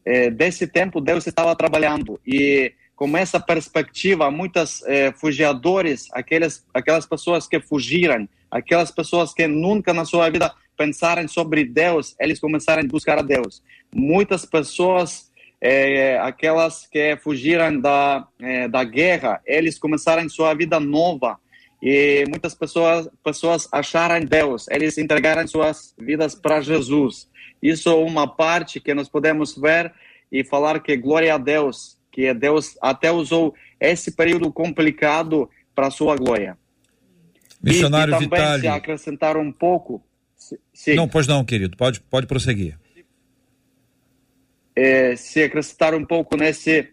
eh, 0.04 0.30
desse 0.30 0.66
tempo 0.66 1.00
Deus 1.00 1.26
estava 1.26 1.56
trabalhando 1.56 2.20
e 2.24 2.72
com 2.96 3.16
essa 3.16 3.38
perspectiva 3.38 4.30
muitas 4.30 4.82
eh, 4.86 5.12
fugiadores, 5.12 6.08
aquelas 6.12 6.64
aquelas 6.72 7.06
pessoas 7.06 7.46
que 7.46 7.60
fugiram, 7.60 8.26
aquelas 8.50 8.90
pessoas 8.90 9.34
que 9.34 9.46
nunca 9.46 9.92
na 9.92 10.04
sua 10.04 10.28
vida 10.30 10.52
pensaram 10.76 11.28
sobre 11.28 11.64
Deus, 11.64 12.16
eles 12.18 12.40
começaram 12.40 12.82
a 12.82 12.86
buscar 12.86 13.18
a 13.18 13.22
Deus. 13.22 13.62
Muitas 13.94 14.44
pessoas 14.46 15.30
é, 15.60 16.18
aquelas 16.18 16.86
que 16.86 17.16
fugiram 17.16 17.80
da, 17.80 18.26
é, 18.40 18.68
da 18.68 18.84
guerra, 18.84 19.40
eles 19.46 19.78
começaram 19.78 20.28
sua 20.28 20.54
vida 20.54 20.78
nova 20.78 21.38
e 21.82 22.24
muitas 22.28 22.54
pessoas, 22.54 23.08
pessoas 23.22 23.68
acharam 23.72 24.24
Deus, 24.24 24.66
eles 24.68 24.98
entregaram 24.98 25.46
suas 25.46 25.94
vidas 25.98 26.34
para 26.34 26.60
Jesus. 26.60 27.28
Isso 27.62 27.88
é 27.88 27.94
uma 27.94 28.26
parte 28.26 28.80
que 28.80 28.94
nós 28.94 29.08
podemos 29.08 29.56
ver 29.56 29.92
e 30.30 30.44
falar 30.44 30.80
que 30.80 30.96
glória 30.96 31.34
a 31.34 31.38
Deus, 31.38 31.95
que 32.16 32.32
Deus 32.32 32.78
até 32.80 33.12
usou 33.12 33.54
esse 33.78 34.10
período 34.10 34.50
complicado 34.50 35.50
para 35.74 35.90
sua 35.90 36.16
glória. 36.16 36.56
Missionário 37.62 38.14
e, 38.14 38.16
e 38.16 38.18
também 38.20 38.40
Vitali. 38.40 38.60
se 38.62 38.68
acrescentar 38.68 39.36
um 39.36 39.52
pouco. 39.52 40.02
Sim. 40.72 40.94
Não, 40.94 41.06
pois 41.06 41.26
não, 41.26 41.44
querido, 41.44 41.76
pode, 41.76 42.00
pode 42.00 42.26
prosseguir. 42.26 42.78
eh, 44.74 45.14
se 45.16 45.42
acrescentar 45.42 45.94
um 45.94 46.04
pouco 46.06 46.36
nesse 46.38 46.88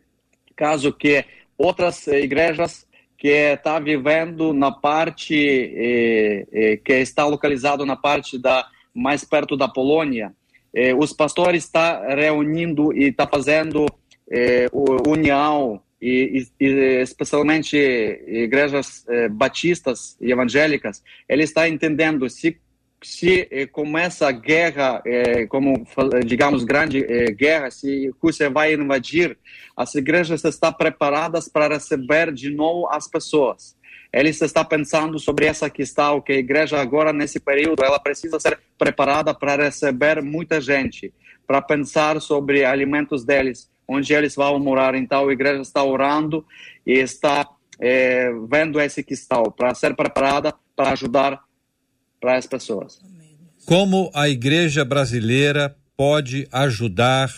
caso 0.57 0.91
que 0.91 1.23
outras 1.57 2.05
eh, 2.09 2.19
igrejas 2.21 2.85
que 3.17 3.29
está 3.29 3.79
vivendo 3.79 4.53
na 4.53 4.71
parte 4.71 5.33
eh, 5.33 6.45
eh, 6.51 6.77
que 6.83 6.93
está 6.95 7.25
localizado 7.25 7.85
na 7.85 7.95
parte 7.95 8.37
da 8.37 8.67
mais 8.93 9.23
perto 9.23 9.55
da 9.55 9.67
Polônia, 9.69 10.33
eh, 10.73 10.93
os 10.93 11.13
pastores 11.13 11.63
está 11.63 12.05
reunindo 12.13 12.91
e 12.93 13.05
está 13.05 13.25
fazendo 13.25 13.85
eh, 14.31 14.67
união 15.07 15.81
e, 16.01 16.45
e- 16.59 17.01
especialmente 17.01 17.77
igrejas 17.77 19.05
eh, 19.07 19.29
batistas 19.29 20.17
e 20.19 20.31
evangélicas, 20.31 21.03
ele 21.27 21.43
está 21.43 21.67
entendendo 21.67 22.29
se 22.29 22.57
se 23.05 23.49
eh, 23.51 23.67
começa 23.67 24.29
a 24.29 24.31
guerra, 24.31 25.03
como 25.49 25.85
digamos 26.25 26.63
grande 26.63 27.01
guerra, 27.33 27.69
se 27.69 28.09
Rússia 28.21 28.49
vai 28.49 28.73
invadir, 28.73 29.37
as 29.75 29.93
igrejas 29.93 30.41
estão 30.45 30.71
preparadas 30.71 31.49
para 31.49 31.67
receber 31.67 32.31
de 32.31 32.49
novo 32.49 32.87
as 32.89 33.05
pessoas. 33.05 33.75
Eles 34.13 34.39
estão 34.39 34.63
pensando 34.63 35.17
sobre 35.17 35.47
essa 35.47 35.71
questão 35.71 36.21
que 36.21 36.31
a 36.31 36.37
igreja 36.37 36.79
agora 36.79 37.11
nesse 37.11 37.39
período 37.39 37.83
ela 37.83 37.99
precisa 37.99 38.39
ser 38.39 38.59
preparada 38.77 39.33
para 39.33 39.63
receber 39.63 40.21
muita 40.21 40.61
gente, 40.61 41.11
para 41.47 41.59
pensar 41.63 42.21
sobre 42.21 42.63
alimentos 42.63 43.25
deles, 43.25 43.72
onde 43.87 44.13
eles 44.13 44.35
vão 44.35 44.59
morar. 44.59 44.95
Então 44.95 45.27
a 45.27 45.33
igreja 45.33 45.61
está 45.61 45.83
orando 45.83 46.45
e 46.85 46.93
está 46.93 47.47
eh, 47.79 48.31
vendo 48.49 48.79
essa 48.79 49.01
questão 49.03 49.43
para 49.43 49.73
ser 49.75 49.95
preparada 49.95 50.53
para 50.75 50.91
ajudar 50.91 51.39
para 52.19 52.37
as 52.37 52.47
pessoas. 52.47 52.99
Como 53.65 54.11
a 54.13 54.27
igreja 54.27 54.83
brasileira 54.83 55.75
pode 55.95 56.47
ajudar 56.51 57.29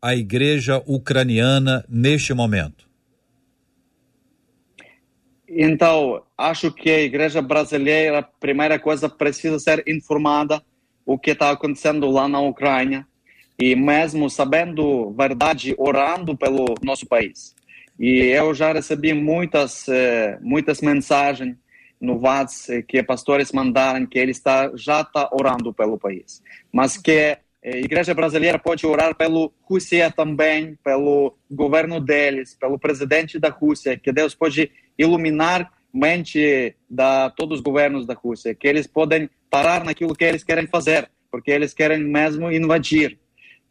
a 0.00 0.14
igreja 0.16 0.82
ucraniana 0.86 1.84
neste 1.88 2.34
momento? 2.34 2.90
Então, 5.48 6.22
acho 6.36 6.72
que 6.72 6.90
a 6.90 7.02
igreja 7.02 7.42
brasileira, 7.42 8.20
a 8.20 8.22
primeira 8.22 8.78
coisa, 8.78 9.08
precisa 9.08 9.58
ser 9.58 9.84
informada 9.86 10.62
o 11.04 11.18
que 11.18 11.32
está 11.32 11.50
acontecendo 11.50 12.10
lá 12.10 12.26
na 12.26 12.40
Ucrânia 12.40 13.06
e 13.62 13.76
mesmo 13.76 14.28
sabendo 14.28 15.12
verdade, 15.12 15.72
orando 15.78 16.36
pelo 16.36 16.74
nosso 16.82 17.06
país. 17.06 17.54
E 17.96 18.18
eu 18.22 18.52
já 18.52 18.72
recebi 18.72 19.14
muitas 19.14 19.88
eh, 19.88 20.36
muitas 20.40 20.80
mensagens 20.80 21.54
no 22.00 22.18
WhatsApp 22.18 22.82
que 22.82 23.00
pastores 23.04 23.52
mandaram 23.52 24.04
que 24.04 24.18
ele 24.18 24.32
está 24.32 24.72
já 24.74 25.02
está 25.02 25.28
orando 25.30 25.72
pelo 25.72 25.96
país, 25.96 26.42
mas 26.72 26.96
que 26.96 27.38
a 27.64 27.76
igreja 27.76 28.12
brasileira 28.12 28.58
pode 28.58 28.84
orar 28.84 29.14
pelo 29.14 29.52
Rússia 29.62 30.10
também, 30.10 30.76
pelo 30.82 31.36
governo 31.48 32.00
deles, 32.00 32.56
pelo 32.60 32.80
presidente 32.80 33.38
da 33.38 33.48
Rússia, 33.48 33.96
que 33.96 34.10
Deus 34.10 34.34
pode 34.34 34.72
iluminar 34.98 35.70
mente 35.94 36.74
da 36.90 37.30
todos 37.30 37.58
os 37.58 37.62
governos 37.62 38.06
da 38.06 38.14
Rússia, 38.14 38.56
que 38.56 38.66
eles 38.66 38.88
podem 38.88 39.30
parar 39.48 39.84
naquilo 39.84 40.16
que 40.16 40.24
eles 40.24 40.42
querem 40.42 40.66
fazer, 40.66 41.08
porque 41.30 41.52
eles 41.52 41.72
querem 41.72 42.02
mesmo 42.02 42.50
invadir. 42.50 43.21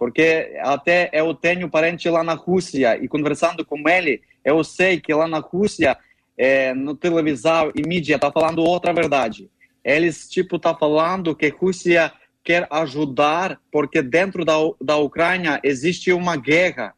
Porque 0.02 0.58
até 0.62 1.12
eu 1.14 1.32
tenho 1.32 1.70
parente 1.70 2.10
lá 2.10 2.24
na 2.24 2.34
Rússia 2.34 2.98
e 3.00 3.08
conversando 3.08 3.64
com 3.64 3.88
ele, 3.88 4.20
eu 4.44 4.64
sei 4.64 5.00
que 5.00 5.14
lá 5.14 5.28
na 5.28 5.38
Rússia, 5.38 5.96
é, 6.36 6.74
no 6.74 6.96
televisão 6.96 7.72
e 7.76 7.88
mídia, 7.88 8.18
tá 8.18 8.32
falando 8.32 8.64
outra 8.64 8.92
verdade. 8.92 9.48
Eles, 9.86 10.28
tipo, 10.28 10.58
tá 10.58 10.74
falando 10.74 11.36
que 11.36 11.50
Rússia 11.50 12.12
quer 12.44 12.68
ajudar 12.72 13.62
porque 13.72 14.02
dentro 14.02 14.44
da, 14.44 14.56
da 14.82 14.98
Ucrânia 14.98 15.60
existe 15.64 16.12
uma 16.12 16.36
guerra 16.36 16.96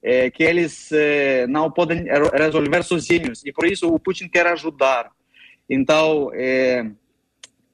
é, 0.00 0.30
que 0.30 0.44
eles 0.44 0.92
é, 0.92 1.48
não 1.48 1.72
podem 1.72 2.04
resolver 2.32 2.84
sozinhos 2.84 3.44
e 3.44 3.52
por 3.52 3.66
isso 3.66 3.92
o 3.92 3.98
Putin 3.98 4.28
quer 4.28 4.46
ajudar. 4.46 5.10
Então, 5.68 6.30
é, 6.32 6.86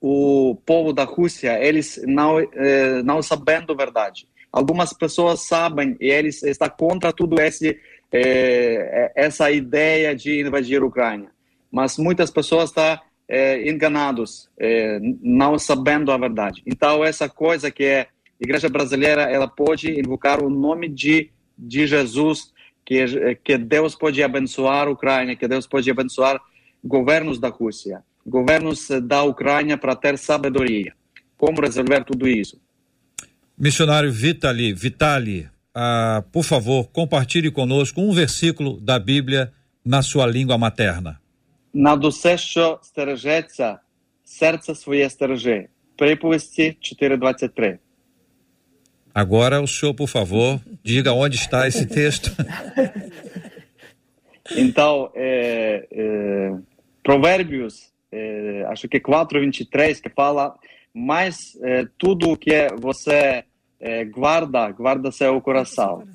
o 0.00 0.56
povo 0.64 0.94
da 0.94 1.04
Rússia, 1.04 1.62
eles 1.62 2.02
não 2.06 2.40
é, 2.40 3.02
não 3.02 3.22
sabendo 3.22 3.74
a 3.74 3.76
verdade. 3.76 4.26
Algumas 4.52 4.92
pessoas 4.92 5.46
sabem 5.46 5.96
e 6.00 6.10
eles 6.10 6.42
estão 6.42 6.68
contra 6.68 7.12
tudo 7.12 7.40
esse 7.40 7.78
é, 8.12 9.12
essa 9.14 9.50
ideia 9.50 10.14
de 10.14 10.40
invadir 10.40 10.82
a 10.82 10.84
Ucrânia. 10.84 11.30
Mas 11.70 11.96
muitas 11.96 12.30
pessoas 12.30 12.70
estão 12.70 12.96
tá, 12.96 13.02
é, 13.28 13.68
enganados, 13.70 14.50
não 15.22 15.56
sabendo 15.56 16.10
a 16.10 16.18
verdade. 16.18 16.62
Então, 16.66 17.04
essa 17.04 17.28
coisa 17.28 17.70
que 17.70 17.84
é 17.84 18.00
a 18.00 18.06
igreja 18.40 18.68
brasileira, 18.68 19.22
ela 19.22 19.46
pode 19.46 20.00
invocar 20.00 20.42
o 20.42 20.50
nome 20.50 20.88
de 20.88 21.30
de 21.60 21.86
Jesus, 21.86 22.52
que, 22.84 23.04
que 23.44 23.58
Deus 23.58 23.94
pode 23.94 24.22
abençoar 24.22 24.88
a 24.88 24.90
Ucrânia, 24.90 25.36
que 25.36 25.46
Deus 25.46 25.66
pode 25.66 25.90
abençoar 25.90 26.40
governos 26.82 27.38
da 27.38 27.48
Rússia, 27.48 28.02
governos 28.26 28.88
da 29.02 29.22
Ucrânia 29.22 29.76
para 29.76 29.94
ter 29.94 30.16
sabedoria. 30.16 30.94
Como 31.36 31.60
resolver 31.60 32.04
tudo 32.04 32.26
isso? 32.26 32.60
Missionário 33.59 34.11
Vitali, 34.11 34.73
Vitali, 34.73 35.49
ah, 35.73 36.23
por 36.31 36.43
favor, 36.43 36.89
compartilhe 36.91 37.51
conosco 37.51 38.01
um 38.01 38.11
versículo 38.11 38.79
da 38.79 38.99
Bíblia 38.99 39.51
na 39.83 40.01
sua 40.01 40.25
língua 40.25 40.57
materna. 40.57 41.19
На 41.73 41.95
душе, 41.95 42.37
що 42.37 42.79
стережеться, 42.83 43.79
серце 44.23 44.75
своє 44.75 45.09
стереже. 45.09 45.67
Приповісті 45.95 46.77
4.23. 46.81 47.77
Agora 49.13 49.61
o 49.61 49.67
senhor, 49.67 49.95
por 49.95 50.09
favor, 50.09 50.59
diga 50.83 51.13
onde 51.13 51.37
está 51.37 51.67
esse 51.67 51.85
texto. 51.85 52.31
Então, 54.51 55.09
é, 55.15 55.87
é, 55.89 56.53
Provérbios, 57.01 57.91
é, 58.11 58.65
acho 58.67 58.87
que 58.87 58.99
4:23 58.99 60.01
que 60.01 60.09
fala, 60.09 60.55
mas 60.93 61.57
é, 61.63 61.87
tudo 61.97 62.31
o 62.31 62.37
que 62.37 62.67
você 62.77 63.43
é, 63.80 64.04
guarda, 64.04 64.70
guarda 64.70 65.10
seu 65.10 65.40
coração. 65.40 66.06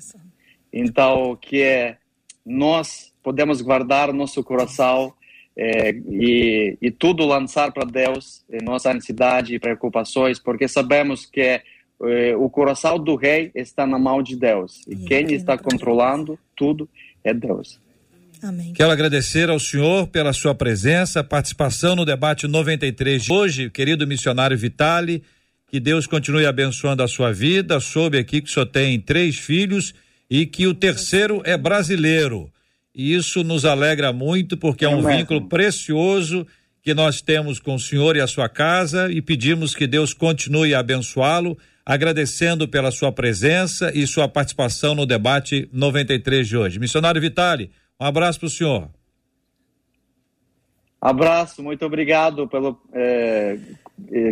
Então, 0.72 1.36
que 1.40 1.62
é, 1.62 1.96
nós 2.44 3.12
podemos 3.22 3.60
guardar 3.60 4.12
nosso 4.12 4.42
coração 4.44 5.12
é, 5.56 5.90
e, 5.90 6.78
e 6.80 6.90
tudo 6.90 7.26
lançar 7.26 7.72
para 7.72 7.84
Deus, 7.84 8.44
nossa 8.62 8.92
ansiedade 8.92 9.54
e 9.54 9.58
preocupações, 9.58 10.38
porque 10.38 10.68
sabemos 10.68 11.26
que 11.26 11.62
eh, 12.02 12.36
o 12.36 12.50
coração 12.50 12.98
do 12.98 13.16
rei 13.16 13.50
está 13.54 13.86
na 13.86 13.98
mão 13.98 14.22
de 14.22 14.36
Deus. 14.36 14.82
E 14.86 14.96
quem 14.96 15.32
está 15.32 15.56
controlando 15.56 16.38
tudo 16.54 16.88
é 17.24 17.32
Deus. 17.32 17.80
Amém. 18.42 18.74
Quero 18.74 18.90
agradecer 18.90 19.48
ao 19.48 19.58
senhor 19.58 20.06
pela 20.08 20.32
sua 20.32 20.54
presença, 20.54 21.24
participação 21.24 21.96
no 21.96 22.04
debate 22.04 22.46
93 22.46 23.24
de 23.24 23.32
hoje, 23.32 23.70
querido 23.70 24.06
missionário 24.06 24.56
Vitali. 24.58 25.22
Que 25.76 25.80
Deus 25.80 26.06
continue 26.06 26.46
abençoando 26.46 27.02
a 27.02 27.06
sua 27.06 27.34
vida. 27.34 27.78
Soube 27.80 28.16
aqui 28.16 28.40
que 28.40 28.48
o 28.48 28.50
senhor 28.50 28.64
tem 28.64 28.98
três 28.98 29.36
filhos 29.36 29.92
e 30.30 30.46
que 30.46 30.66
o 30.66 30.72
terceiro 30.72 31.42
é 31.44 31.54
brasileiro. 31.54 32.50
E 32.94 33.14
isso 33.14 33.44
nos 33.44 33.66
alegra 33.66 34.10
muito 34.10 34.56
porque 34.56 34.86
é 34.86 34.88
um 34.88 35.02
vínculo 35.02 35.46
precioso 35.50 36.46
que 36.82 36.94
nós 36.94 37.20
temos 37.20 37.58
com 37.58 37.74
o 37.74 37.78
senhor 37.78 38.16
e 38.16 38.22
a 38.22 38.26
sua 38.26 38.48
casa 38.48 39.12
e 39.12 39.20
pedimos 39.20 39.74
que 39.74 39.86
Deus 39.86 40.14
continue 40.14 40.74
a 40.74 40.78
abençoá-lo 40.78 41.58
agradecendo 41.84 42.66
pela 42.66 42.90
sua 42.90 43.12
presença 43.12 43.92
e 43.94 44.06
sua 44.06 44.26
participação 44.26 44.94
no 44.94 45.04
debate 45.04 45.68
93 45.74 46.48
de 46.48 46.56
hoje. 46.56 46.78
Missionário 46.78 47.20
Vitali, 47.20 47.70
um 48.00 48.06
abraço 48.06 48.40
para 48.40 48.46
o 48.46 48.50
senhor. 48.50 48.88
Abraço, 50.98 51.62
muito 51.62 51.84
obrigado 51.84 52.48
pelo 52.48 52.80
é, 52.94 53.58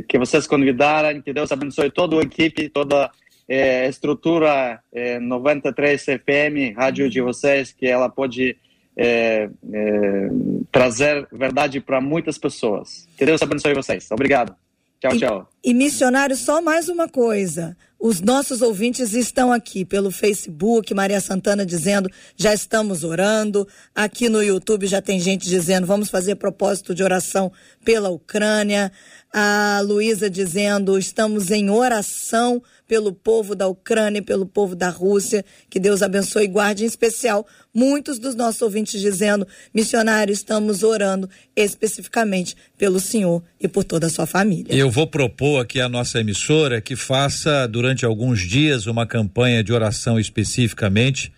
que 0.09 0.19
vocês 0.19 0.47
convidaram, 0.47 1.21
que 1.21 1.33
Deus 1.33 1.51
abençoe 1.51 1.91
toda 1.91 2.19
a 2.19 2.23
equipe, 2.23 2.69
toda 2.69 3.11
é, 3.49 3.89
estrutura 3.89 4.81
é, 4.93 5.19
93 5.19 6.03
FM, 6.03 6.77
rádio 6.77 7.09
de 7.11 7.21
vocês, 7.21 7.73
que 7.73 7.87
ela 7.87 8.09
pode 8.09 8.57
é, 8.97 9.49
é, 9.73 10.29
trazer 10.71 11.27
verdade 11.33 11.81
para 11.81 12.01
muitas 12.01 12.39
pessoas. 12.39 13.07
Que 13.17 13.27
Deus 13.27 13.43
abençoe 13.43 13.75
vocês. 13.75 14.09
Obrigado. 14.11 14.55
Tchau, 15.01 15.19
tchau. 15.19 15.49
E, 15.62 15.71
e 15.71 15.75
missionário, 15.75 16.37
só 16.37 16.62
mais 16.62 16.89
uma 16.89 17.09
coisa. 17.09 17.77
Os 17.99 18.21
nossos 18.21 18.61
ouvintes 18.62 19.12
estão 19.15 19.53
aqui 19.53 19.85
pelo 19.85 20.11
Facebook, 20.11 20.93
Maria 20.93 21.21
Santana 21.21 21.65
dizendo, 21.65 22.11
já 22.37 22.53
estamos 22.53 23.03
orando. 23.03 23.67
Aqui 23.95 24.29
no 24.29 24.43
YouTube 24.43 24.87
já 24.87 25.01
tem 25.01 25.19
gente 25.19 25.49
dizendo, 25.49 25.87
vamos 25.87 26.11
fazer 26.11 26.35
propósito 26.37 26.95
de 26.95 27.03
oração 27.03 27.51
pela 27.85 28.11
Ucrânia. 28.11 28.93
A 29.37 29.80
Luísa 29.80 30.30
dizendo, 30.30 30.97
estamos 30.97 31.51
em 31.51 31.68
oração 31.68 32.62
pelo 32.87 33.12
povo 33.12 33.57
da 33.57 33.66
Ucrânia 33.66 34.20
e 34.20 34.22
pelo 34.22 34.47
povo 34.47 34.76
da 34.76 34.89
Rússia. 34.89 35.45
Que 35.68 35.80
Deus 35.80 36.03
abençoe 36.03 36.45
e 36.45 36.47
guarde, 36.47 36.85
em 36.85 36.87
especial, 36.87 37.45
muitos 37.74 38.20
dos 38.20 38.37
nossos 38.37 38.62
ouvintes 38.62 39.01
dizendo: 39.01 39.45
missionário, 39.74 40.32
estamos 40.32 40.85
orando 40.85 41.28
especificamente 41.57 42.55
pelo 42.78 43.01
senhor 43.01 43.43
e 43.61 43.66
por 43.66 43.82
toda 43.82 44.07
a 44.07 44.09
sua 44.09 44.24
família. 44.24 44.72
Eu 44.72 44.89
vou 44.89 45.09
propor 45.09 45.62
aqui 45.62 45.80
à 45.80 45.89
nossa 45.89 46.20
emissora 46.20 46.80
que 46.80 46.95
faça 46.95 47.66
durante 47.66 48.05
alguns 48.05 48.39
dias 48.39 48.87
uma 48.87 49.05
campanha 49.05 49.64
de 49.64 49.72
oração 49.72 50.16
especificamente 50.16 51.32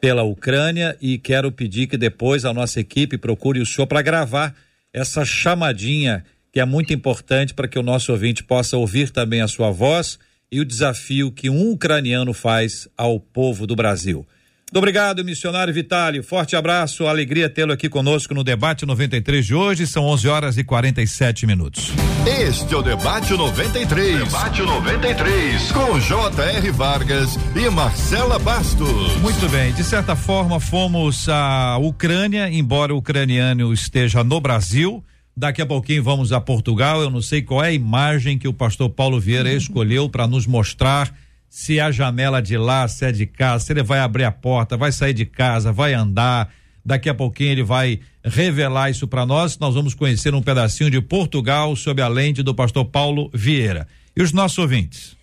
pela 0.00 0.22
Ucrânia 0.22 0.96
e 1.02 1.18
quero 1.18 1.52
pedir 1.52 1.86
que 1.86 1.98
depois 1.98 2.46
a 2.46 2.54
nossa 2.54 2.80
equipe 2.80 3.18
procure 3.18 3.60
o 3.60 3.66
senhor 3.66 3.86
para 3.86 4.00
gravar 4.00 4.54
essa 4.90 5.22
chamadinha 5.22 6.24
que 6.52 6.60
é 6.60 6.64
muito 6.66 6.92
importante 6.92 7.54
para 7.54 7.66
que 7.66 7.78
o 7.78 7.82
nosso 7.82 8.12
ouvinte 8.12 8.44
possa 8.44 8.76
ouvir 8.76 9.10
também 9.10 9.40
a 9.40 9.48
sua 9.48 9.70
voz 9.70 10.18
e 10.50 10.60
o 10.60 10.64
desafio 10.64 11.32
que 11.32 11.48
um 11.48 11.70
ucraniano 11.70 12.34
faz 12.34 12.86
ao 12.96 13.18
povo 13.18 13.66
do 13.66 13.74
Brasil. 13.74 14.26
Muito 14.72 14.78
obrigado, 14.78 15.22
missionário 15.22 15.72
Vitálio. 15.72 16.22
Forte 16.22 16.56
abraço, 16.56 17.06
alegria 17.06 17.48
tê-lo 17.48 17.72
aqui 17.72 17.90
conosco 17.90 18.32
no 18.32 18.42
debate 18.42 18.86
93 18.86 19.44
de 19.44 19.54
hoje. 19.54 19.86
São 19.86 20.04
11 20.04 20.28
horas 20.28 20.56
e 20.56 20.64
47 20.64 21.46
minutos. 21.46 21.92
Este 22.26 22.72
é 22.72 22.76
o 22.78 22.82
debate 22.82 23.34
93. 23.34 24.18
Debate 24.24 24.62
93 24.62 25.72
com 25.72 26.00
J.R. 26.00 26.70
Vargas 26.70 27.38
e 27.54 27.68
Marcela 27.68 28.38
Bastos. 28.38 29.14
Muito 29.20 29.46
bem, 29.50 29.74
de 29.74 29.84
certa 29.84 30.16
forma 30.16 30.58
fomos 30.58 31.28
à 31.28 31.76
Ucrânia, 31.76 32.48
embora 32.48 32.94
o 32.94 32.98
ucraniano 32.98 33.74
esteja 33.74 34.24
no 34.24 34.40
Brasil 34.40 35.04
Daqui 35.36 35.62
a 35.62 35.66
pouquinho 35.66 36.02
vamos 36.02 36.32
a 36.32 36.40
Portugal. 36.40 37.00
Eu 37.00 37.10
não 37.10 37.22
sei 37.22 37.42
qual 37.42 37.64
é 37.64 37.68
a 37.68 37.72
imagem 37.72 38.38
que 38.38 38.46
o 38.46 38.52
pastor 38.52 38.90
Paulo 38.90 39.18
Vieira 39.18 39.50
uhum. 39.50 39.56
escolheu 39.56 40.08
para 40.08 40.26
nos 40.26 40.46
mostrar 40.46 41.14
se 41.48 41.80
a 41.80 41.90
janela 41.90 42.40
de 42.40 42.56
lá, 42.56 42.86
se 42.88 43.04
é 43.04 43.12
de 43.12 43.26
casa, 43.26 43.64
se 43.64 43.72
ele 43.72 43.82
vai 43.82 43.98
abrir 43.98 44.24
a 44.24 44.32
porta, 44.32 44.76
vai 44.76 44.90
sair 44.90 45.12
de 45.12 45.26
casa, 45.26 45.72
vai 45.72 45.94
andar. 45.94 46.50
Daqui 46.84 47.08
a 47.08 47.14
pouquinho 47.14 47.50
ele 47.50 47.62
vai 47.62 48.00
revelar 48.24 48.90
isso 48.90 49.06
para 49.06 49.24
nós. 49.24 49.58
Nós 49.58 49.74
vamos 49.74 49.94
conhecer 49.94 50.34
um 50.34 50.42
pedacinho 50.42 50.90
de 50.90 51.00
Portugal 51.00 51.74
sob 51.76 52.00
a 52.02 52.08
lente 52.08 52.42
do 52.42 52.54
pastor 52.54 52.84
Paulo 52.86 53.30
Vieira. 53.32 53.86
E 54.16 54.22
os 54.22 54.32
nossos 54.32 54.58
ouvintes? 54.58 55.16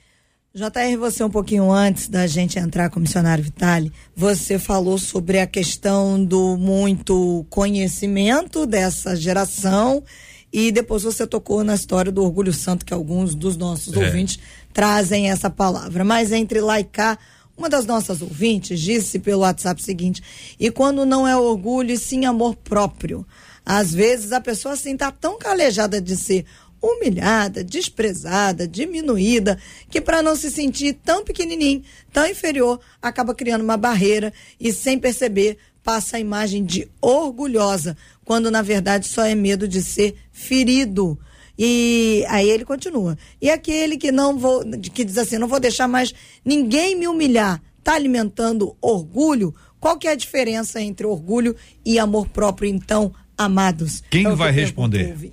JR, 0.52 0.97
você 0.97 1.24
um 1.24 1.30
pouquinho 1.30 1.72
antes 1.72 2.08
da 2.08 2.26
gente 2.26 2.58
entrar 2.58 2.89
com 2.89 2.97
o 2.97 3.04
missionário 3.04 3.43
Vitali, 3.43 3.93
você 4.16 4.58
falou 4.58 4.97
sobre 4.97 5.39
a 5.39 5.45
questão 5.45 6.26
do 6.26 6.58
muito 6.58 7.45
conhecimento 7.52 8.66
dessa 8.66 9.16
geração 9.16 10.04
e 10.52 10.72
depois 10.72 11.04
você 11.04 11.28
tocou 11.28 11.64
na 11.64 11.76
história 11.76 12.12
do 12.12 12.24
orgulho 12.24 12.52
santo 12.52 12.84
que 12.84 12.95
alguns 12.95 13.36
dos 13.36 13.56
nossos 13.56 13.95
é. 13.95 14.04
ouvintes 14.04 14.39
trazem 14.74 15.30
essa 15.30 15.52
palavra. 15.52 16.04
Mas 16.04 16.32
entre 16.32 16.60
lá 16.62 16.80
e 16.80 16.84
cá, 16.84 17.20
uma 17.56 17.70
das 17.70 17.86
nossas 17.86 18.20
ouvintes 18.20 18.80
disse 18.80 19.20
pelo 19.20 19.41
WhatsApp 19.41 19.80
o 19.80 19.86
seguinte: 19.86 20.24
e 20.60 20.72
quando 20.72 21.06
não 21.06 21.28
é 21.28 21.38
orgulho, 21.38 21.91
e 21.91 21.97
sim 21.97 22.26
amor 22.26 22.56
próprio. 22.56 23.24
Às 23.64 23.93
vezes 23.93 24.32
a 24.32 24.41
pessoa 24.41 24.74
assim 24.74 24.97
tá 24.97 25.12
tão 25.12 25.38
calejada 25.38 26.02
de 26.02 26.18
ser 26.18 26.43
humilhada, 26.82 27.63
desprezada, 27.63 28.67
diminuída, 28.67 29.57
que 29.89 29.99
para 29.99 30.21
não 30.21 30.36
se 30.36 30.49
sentir 30.49 30.93
tão 31.03 31.23
pequenininho, 31.23 31.84
tão 32.11 32.25
inferior, 32.25 32.80
acaba 33.01 33.36
criando 33.36 33.63
uma 33.63 33.77
barreira 33.77 34.34
e 34.59 34.71
sem 34.71 34.97
perceber 34.97 35.57
passa 35.84 36.17
a 36.17 36.19
imagem 36.19 36.63
de 36.63 36.88
orgulhosa, 37.01 37.97
quando 38.23 38.51
na 38.51 38.61
verdade 38.61 39.07
só 39.07 39.23
é 39.23 39.34
medo 39.36 39.67
de 39.67 39.82
ser 39.82 40.15
ferido. 40.32 41.17
E 41.57 42.23
aí 42.30 42.49
ele 42.49 42.63
continua. 42.63 43.17
E 43.41 43.49
aquele 43.49 43.97
que 43.97 44.11
não 44.11 44.38
vou, 44.38 44.63
que 44.93 45.03
diz 45.03 45.17
assim, 45.17 45.38
não 45.38 45.47
vou 45.47 45.59
deixar 45.59 45.88
mais 45.88 46.13
ninguém 46.45 46.95
me 46.95 47.07
humilhar, 47.07 47.61
está 47.77 47.95
alimentando 47.95 48.77
orgulho? 48.82 49.53
Qual 49.80 49.97
que 49.97 50.07
é 50.07 50.11
a 50.11 50.15
diferença 50.15 50.82
entre 50.82 51.05
orgulho 51.05 51.55
e 51.86 51.97
amor 51.97 52.30
próprio, 52.30 52.69
então, 52.69 53.13
amados? 53.38 54.03
Quem 54.09 54.25
É 54.25 54.36
vai 54.36 54.51
responder? 54.51 55.32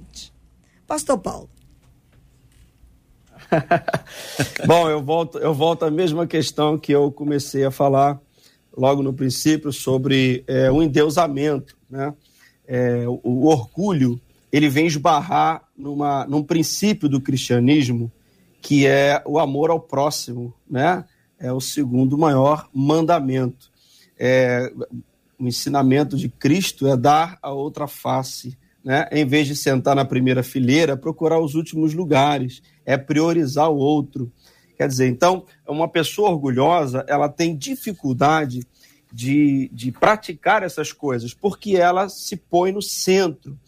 Pastor 0.87 1.19
Paulo. 1.19 1.51
Bom, 4.67 4.89
eu 4.89 5.03
volto, 5.03 5.39
eu 5.39 5.55
volto 5.55 5.85
à 5.85 5.91
mesma 5.91 6.27
questão 6.27 6.79
que 6.79 6.93
eu 6.93 7.11
comecei 7.13 7.65
a 7.65 7.71
falar 7.71 8.21
logo 8.77 9.03
no 9.03 9.13
princípio 9.13 9.73
sobre 9.73 10.45
é, 10.47 10.71
o 10.71 10.83
endeusamento, 10.83 11.77
né? 11.89 12.13
É, 12.67 13.05
o, 13.09 13.21
o 13.23 13.47
orgulho 13.47 14.21
ele 14.53 14.69
vem 14.69 14.87
esbarrar 14.87 15.63
numa, 15.77 16.27
num 16.27 16.43
princípio 16.43 17.09
do 17.09 17.21
cristianismo 17.21 18.11
que 18.61 18.87
é 18.87 19.23
o 19.25 19.39
amor 19.39 19.71
ao 19.71 19.79
próximo, 19.79 20.53
né? 20.69 21.05
É 21.39 21.53
o 21.53 21.61
segundo 21.61 22.19
maior 22.19 22.69
mandamento. 22.75 23.71
É, 24.19 24.73
o 25.39 25.47
ensinamento 25.47 26.17
de 26.17 26.29
Cristo 26.29 26.87
é 26.87 26.97
dar 26.97 27.39
a 27.43 27.53
outra 27.53 27.87
face, 27.87 28.59
né? 28.87 29.09
Em 29.11 29.27
vez 29.27 29.49
de 29.49 29.57
sentar 29.57 29.97
na 29.97 30.05
primeira 30.05 30.45
fileira, 30.45 30.97
procurar 30.97 31.41
os 31.41 31.57
últimos 31.57 31.93
lugares, 31.93 32.63
é 32.85 32.97
priorizar 32.97 33.69
o 33.69 33.77
outro. 33.77 34.31
Quer 34.79 34.87
dizer, 34.87 35.09
então, 35.09 35.45
uma 35.67 35.89
pessoa 35.89 36.31
orgulhosa, 36.31 37.05
ela 37.09 37.29
tem 37.29 37.57
dificuldade 37.57 38.61
de, 39.13 39.69
de 39.73 39.91
praticar 39.91 40.63
essas 40.63 40.93
coisas, 40.93 41.35
porque 41.35 41.77
ela 41.77 42.09
se 42.09 42.37
põe 42.37 42.71
no 42.71 42.81
centro. 42.81 43.59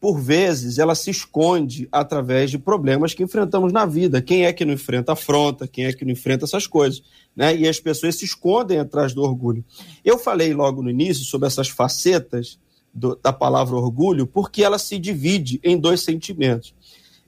Por 0.00 0.20
vezes, 0.20 0.80
ela 0.80 0.96
se 0.96 1.08
esconde 1.08 1.88
através 1.92 2.50
de 2.50 2.58
problemas 2.58 3.14
que 3.14 3.22
enfrentamos 3.22 3.72
na 3.72 3.86
vida. 3.86 4.20
Quem 4.20 4.44
é 4.44 4.52
que 4.52 4.64
não 4.64 4.74
enfrenta 4.74 5.12
afronta? 5.12 5.68
Quem 5.68 5.84
é 5.84 5.92
que 5.92 6.04
não 6.04 6.10
enfrenta 6.10 6.46
essas 6.46 6.66
coisas? 6.66 7.00
Né? 7.36 7.56
E 7.56 7.68
as 7.68 7.78
pessoas 7.78 8.16
se 8.16 8.24
escondem 8.24 8.80
atrás 8.80 9.14
do 9.14 9.22
orgulho. 9.22 9.64
Eu 10.04 10.18
falei 10.18 10.52
logo 10.52 10.82
no 10.82 10.90
início 10.90 11.24
sobre 11.24 11.46
essas 11.46 11.68
facetas 11.68 12.58
do- 12.94 13.16
da 13.16 13.32
palavra 13.32 13.76
orgulho, 13.76 14.26
porque 14.26 14.62
ela 14.62 14.78
se 14.78 14.98
divide 14.98 15.60
em 15.64 15.76
dois 15.78 16.02
sentimentos. 16.02 16.74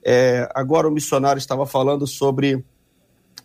É, 0.03 0.49
agora 0.55 0.87
o 0.87 0.91
missionário 0.91 1.39
estava 1.39 1.65
falando 1.65 2.07
sobre 2.07 2.63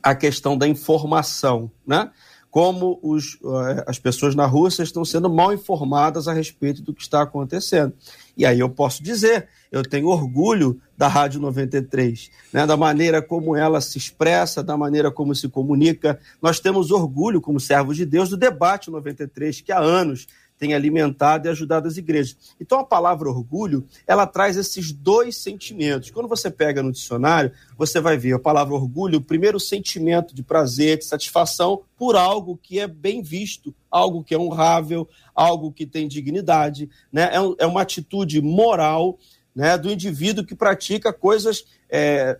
a 0.02 0.14
questão 0.14 0.56
da 0.56 0.66
informação, 0.68 1.70
né? 1.86 2.10
Como 2.50 2.98
os, 3.02 3.38
eh, 3.42 3.84
as 3.86 3.98
pessoas 3.98 4.34
na 4.34 4.44
Rússia 4.44 4.82
estão 4.82 5.06
sendo 5.06 5.30
mal 5.30 5.54
informadas 5.54 6.28
a 6.28 6.34
respeito 6.34 6.82
do 6.82 6.92
que 6.92 7.00
está 7.00 7.22
acontecendo. 7.22 7.94
E 8.36 8.44
aí 8.44 8.60
eu 8.60 8.68
posso 8.68 9.02
dizer, 9.02 9.48
eu 9.70 9.82
tenho 9.82 10.08
orgulho 10.08 10.78
da 10.94 11.08
Rádio 11.08 11.40
93, 11.40 12.30
né? 12.52 12.66
da 12.66 12.76
maneira 12.76 13.22
como 13.22 13.56
ela 13.56 13.80
se 13.80 13.96
expressa, 13.96 14.62
da 14.62 14.76
maneira 14.76 15.10
como 15.10 15.34
se 15.34 15.48
comunica. 15.48 16.20
Nós 16.42 16.60
temos 16.60 16.90
orgulho, 16.90 17.40
como 17.40 17.58
servos 17.58 17.96
de 17.96 18.04
Deus, 18.04 18.28
do 18.28 18.36
debate 18.36 18.90
93, 18.90 19.62
que 19.62 19.72
há 19.72 19.78
anos 19.78 20.26
tem 20.62 20.74
alimentado 20.74 21.48
e 21.48 21.50
ajudado 21.50 21.88
as 21.88 21.96
igrejas. 21.96 22.36
Então 22.60 22.78
a 22.78 22.84
palavra 22.84 23.28
orgulho, 23.28 23.84
ela 24.06 24.28
traz 24.28 24.56
esses 24.56 24.92
dois 24.92 25.36
sentimentos. 25.36 26.08
Quando 26.12 26.28
você 26.28 26.48
pega 26.52 26.84
no 26.84 26.92
dicionário, 26.92 27.50
você 27.76 28.00
vai 28.00 28.16
ver 28.16 28.34
a 28.34 28.38
palavra 28.38 28.72
orgulho, 28.72 29.18
o 29.18 29.24
primeiro 29.24 29.58
sentimento 29.58 30.32
de 30.32 30.40
prazer, 30.40 30.98
de 30.98 31.04
satisfação 31.04 31.82
por 31.98 32.14
algo 32.14 32.56
que 32.62 32.78
é 32.78 32.86
bem 32.86 33.22
visto, 33.22 33.74
algo 33.90 34.22
que 34.22 34.36
é 34.36 34.38
honrável, 34.38 35.08
algo 35.34 35.72
que 35.72 35.84
tem 35.84 36.06
dignidade, 36.06 36.88
né? 37.12 37.30
É, 37.32 37.40
um- 37.40 37.56
é 37.58 37.66
uma 37.66 37.82
atitude 37.82 38.40
moral, 38.40 39.18
né, 39.52 39.76
do 39.76 39.90
indivíduo 39.90 40.46
que 40.46 40.54
pratica 40.54 41.12
coisas 41.12 41.64
é, 41.90 42.38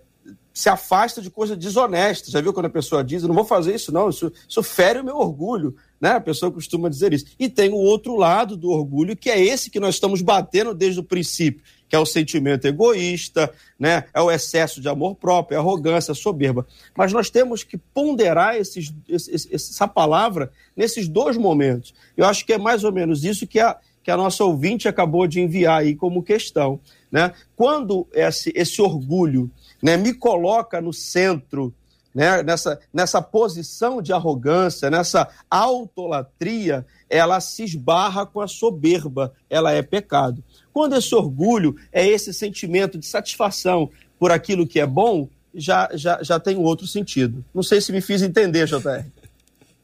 se 0.55 0.69
afasta 0.69 1.21
de 1.21 1.29
coisas 1.29 1.57
desonestas. 1.57 2.31
Já 2.31 2.41
viu 2.41 2.53
quando 2.53 2.67
a 2.67 2.71
pessoa 2.71 3.03
diz, 3.03 3.23
não 3.25 3.35
vou 3.35 3.45
fazer 3.45 3.75
isso 3.75 3.91
não, 3.91 4.09
isso, 4.11 4.33
isso 4.49 4.63
fere 4.63 5.01
o 5.01 5.05
meu 5.05 5.17
orgulho, 5.17 5.75
né? 6.03 6.11
A 6.11 6.21
pessoa 6.21 6.51
costuma 6.51 6.89
dizer 6.89 7.13
isso. 7.13 7.27
E 7.39 7.49
tem 7.49 7.71
o 7.71 7.77
outro 7.77 8.17
lado 8.17 8.57
do 8.57 8.69
orgulho, 8.71 9.17
que 9.17 9.31
é 9.31 9.41
esse 9.41 9.71
que 9.71 9.79
nós 9.79 9.95
estamos 9.95 10.21
batendo 10.21 10.75
desde 10.75 10.99
o 10.99 11.05
princípio, 11.05 11.63
que 11.89 11.95
é 11.95 11.99
o 11.99 12.05
sentimento 12.05 12.67
egoísta, 12.67 13.53
né? 13.79 14.05
É 14.13 14.21
o 14.21 14.31
excesso 14.31 14.81
de 14.81 14.89
amor 14.89 15.15
próprio, 15.15 15.55
é 15.55 15.59
a 15.59 15.61
arrogância, 15.61 16.11
a 16.11 16.15
soberba. 16.15 16.67
Mas 16.97 17.13
nós 17.13 17.31
temos 17.31 17.63
que 17.63 17.77
ponderar 17.79 18.57
esses, 18.57 18.93
esse- 19.09 19.31
esse- 19.33 19.55
essa 19.55 19.87
palavra 19.87 20.51
nesses 20.77 21.07
dois 21.07 21.37
momentos. 21.37 21.95
Eu 22.17 22.25
acho 22.27 22.45
que 22.45 22.53
é 22.53 22.59
mais 22.59 22.83
ou 22.83 22.91
menos 22.93 23.25
isso 23.25 23.47
que 23.47 23.61
a, 23.61 23.77
que 24.03 24.11
a 24.11 24.17
nossa 24.17 24.45
ouvinte 24.45 24.89
acabou 24.89 25.29
de 25.29 25.41
enviar 25.41 25.83
aí 25.83 25.95
como 25.95 26.23
questão. 26.23 26.81
Né? 27.13 27.33
Quando 27.55 28.09
esse, 28.13 28.53
esse 28.57 28.83
orgulho 28.83 29.49
né, 29.81 29.97
me 29.97 30.13
coloca 30.15 30.81
no 30.81 30.93
centro, 30.93 31.73
né, 32.15 32.43
nessa, 32.43 32.79
nessa 32.93 33.23
posição 33.23 34.03
de 34.03 34.13
arrogância, 34.13 34.91
nessa 34.91 35.29
autolatria, 35.51 36.87
ela 37.09 37.41
se 37.41 37.65
esbarra 37.65 38.27
com 38.27 38.41
a 38.41 38.49
soberba, 38.49 39.33
ela 39.49 39.73
é 39.73 39.83
pecado. 39.83 40.43
Quando 40.73 40.97
esse 40.97 41.15
orgulho 41.15 41.77
é 41.93 42.07
esse 42.07 42.33
sentimento 42.33 42.99
de 42.99 43.07
satisfação 43.07 43.91
por 44.19 44.31
aquilo 44.31 44.67
que 44.67 44.81
é 44.81 44.87
bom, 44.87 45.29
já, 45.55 45.89
já, 45.95 46.23
já 46.23 46.41
tem 46.41 46.57
um 46.57 46.63
outro 46.63 46.87
sentido. 46.87 47.45
Não 47.55 47.63
sei 47.63 47.81
se 47.81 47.93
me 47.93 48.01
fiz 48.01 48.23
entender, 48.23 48.67
JR. 48.67 49.05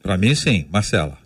Para 0.01 0.17
mim, 0.17 0.33
sim. 0.33 0.65
Marcela. 0.71 1.17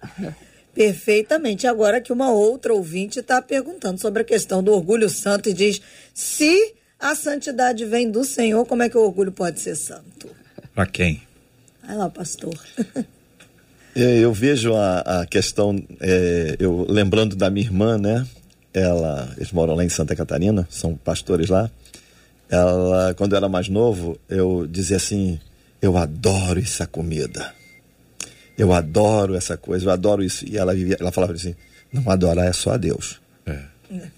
Perfeitamente. 0.74 1.68
Agora 1.68 2.02
que 2.02 2.12
uma 2.12 2.32
outra 2.32 2.74
ouvinte 2.74 3.20
está 3.20 3.42
perguntando 3.42 4.02
sobre 4.02 4.22
a 4.22 4.26
questão 4.26 4.64
do 4.64 4.74
orgulho 4.74 5.10
santo 5.10 5.50
e 5.50 5.54
diz: 5.54 5.82
se 6.14 6.74
a 7.00 7.16
santidade 7.16 7.86
vem 7.86 8.10
do 8.10 8.24
Senhor, 8.24 8.66
como 8.66 8.82
é 8.84 8.90
que 8.90 8.98
o 8.98 9.02
orgulho 9.02 9.32
pode 9.32 9.60
ser 9.60 9.76
santo? 9.76 10.43
Para 10.74 10.86
quem? 10.86 11.22
Vai 11.86 11.96
lá, 11.96 12.10
pastor. 12.10 12.58
É, 13.96 14.18
Eu 14.18 14.34
vejo 14.34 14.74
a, 14.74 15.22
a 15.22 15.26
questão, 15.28 15.80
é, 16.00 16.56
eu 16.58 16.84
lembrando 16.90 17.36
da 17.36 17.48
minha 17.48 17.64
irmã, 17.64 17.96
né? 17.96 18.26
Ela, 18.74 19.32
eles 19.38 19.52
moram 19.52 19.76
lá 19.76 19.86
em 19.86 19.90
Santa 19.90 20.16
Catarina, 20.16 20.68
são 20.68 20.96
pastores 20.96 21.48
lá. 21.48 21.70
Ela, 22.50 23.14
quando 23.14 23.34
eu 23.34 23.38
era 23.38 23.48
mais 23.48 23.70
novo, 23.70 24.20
eu 24.28 24.66
dizia 24.66 24.98
assim: 24.98 25.40
eu 25.80 25.96
adoro 25.96 26.60
essa 26.60 26.88
comida. 26.88 27.54
Eu 28.58 28.74
adoro 28.74 29.36
essa 29.36 29.58
coisa, 29.58 29.86
eu 29.86 29.92
adoro 29.92 30.24
isso. 30.24 30.44
E 30.48 30.58
ela 30.58 30.74
vivia, 30.74 30.98
ela 31.00 31.12
falava 31.12 31.34
assim: 31.34 31.56
não 31.92 32.10
adorar 32.10 32.48
é 32.48 32.54
só 32.54 32.72
a 32.72 32.78
Deus. 32.78 33.22
É. 33.46 33.60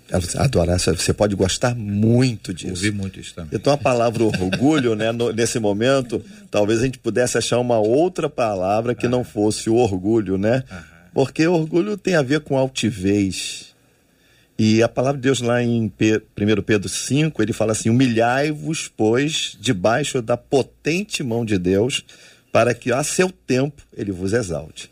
Ela 0.09 0.19
disse, 0.21 0.37
adorar, 0.37 0.79
você 0.79 1.13
pode 1.13 1.35
gostar 1.35 1.75
muito 1.75 2.53
disso. 2.53 2.69
Ouvi 2.71 2.91
muito 2.91 3.19
isso 3.19 3.33
também. 3.33 3.51
Então 3.53 3.73
a 3.73 3.77
palavra 3.77 4.23
orgulho, 4.23 4.95
né, 4.95 5.11
no- 5.11 5.31
nesse 5.31 5.59
momento, 5.59 6.23
talvez 6.51 6.79
a 6.81 6.85
gente 6.85 6.99
pudesse 6.99 7.37
achar 7.37 7.59
uma 7.59 7.77
outra 7.79 8.29
palavra 8.29 8.93
que 8.95 9.07
não 9.07 9.23
fosse 9.23 9.69
o 9.69 9.75
orgulho, 9.75 10.37
né? 10.37 10.63
Porque 11.13 11.47
orgulho 11.47 11.97
tem 11.97 12.15
a 12.15 12.21
ver 12.21 12.41
com 12.41 12.57
altivez. 12.57 13.73
E 14.57 14.81
a 14.81 14.87
palavra 14.87 15.17
de 15.17 15.23
Deus 15.23 15.41
lá 15.41 15.61
em 15.61 15.89
Pe- 15.89 16.21
1 16.37 16.61
Pedro 16.61 16.87
5, 16.87 17.41
ele 17.41 17.51
fala 17.51 17.73
assim: 17.73 17.89
humilhai-vos, 17.89 18.89
pois, 18.95 19.57
debaixo 19.59 20.21
da 20.21 20.37
potente 20.37 21.23
mão 21.23 21.43
de 21.43 21.57
Deus, 21.57 22.03
para 22.51 22.73
que 22.73 22.91
a 22.91 23.03
seu 23.03 23.29
tempo 23.45 23.81
ele 23.95 24.11
vos 24.13 24.31
exalte. 24.33 24.89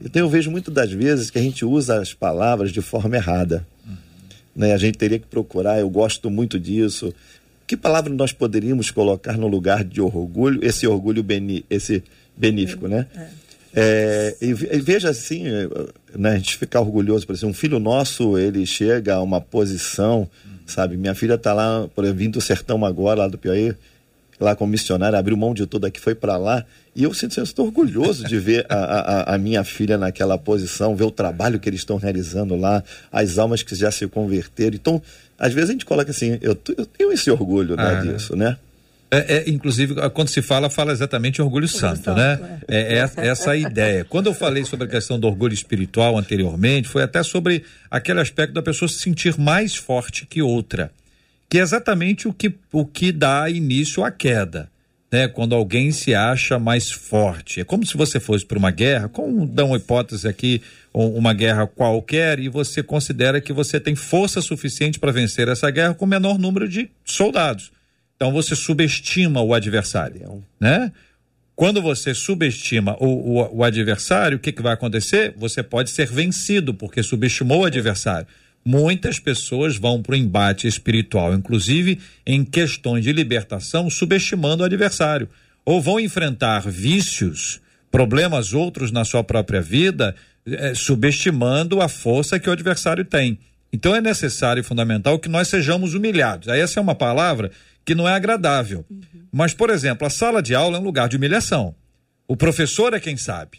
Então 0.00 0.20
eu 0.22 0.28
vejo 0.28 0.50
muitas 0.52 0.72
das 0.72 0.92
vezes 0.92 1.30
que 1.30 1.38
a 1.38 1.42
gente 1.42 1.64
usa 1.64 2.00
as 2.00 2.14
palavras 2.14 2.70
de 2.70 2.80
forma 2.80 3.16
errada. 3.16 3.66
Né? 4.54 4.72
A 4.72 4.78
gente 4.78 4.96
teria 4.98 5.18
que 5.18 5.26
procurar, 5.26 5.78
eu 5.80 5.88
gosto 5.90 6.30
muito 6.30 6.58
disso. 6.60 7.12
Que 7.66 7.76
palavra 7.76 8.12
nós 8.12 8.32
poderíamos 8.32 8.90
colocar 8.90 9.36
no 9.38 9.48
lugar 9.48 9.82
de 9.84 10.00
orgulho, 10.00 10.60
esse 10.64 10.86
orgulho 10.86 11.22
beni, 11.22 11.64
esse 11.70 12.02
benífico, 12.36 12.86
né? 12.88 13.06
É, 13.76 14.36
e, 14.40 14.52
ve- 14.54 14.68
e 14.72 14.80
veja 14.80 15.08
assim, 15.10 15.44
né, 16.14 16.30
a 16.32 16.36
gente 16.36 16.56
ficar 16.56 16.80
orgulhoso, 16.80 17.26
por 17.26 17.32
exemplo, 17.32 17.50
um 17.50 17.54
filho 17.54 17.78
nosso, 17.80 18.38
ele 18.38 18.64
chega 18.66 19.14
a 19.16 19.22
uma 19.22 19.40
posição, 19.40 20.28
sabe? 20.66 20.96
Minha 20.96 21.14
filha 21.14 21.34
está 21.34 21.52
lá, 21.52 21.88
por 21.94 22.04
exemplo, 22.04 22.20
vindo 22.20 22.32
do 22.34 22.40
sertão 22.40 22.84
agora, 22.84 23.20
lá 23.20 23.28
do 23.28 23.36
Piauí, 23.38 23.74
lá 24.40 24.54
como 24.56 24.70
missionária, 24.72 25.18
abriu 25.18 25.36
mão 25.36 25.54
de 25.54 25.66
tudo 25.66 25.86
aqui, 25.86 26.00
foi 26.00 26.14
para 26.14 26.36
lá, 26.36 26.64
e 26.94 27.02
eu 27.02 27.12
sinto, 27.12 27.38
eu 27.38 27.44
estou 27.44 27.66
orgulhoso 27.66 28.24
de 28.24 28.38
ver 28.38 28.66
a, 28.68 28.74
a, 28.76 29.34
a 29.34 29.38
minha 29.38 29.64
filha 29.64 29.98
naquela 29.98 30.38
posição, 30.38 30.94
ver 30.94 31.04
o 31.04 31.10
trabalho 31.10 31.58
que 31.58 31.68
eles 31.68 31.80
estão 31.80 31.96
realizando 31.96 32.56
lá, 32.56 32.82
as 33.12 33.38
almas 33.38 33.62
que 33.62 33.74
já 33.74 33.90
se 33.90 34.06
converteram. 34.06 34.74
Então, 34.74 35.02
às 35.38 35.52
vezes 35.52 35.70
a 35.70 35.72
gente 35.72 35.84
coloca 35.84 36.10
assim, 36.10 36.38
eu, 36.40 36.56
eu 36.76 36.86
tenho 36.86 37.12
esse 37.12 37.30
orgulho 37.30 37.76
né, 37.76 37.82
Ah, 37.82 38.04
né? 38.04 38.12
disso, 38.12 38.36
né? 38.36 38.56
É, 39.10 39.36
é, 39.36 39.50
inclusive, 39.50 39.94
quando 40.10 40.28
se 40.28 40.42
fala, 40.42 40.68
fala 40.68 40.90
exatamente 40.90 41.40
orgulho 41.40 41.68
santo, 41.68 42.04
santo, 42.04 42.16
né? 42.16 42.58
É, 42.66 42.96
essa, 42.98 43.20
essa 43.20 43.50
a 43.52 43.56
ideia. 43.56 44.04
Quando 44.04 44.26
eu 44.26 44.34
falei 44.34 44.64
sobre 44.64 44.86
a 44.86 44.88
questão 44.88 45.20
do 45.20 45.28
orgulho 45.28 45.54
espiritual 45.54 46.18
anteriormente, 46.18 46.88
foi 46.88 47.02
até 47.02 47.22
sobre 47.22 47.62
aquele 47.88 48.20
aspecto 48.20 48.52
da 48.52 48.62
pessoa 48.62 48.88
se 48.88 48.98
sentir 48.98 49.38
mais 49.38 49.76
forte 49.76 50.26
que 50.26 50.42
outra, 50.42 50.90
que 51.54 51.58
é 51.60 51.62
exatamente 51.62 52.26
o 52.26 52.32
que, 52.32 52.52
o 52.72 52.84
que 52.84 53.12
dá 53.12 53.48
início 53.48 54.02
à 54.02 54.10
queda. 54.10 54.68
Né, 55.12 55.28
quando 55.28 55.54
alguém 55.54 55.92
se 55.92 56.12
acha 56.12 56.58
mais 56.58 56.90
forte. 56.90 57.60
É 57.60 57.64
como 57.64 57.86
se 57.86 57.96
você 57.96 58.18
fosse 58.18 58.44
para 58.44 58.58
uma 58.58 58.72
guerra, 58.72 59.08
como 59.08 59.46
dá 59.46 59.64
uma 59.64 59.76
hipótese 59.76 60.26
aqui, 60.26 60.60
um- 60.92 61.16
uma 61.16 61.32
guerra 61.32 61.64
qualquer 61.68 62.40
e 62.40 62.48
você 62.48 62.82
considera 62.82 63.40
que 63.40 63.52
você 63.52 63.78
tem 63.78 63.94
força 63.94 64.42
suficiente 64.42 64.98
para 64.98 65.12
vencer 65.12 65.46
essa 65.46 65.70
guerra 65.70 65.94
com 65.94 66.06
menor 66.06 66.40
número 66.40 66.68
de 66.68 66.90
soldados. 67.04 67.70
Então 68.16 68.32
você 68.32 68.56
subestima 68.56 69.40
o 69.40 69.54
adversário, 69.54 70.42
né? 70.58 70.90
Quando 71.54 71.80
você 71.80 72.12
subestima 72.12 72.96
o, 72.98 73.06
o, 73.38 73.58
o 73.58 73.62
adversário, 73.62 74.38
o 74.38 74.40
que, 74.40 74.50
que 74.50 74.60
vai 74.60 74.72
acontecer? 74.74 75.32
Você 75.36 75.62
pode 75.62 75.90
ser 75.90 76.08
vencido, 76.08 76.74
porque 76.74 77.00
subestimou 77.00 77.60
o 77.60 77.64
adversário. 77.64 78.26
Muitas 78.64 79.18
pessoas 79.18 79.76
vão 79.76 80.00
para 80.02 80.14
o 80.14 80.16
embate 80.16 80.66
espiritual, 80.66 81.34
inclusive 81.34 82.00
em 82.24 82.44
questões 82.44 83.04
de 83.04 83.12
libertação, 83.12 83.90
subestimando 83.90 84.62
o 84.62 84.66
adversário. 84.66 85.28
Ou 85.64 85.82
vão 85.82 86.00
enfrentar 86.00 86.60
vícios, 86.60 87.60
problemas 87.90 88.54
outros 88.54 88.90
na 88.90 89.04
sua 89.04 89.22
própria 89.22 89.60
vida, 89.60 90.14
eh, 90.46 90.74
subestimando 90.74 91.80
a 91.80 91.88
força 91.88 92.38
que 92.38 92.48
o 92.48 92.52
adversário 92.52 93.04
tem. 93.04 93.38
Então 93.72 93.94
é 93.94 94.00
necessário 94.00 94.60
e 94.60 94.64
fundamental 94.64 95.18
que 95.18 95.28
nós 95.28 95.48
sejamos 95.48 95.94
humilhados. 95.94 96.48
Aí 96.48 96.60
essa 96.60 96.78
é 96.78 96.82
uma 96.82 96.94
palavra 96.94 97.50
que 97.84 97.94
não 97.94 98.08
é 98.08 98.14
agradável. 98.14 98.84
Mas, 99.32 99.52
por 99.52 99.68
exemplo, 99.68 100.06
a 100.06 100.10
sala 100.10 100.40
de 100.40 100.54
aula 100.54 100.76
é 100.76 100.80
um 100.80 100.84
lugar 100.84 101.08
de 101.08 101.16
humilhação. 101.16 101.74
O 102.26 102.36
professor 102.36 102.94
é 102.94 103.00
quem 103.00 103.16
sabe. 103.16 103.58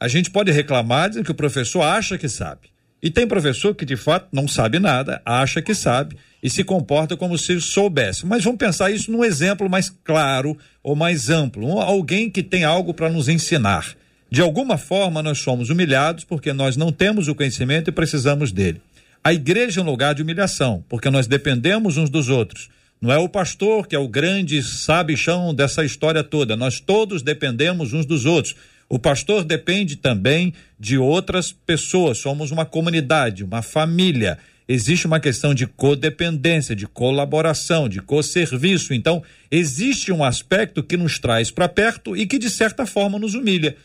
A 0.00 0.08
gente 0.08 0.30
pode 0.30 0.52
reclamar 0.52 1.08
dizendo 1.08 1.24
que 1.24 1.32
o 1.32 1.34
professor 1.34 1.82
acha 1.82 2.16
que 2.16 2.28
sabe. 2.28 2.68
E 3.02 3.10
tem 3.10 3.26
professor 3.26 3.74
que 3.74 3.84
de 3.84 3.96
fato 3.96 4.26
não 4.32 4.48
sabe 4.48 4.78
nada, 4.78 5.22
acha 5.24 5.62
que 5.62 5.74
sabe 5.74 6.16
e 6.42 6.50
se 6.50 6.64
comporta 6.64 7.16
como 7.16 7.38
se 7.38 7.60
soubesse. 7.60 8.26
Mas 8.26 8.42
vamos 8.42 8.58
pensar 8.58 8.90
isso 8.90 9.10
num 9.10 9.24
exemplo 9.24 9.68
mais 9.70 9.88
claro 10.04 10.56
ou 10.82 10.96
mais 10.96 11.30
amplo, 11.30 11.66
um- 11.66 11.80
alguém 11.80 12.28
que 12.28 12.42
tem 12.42 12.64
algo 12.64 12.92
para 12.92 13.08
nos 13.08 13.28
ensinar. 13.28 13.86
De 14.30 14.40
alguma 14.40 14.76
forma 14.76 15.22
nós 15.22 15.38
somos 15.38 15.70
humilhados 15.70 16.24
porque 16.24 16.52
nós 16.52 16.76
não 16.76 16.90
temos 16.92 17.28
o 17.28 17.34
conhecimento 17.34 17.88
e 17.88 17.92
precisamos 17.92 18.50
dele. 18.52 18.80
A 19.22 19.32
igreja 19.32 19.80
é 19.80 19.82
um 19.82 19.86
lugar 19.86 20.14
de 20.14 20.22
humilhação, 20.22 20.84
porque 20.88 21.10
nós 21.10 21.26
dependemos 21.26 21.96
uns 21.96 22.10
dos 22.10 22.28
outros. 22.28 22.68
Não 23.00 23.12
é 23.12 23.18
o 23.18 23.28
pastor 23.28 23.86
que 23.86 23.94
é 23.94 23.98
o 23.98 24.08
grande 24.08 24.60
sabichão 24.62 25.54
dessa 25.54 25.84
história 25.84 26.24
toda. 26.24 26.56
Nós 26.56 26.80
todos 26.80 27.22
dependemos 27.22 27.92
uns 27.92 28.04
dos 28.04 28.26
outros. 28.26 28.56
O 28.88 28.98
pastor 28.98 29.44
depende 29.44 29.96
também 29.96 30.54
de 30.78 30.96
outras 30.96 31.52
pessoas. 31.52 32.18
Somos 32.18 32.50
uma 32.50 32.64
comunidade, 32.64 33.44
uma 33.44 33.60
família. 33.60 34.38
Existe 34.66 35.06
uma 35.06 35.20
questão 35.20 35.54
de 35.54 35.66
codependência, 35.66 36.74
de 36.74 36.86
colaboração, 36.86 37.88
de 37.88 38.00
co-serviço. 38.00 38.94
Então, 38.94 39.22
existe 39.50 40.10
um 40.10 40.24
aspecto 40.24 40.82
que 40.82 40.96
nos 40.96 41.18
traz 41.18 41.50
para 41.50 41.68
perto 41.68 42.16
e 42.16 42.26
que, 42.26 42.38
de 42.38 42.48
certa 42.48 42.86
forma, 42.86 43.18
nos 43.18 43.34
humilha. 43.34 43.76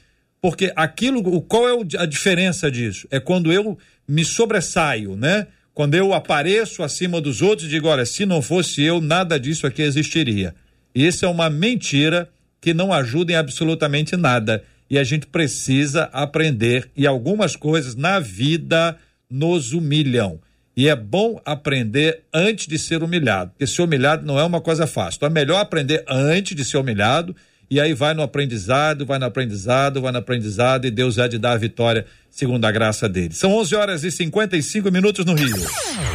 Porque 0.41 0.72
aquilo, 0.76 1.41
qual 1.43 1.70
é 1.70 1.97
a 1.97 2.06
diferença 2.06 2.70
disso? 2.70 3.08
É 3.10 3.20
quando 3.20 3.51
eu 3.51 3.78
me 4.08 4.26
sobressaio, 4.26 5.16
né? 5.16 5.47
Quando 5.74 5.95
eu 5.95 6.14
apareço 6.14 6.84
acima 6.84 7.20
dos 7.20 7.41
outros 7.41 7.68
e 7.68 7.72
digo, 7.72 7.88
olha, 7.88 8.06
se 8.06 8.26
não 8.26 8.41
fosse 8.41 8.84
eu, 8.84 9.01
nada 9.01 9.39
disso 9.39 9.66
aqui 9.66 9.82
existiria. 9.82 10.54
E 10.93 11.08
isso 11.08 11.26
é 11.26 11.28
uma 11.28 11.49
mentira 11.49 12.30
que 12.62 12.74
não 12.74 12.93
ajuda 12.93 13.32
em 13.32 13.36
absolutamente 13.36 14.16
nada. 14.16 14.64
E 14.93 14.99
a 14.99 15.03
gente 15.03 15.25
precisa 15.25 16.03
aprender. 16.13 16.87
E 16.95 17.07
algumas 17.07 17.55
coisas 17.55 17.95
na 17.95 18.19
vida 18.19 18.95
nos 19.27 19.73
humilham. 19.73 20.39
E 20.77 20.87
é 20.87 20.95
bom 20.95 21.41
aprender 21.43 22.21
antes 22.31 22.67
de 22.67 22.77
ser 22.77 23.01
humilhado, 23.01 23.49
porque 23.49 23.65
ser 23.65 23.81
humilhado 23.81 24.23
não 24.23 24.39
é 24.39 24.43
uma 24.43 24.61
coisa 24.61 24.85
fácil. 24.85 25.17
Então 25.17 25.29
é 25.29 25.31
melhor 25.31 25.59
aprender 25.59 26.03
antes 26.07 26.55
de 26.55 26.63
ser 26.63 26.77
humilhado, 26.77 27.35
e 27.71 27.81
aí 27.81 27.91
vai 27.95 28.13
no 28.13 28.21
aprendizado, 28.21 29.03
vai 29.03 29.17
no 29.17 29.25
aprendizado, 29.25 29.99
vai 29.99 30.11
no 30.11 30.19
aprendizado, 30.19 30.85
e 30.85 30.91
Deus 30.91 31.17
há 31.17 31.27
de 31.27 31.39
dar 31.39 31.53
a 31.53 31.57
vitória 31.57 32.05
segundo 32.29 32.63
a 32.65 32.71
graça 32.71 33.09
dele. 33.09 33.33
São 33.33 33.51
11 33.51 33.75
horas 33.75 34.03
e 34.03 34.11
55 34.11 34.91
minutos 34.91 35.25
no 35.25 35.33
Rio. 35.33 35.55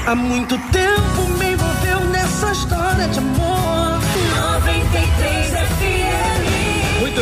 Há 0.07 0.15
muito 0.15 0.57
tempo 0.71 1.08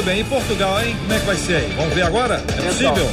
bem, 0.06 0.20
em 0.20 0.24
Portugal, 0.24 0.80
hein? 0.82 0.96
Como 1.00 1.12
é 1.12 1.18
que 1.18 1.26
vai 1.26 1.36
ser 1.36 1.56
aí? 1.56 1.72
Vamos 1.76 1.92
ver 1.92 2.02
agora? 2.02 2.36
É 2.56 2.62
possível? 2.62 3.10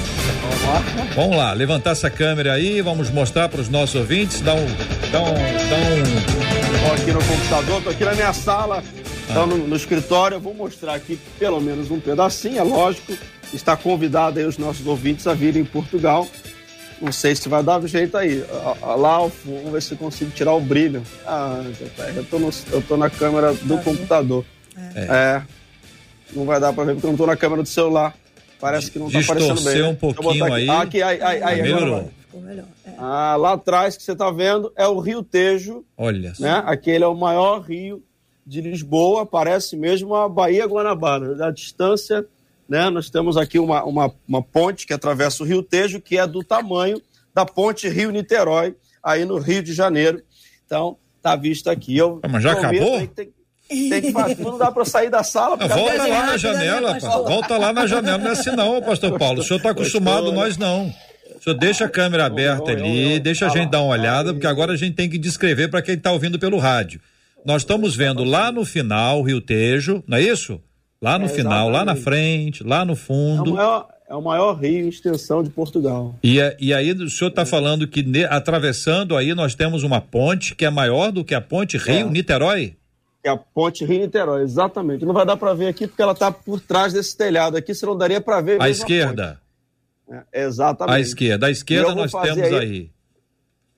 Vamos 1.15 1.35
lá, 1.35 1.51
levantar 1.53 1.91
essa 1.91 2.09
câmera 2.09 2.53
aí, 2.53 2.81
vamos 2.81 3.09
mostrar 3.09 3.49
para 3.49 3.59
os 3.59 3.67
nossos 3.67 3.95
ouvintes, 3.95 4.41
dá 4.41 4.53
um. 4.53 4.65
Dá 5.11 5.21
um. 5.21 5.33
Dá 5.33 5.75
um... 5.75 6.87
Tô 6.87 6.93
aqui 7.01 7.11
no 7.11 7.23
computador, 7.23 7.81
tô 7.81 7.89
aqui 7.89 8.05
na 8.05 8.13
minha 8.13 8.31
sala, 8.33 8.83
então 9.29 9.47
no, 9.47 9.57
no 9.67 9.75
escritório. 9.75 10.35
Eu 10.35 10.39
vou 10.39 10.53
mostrar 10.53 10.93
aqui 10.93 11.19
pelo 11.39 11.59
menos 11.59 11.89
um 11.89 11.99
pedacinho, 11.99 12.59
é 12.59 12.63
lógico. 12.63 13.13
Está 13.53 13.75
convidado 13.75 14.39
aí 14.39 14.45
os 14.45 14.57
nossos 14.57 14.85
ouvintes 14.85 15.25
a 15.27 15.33
virem 15.33 15.61
em 15.63 15.65
Portugal. 15.65 16.27
Não 17.01 17.11
sei 17.11 17.35
se 17.35 17.49
vai 17.49 17.61
dar 17.63 17.81
jeito 17.87 18.15
aí. 18.17 18.43
Ah, 18.51 18.75
ah, 18.83 18.95
Lá, 18.95 19.17
vamos 19.45 19.71
ver 19.71 19.81
se 19.81 19.91
eu 19.93 19.97
consigo 19.97 20.31
tirar 20.31 20.53
o 20.53 20.61
brilho. 20.61 21.03
Ah, 21.25 21.61
eu 22.15 22.23
tô, 22.25 22.39
no- 22.39 22.53
eu 22.71 22.81
tô 22.81 22.95
na 22.97 23.09
câmera 23.09 23.53
do 23.53 23.77
computador. 23.79 24.45
É. 24.95 25.41
Não 26.36 26.45
vai 26.45 26.59
dar 26.59 26.73
pra 26.73 26.84
ver 26.84 26.93
porque 26.93 27.05
eu 27.07 27.11
não 27.11 27.17
tô 27.17 27.25
na 27.25 27.36
câmera 27.38 27.61
do 27.63 27.67
celular. 27.69 28.15
Parece 28.59 28.89
que 28.91 28.97
não 28.99 29.09
tá 29.11 29.19
aparecendo 29.19 29.61
bem. 29.61 29.63
Um 29.63 29.63
Deixa 29.63 29.79
eu 29.79 29.93
botar 29.93 30.21
pouquinho 30.23 30.45
aqui. 30.45 30.53
aí. 30.55 30.69
Ah, 30.69 30.81
aqui, 30.81 31.01
aí, 31.03 31.21
aí, 31.21 31.43
aí, 31.43 31.61
Melhorou. 31.61 32.09
melhor. 32.34 32.65
É. 32.86 32.91
Ah, 32.97 33.36
lá 33.36 33.53
atrás 33.53 33.97
que 33.97 34.03
você 34.03 34.13
está 34.13 34.31
vendo 34.31 34.71
é 34.75 34.88
o 34.88 34.99
Rio 34.99 35.21
Tejo, 35.21 35.84
Olha 35.97 36.34
só. 36.34 36.43
né? 36.43 36.63
Aquele 36.65 37.03
é 37.03 37.07
o 37.07 37.13
maior 37.15 37.59
rio 37.61 38.01
de 38.45 38.61
Lisboa, 38.61 39.25
parece 39.25 39.75
mesmo 39.75 40.15
a 40.15 40.27
Baía 40.29 40.65
Guanabara. 40.65 41.36
Da 41.36 41.51
distância, 41.51 42.25
né? 42.67 42.89
Nós 42.89 43.09
temos 43.09 43.36
aqui 43.38 43.59
uma, 43.59 43.84
uma, 43.84 44.13
uma 44.27 44.41
ponte 44.41 44.88
que 44.88 44.93
atravessa 44.93 45.43
o 45.43 45.45
Rio 45.45 45.61
Tejo, 45.61 45.99
que 46.01 46.17
é 46.17 46.25
do 46.25 46.43
tamanho 46.43 47.01
da 47.34 47.45
ponte 47.45 47.89
Rio-Niterói, 47.89 48.75
aí 49.03 49.25
no 49.25 49.38
Rio 49.39 49.61
de 49.63 49.73
Janeiro. 49.73 50.21
Então, 50.65 50.97
tá 51.21 51.36
visto 51.36 51.69
aqui. 51.69 51.97
Eu 51.97 52.19
Ah, 52.23 52.27
mas 52.29 52.43
já 52.43 52.53
acabou? 52.53 52.95
aí 52.95 53.07
que 53.07 53.13
Tem, 53.15 53.29
tem 53.89 54.01
que 54.01 54.11
fazer. 54.11 54.38
Não 54.39 54.57
dá 54.57 54.71
para 54.71 54.86
sair 54.86 55.09
da 55.09 55.24
sala. 55.24 55.55
Volta 55.55 56.07
lá 56.07 56.26
na 56.26 56.38
janela, 56.38 56.93
né, 56.93 56.99
volta 56.99 57.57
lá 57.57 57.74
na 57.74 57.86
janela. 57.88 58.17
Não 58.17 58.28
é 58.30 58.32
assim 58.32 58.51
não, 58.55 58.82
pastor 58.82 59.17
Paulo. 59.19 59.39
O 59.41 59.43
senhor 59.43 59.57
está 59.57 59.69
acostumado, 59.71 60.32
nós 60.32 60.57
não. 60.57 60.93
O 61.39 61.43
senhor 61.43 61.57
deixa 61.57 61.86
a 61.86 61.89
câmera 61.89 62.26
aberta 62.26 62.71
eu- 62.71 62.78
ali, 62.78 63.13
eu- 63.15 63.19
deixa 63.19 63.45
a 63.45 63.49
gente 63.49 63.69
dar 63.69 63.82
uma 63.82 63.91
olhada, 63.93 64.30
Aí. 64.30 64.34
porque 64.34 64.47
agora 64.47 64.74
a 64.74 64.78
gente 64.78 64.95
tem 64.95 65.09
que 65.09 65.17
descrever 65.17 65.67
para 65.67 65.82
quem 65.82 65.95
está 65.95 66.11
ouvindo 66.11 66.39
pelo 66.39 66.57
rádio. 66.57 67.01
Nós 67.45 67.63
estamos 67.63 67.95
vendo 67.95 68.24
lá 68.24 68.51
no 68.51 68.63
final 68.63 69.19
o 69.19 69.24
Rio 69.24 69.41
Tejo, 69.41 70.01
não 70.07 70.17
é 70.17 70.21
isso? 70.21 70.61
Lá 71.01 71.19
no 71.19 71.26
É, 71.26 71.30
final, 71.30 71.67
lá 71.69 71.84
na 71.84 71.95
frente, 71.97 72.63
lá 72.63 72.86
no 72.86 72.91
É 72.91 72.93
o, 72.93 72.97
fundo. 72.97 73.53
maior, 73.55 73.89
é 74.09 74.15
o 74.15 74.21
maior 74.21 74.53
rio 74.53 74.86
em 74.86 74.88
extensão 74.88 75.43
de 75.43 75.49
Portugal. 75.49 76.15
E, 76.24 76.39
a- 76.41 76.55
e 76.57 76.74
aí 76.74 76.93
o 76.93 77.09
senhor 77.09 77.30
está 77.30 77.45
falando 77.45 77.86
que 77.86 78.01
ne- 78.01 78.24
atravessando 78.24 79.17
aí 79.17 79.36
nós 79.36 79.53
temos 79.53 79.84
uma 79.84 79.99
ponte 79.99 80.55
que 80.55 80.63
é 80.63 80.69
maior 80.69 81.11
do 81.11 81.26
que 81.26 81.36
a 81.36 81.41
ponte 81.41 81.78
Rio-Niterói? 81.78 82.76
É 83.24 83.30
a 83.30 83.38
ponte 83.38 83.86
Rio-Niterói, 83.86 84.41
exatamente. 84.43 85.05
Não 85.05 85.13
vai 85.13 85.26
dar 85.26 85.38
para 85.38 85.53
ver 85.53 85.67
aqui 85.67 85.88
porque 85.88 86.01
ela 86.01 86.11
está 86.11 86.30
por 86.32 86.59
trás 86.59 86.91
desse 86.91 87.15
telhado 87.15 87.55
aqui, 87.55 87.74
senão 87.74 87.97
daria 87.97 88.19
para 88.19 88.41
ver. 88.41 88.61
À 88.61 88.69
esquerda. 88.69 89.39
É, 90.34 90.43
exatamente. 90.43 90.95
À 90.95 90.99
esquerda. 90.99 91.47
À 91.47 91.51
esquerda 91.51 91.95
nós 91.95 92.11
temos 92.11 92.38
aí- 92.38 92.55
aí. 92.55 92.89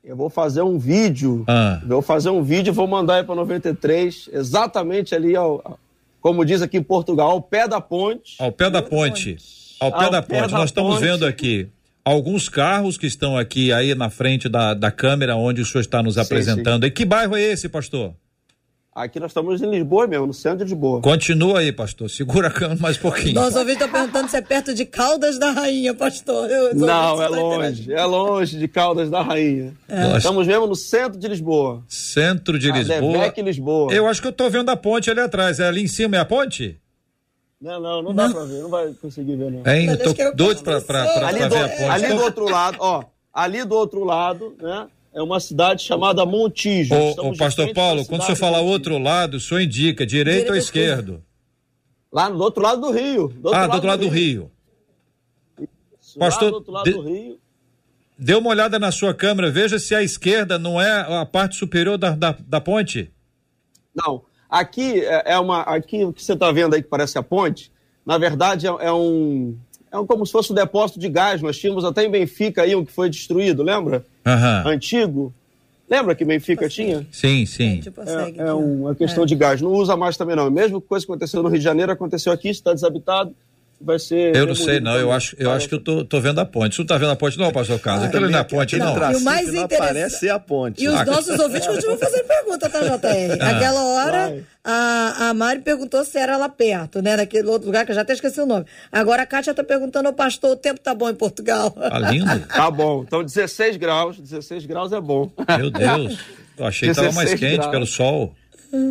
Eu 0.03 0.15
vou 0.15 0.29
fazer 0.29 0.61
um 0.61 0.77
vídeo. 0.77 1.43
Ah. 1.47 1.81
Vou 1.85 2.01
fazer 2.01 2.29
um 2.29 2.43
vídeo 2.43 2.71
e 2.71 2.73
vou 2.73 2.87
mandar 2.87 3.15
aí 3.15 3.23
para 3.23 3.33
93, 3.35 4.29
exatamente 4.31 5.15
ali, 5.15 5.35
ao, 5.35 5.79
como 6.21 6.45
diz 6.45 6.61
aqui 6.61 6.77
em 6.77 6.83
Portugal, 6.83 7.31
ao 7.31 7.41
pé 7.41 7.67
da 7.67 7.81
ponte. 7.81 8.35
Ao 8.39 8.51
pé 8.51 8.69
da 8.69 8.81
ponte. 8.83 9.37
Ao 9.79 9.91
pé 9.91 10.05
Ao 10.05 10.11
da 10.11 10.21
pé 10.21 10.41
ponte. 10.41 10.51
da 10.51 10.57
Nós 10.59 10.69
estamos 10.69 10.99
vendo 10.99 11.25
aqui 11.25 11.69
alguns 12.03 12.47
carros 12.49 12.97
que 12.99 13.07
estão 13.07 13.35
aqui 13.35 13.71
aí 13.73 13.95
na 13.95 14.09
frente 14.11 14.47
da, 14.47 14.73
da 14.75 14.91
câmera 14.91 15.35
onde 15.35 15.61
o 15.61 15.65
senhor 15.65 15.81
está 15.81 16.03
nos 16.03 16.15
Sim, 16.15 16.21
apresentando. 16.21 16.85
E 16.85 16.91
que 16.91 17.03
bairro 17.03 17.35
é 17.35 17.41
esse, 17.41 17.67
pastor? 17.67 18.13
Aqui 18.95 19.19
nós 19.19 19.31
estamos 19.31 19.61
em 19.61 19.69
Lisboa 19.69 20.07
mesmo, 20.07 20.25
no 20.25 20.33
centro 20.33 20.59
de 20.59 20.71
Lisboa. 20.71 21.01
Continua 21.01 21.59
aí, 21.59 21.69
pastor. 21.73 22.09
Segura 22.09 22.47
a 22.47 22.51
câmera 22.51 22.79
mais 22.79 22.97
um 22.97 23.01
pouquinho. 23.01 23.33
Nosso 23.35 23.59
ouvinte 23.59 23.83
está 23.83 23.89
perguntando 23.89 24.29
se 24.29 24.37
é 24.37 24.41
perto 24.41 24.73
de 24.73 24.85
Caldas 24.85 25.37
da 25.37 25.51
Rainha, 25.51 25.93
pastor. 25.93 26.49
Eu- 26.49 26.73
Não, 26.73 27.21
é 27.21 27.27
longe. 27.27 27.91
É 27.91 28.05
longe 28.05 28.57
de 28.57 28.69
Caldas 28.69 29.09
da 29.09 29.21
Rainha. 29.21 29.73
Nós- 29.89 30.17
Estamos 30.19 30.47
mesmo 30.47 30.65
no 30.65 30.75
centro 30.75 31.19
de 31.19 31.27
Lisboa. 31.27 31.83
Centro 31.89 32.57
de 32.57 32.71
Ah, 32.71 32.77
Lisboa. 32.77 33.11
Devec, 33.17 33.41
Lisboa. 33.41 33.93
Eu 33.93 34.07
acho 34.07 34.21
que 34.21 34.29
eu 34.29 34.31
tô 34.31 34.49
vendo 34.49 34.69
a 34.69 34.77
ponte 34.77 35.11
ali 35.11 35.19
atrás. 35.19 35.59
É 35.59 35.67
ali 35.67 35.83
em 35.83 35.87
cima 35.87 36.15
é 36.15 36.19
a 36.21 36.25
ponte? 36.25 36.79
Não, 37.61 37.81
não, 37.81 38.01
não 38.01 38.13
dá 38.15 38.29
para 38.29 38.45
ver, 38.45 38.61
não 38.61 38.69
vai 38.69 38.93
conseguir 39.01 39.35
ver, 39.35 39.51
não. 39.51 39.73
Hein? 39.73 39.87
Eu 39.89 39.97
tô 39.97 40.21
eu 40.21 40.33
doido 40.33 40.63
pra, 40.63 40.79
pra, 40.79 41.03
pra, 41.05 41.27
ali 41.27 41.39
pra 41.39 41.47
do, 41.49 41.55
ver 41.55 41.63
a 41.65 41.69
ponte. 41.69 41.83
ali 41.83 42.07
do 42.07 42.21
outro 42.23 42.45
lado, 42.49 42.77
ó, 42.79 43.03
ali 43.33 43.65
do 43.65 43.75
outro 43.75 44.03
lado, 44.05 44.55
né, 44.61 44.87
é 45.15 45.21
uma 45.23 45.39
cidade 45.39 45.81
chamada 45.81 46.25
Montijo. 46.25 46.93
Ô, 46.93 47.09
Estamos 47.09 47.29
ô, 47.29 47.31
de 47.33 47.39
pastor 47.39 47.73
Paulo, 47.73 48.05
quando 48.05 48.21
o 48.21 48.25
senhor 48.25 48.35
falar 48.35 48.59
outro 48.59 48.97
lado, 48.97 49.37
o 49.37 49.39
senhor 49.39 49.61
indica 49.61 50.05
direito 50.05 50.27
ou 50.27 50.33
Direito 50.35 50.51
ou 50.51 50.57
esquerdo? 50.57 51.23
Lá 52.11 52.29
do 52.29 52.39
outro 52.41 52.61
lado 52.61 52.81
do 52.81 52.91
rio. 52.91 53.29
Do 53.37 53.53
Ah, 53.53 53.65
do 53.65 53.73
outro 53.73 53.87
lado 53.87 53.99
do 54.01 54.09
rio. 54.09 54.51
Pastor, 56.19 56.43
Lá 56.45 56.49
do 56.49 56.55
outro 56.55 56.71
lado 56.71 56.83
de- 56.85 56.91
do 56.93 57.01
rio. 57.01 57.39
Dê 58.17 58.35
uma 58.35 58.49
olhada 58.49 58.77
na 58.79 58.91
sua 58.91 59.13
câmera, 59.13 59.51
veja 59.51 59.77
se 59.79 59.93
a 59.93 60.01
esquerda 60.01 60.57
não 60.57 60.79
é 60.79 61.19
a 61.21 61.25
parte 61.25 61.55
superior 61.57 61.97
da, 61.97 62.11
da, 62.11 62.35
da 62.47 62.61
ponte. 62.61 63.11
Não, 63.93 64.23
aqui 64.49 65.01
é 65.01 65.33
é 65.33 65.39
uma, 65.39 65.61
aqui 65.61 66.03
o 66.05 66.13
que 66.13 66.23
você 66.23 66.33
está 66.33 66.49
vendo 66.51 66.73
aí 66.75 66.81
que 66.81 66.87
parece 66.87 67.17
a 67.17 67.23
ponte, 67.23 67.71
na 68.05 68.17
verdade 68.17 68.67
é, 68.67 68.69
é 68.69 68.91
um, 68.93 69.57
é 69.91 69.97
um- 69.97 70.05
como 70.05 70.25
se 70.25 70.31
fosse 70.31 70.51
um 70.51 70.55
depósito 70.55 70.99
de 70.99 71.09
gás. 71.09 71.41
Nós 71.41 71.57
tínhamos 71.57 71.83
até 71.85 72.03
em 72.05 72.09
Benfica 72.11 72.63
aí 72.63 72.75
um 72.75 72.83
que 72.85 72.91
foi 72.91 73.09
destruído, 73.09 73.63
lembra? 73.63 74.05
Aham. 74.25 74.63
Antigo. 74.67 75.33
Lembra 75.89 76.15
que 76.15 76.25
Benfica 76.25 76.67
tinha? 76.67 77.05
Sim, 77.11 77.45
sim. 77.45 77.79
Tipo, 77.79 78.03
segue 78.05 78.39
É, 78.39 78.47
é 78.47 78.53
uma 78.53 78.95
questão 78.95 79.23
de 79.25 79.35
gás. 79.35 79.61
Não 79.61 79.71
usa 79.71 79.95
mais 79.95 80.17
também, 80.17 80.35
não. 80.35 80.47
A 80.47 80.49
mesma 80.51 80.81
coisa 80.81 81.05
que 81.05 81.11
aconteceu 81.11 81.43
no 81.43 81.49
Rio 81.49 81.59
de 81.59 81.63
Janeiro 81.63 81.91
aconteceu 81.91 82.33
aqui, 82.33 82.49
está 82.49 82.73
desabitado. 82.73 83.35
Vai 83.79 83.99
ser. 83.99 84.35
Eu 84.35 84.47
não 84.47 84.55
sei, 84.55 84.79
não. 84.79 84.95
Eu 84.95 85.11
acho, 85.11 85.35
eu 85.37 85.51
acho 85.51 85.67
que 85.67 85.75
eu 85.75 85.79
tô, 85.79 86.03
tô 86.05 86.19
vendo 86.21 86.39
a 86.39 86.45
ponte. 86.45 86.75
Você 86.75 86.81
não 86.81 86.87
tá 86.87 86.97
vendo 86.97 87.11
a 87.11 87.15
ponte, 87.15 87.37
não, 87.37 87.51
pastor 87.51 87.77
Carlos? 87.79 88.05
Aquilo 88.05 88.23
ali 88.23 88.31
não 88.31 88.39
é 88.39 88.41
a 88.41 88.45
ponte, 88.45 88.77
não. 88.77 89.11
E 89.11 89.15
o 89.17 89.21
mais 89.21 89.51
não 89.51 89.63
interessante- 89.63 90.19
ser 90.19 90.29
a 90.29 90.39
ponte. 90.39 90.81
E 90.83 90.87
os 90.87 90.95
Ah, 90.95 91.05
nossos 91.05 91.37
ouvintes 91.39 91.67
continuam 91.67 91.97
fazendo 91.97 92.23
pergunta, 92.25 92.69
tá, 92.69 92.79
JR? 92.81 93.37
Ah. 93.41 93.49
Aquela 93.49 93.83
hora, 93.85 94.11
Vai. 94.29 94.43
a, 94.63 95.29
a 95.29 95.33
Mari 95.33 95.59
perguntou 95.59 96.03
se 96.05 96.17
era 96.17 96.37
lá 96.37 96.47
perto, 96.49 97.01
né? 97.01 97.17
Naquele 97.17 97.47
outro 97.49 97.67
lugar 97.67 97.85
que 97.85 97.91
eu 97.91 97.95
já 97.95 98.01
até 98.01 98.13
esqueci 98.13 98.39
o 98.39 98.45
nome. 98.45 98.65
Agora 98.91 99.23
a 99.23 99.25
Kátia 99.25 99.53
tá 99.53 99.63
perguntando 99.63 100.07
ao 100.07 100.13
pastor, 100.13 100.51
o 100.51 100.55
tempo 100.55 100.79
tá 100.79 100.95
bom 100.95 101.09
em 101.09 101.15
Portugal. 101.15 101.69
Tá 101.71 101.99
lindo. 101.99 102.25
Tá 102.47 102.71
bom. 102.71 103.03
Então, 103.05 103.23
16 103.23 103.75
graus. 103.77 104.17
16 104.17 104.65
graus 104.65 104.93
é 104.93 105.01
bom. 105.01 105.29
Meu 105.57 105.69
Deus. 105.69 106.17
Eu 106.57 106.65
achei 106.65 106.89
que 106.89 106.95
tava 106.95 107.11
mais 107.11 107.29
16 107.31 107.39
quente 107.39 107.57
graus. 107.57 107.71
pelo 107.71 107.85
sol. 107.85 108.33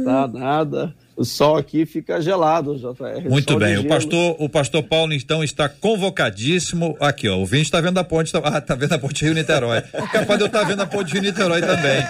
Tá 0.05 0.29
nada. 0.29 0.95
O 1.17 1.25
sol 1.25 1.57
aqui 1.57 1.87
fica 1.87 2.21
gelado, 2.21 2.77
JR. 2.77 3.29
Muito 3.29 3.57
bem. 3.59 3.79
O 3.79 3.87
pastor, 3.87 4.37
o 4.39 4.49
pastor 4.49 4.83
Paulo, 4.83 5.13
então, 5.13 5.45
está 5.45 5.69
convocadíssimo. 5.69 6.97
Aqui, 7.01 7.29
ó. 7.29 7.39
O 7.39 7.47
Vinte 7.47 7.67
está 7.67 7.81
vendo 7.81 7.99
a 7.99 8.05
ponte. 8.05 8.33
Tá, 8.33 8.41
ah, 8.43 8.61
tá 8.61 8.75
vendo 8.75 8.93
a 8.95 8.99
ponte 8.99 9.25
Rio-Niterói. 9.25 9.81
Capaz 10.13 10.39
de 10.39 10.45
eu 10.45 10.47
estar 10.47 10.65
vendo 10.65 10.83
a 10.83 10.87
ponte 10.87 11.13
Rio-Niterói 11.13 11.61
também. 11.61 12.03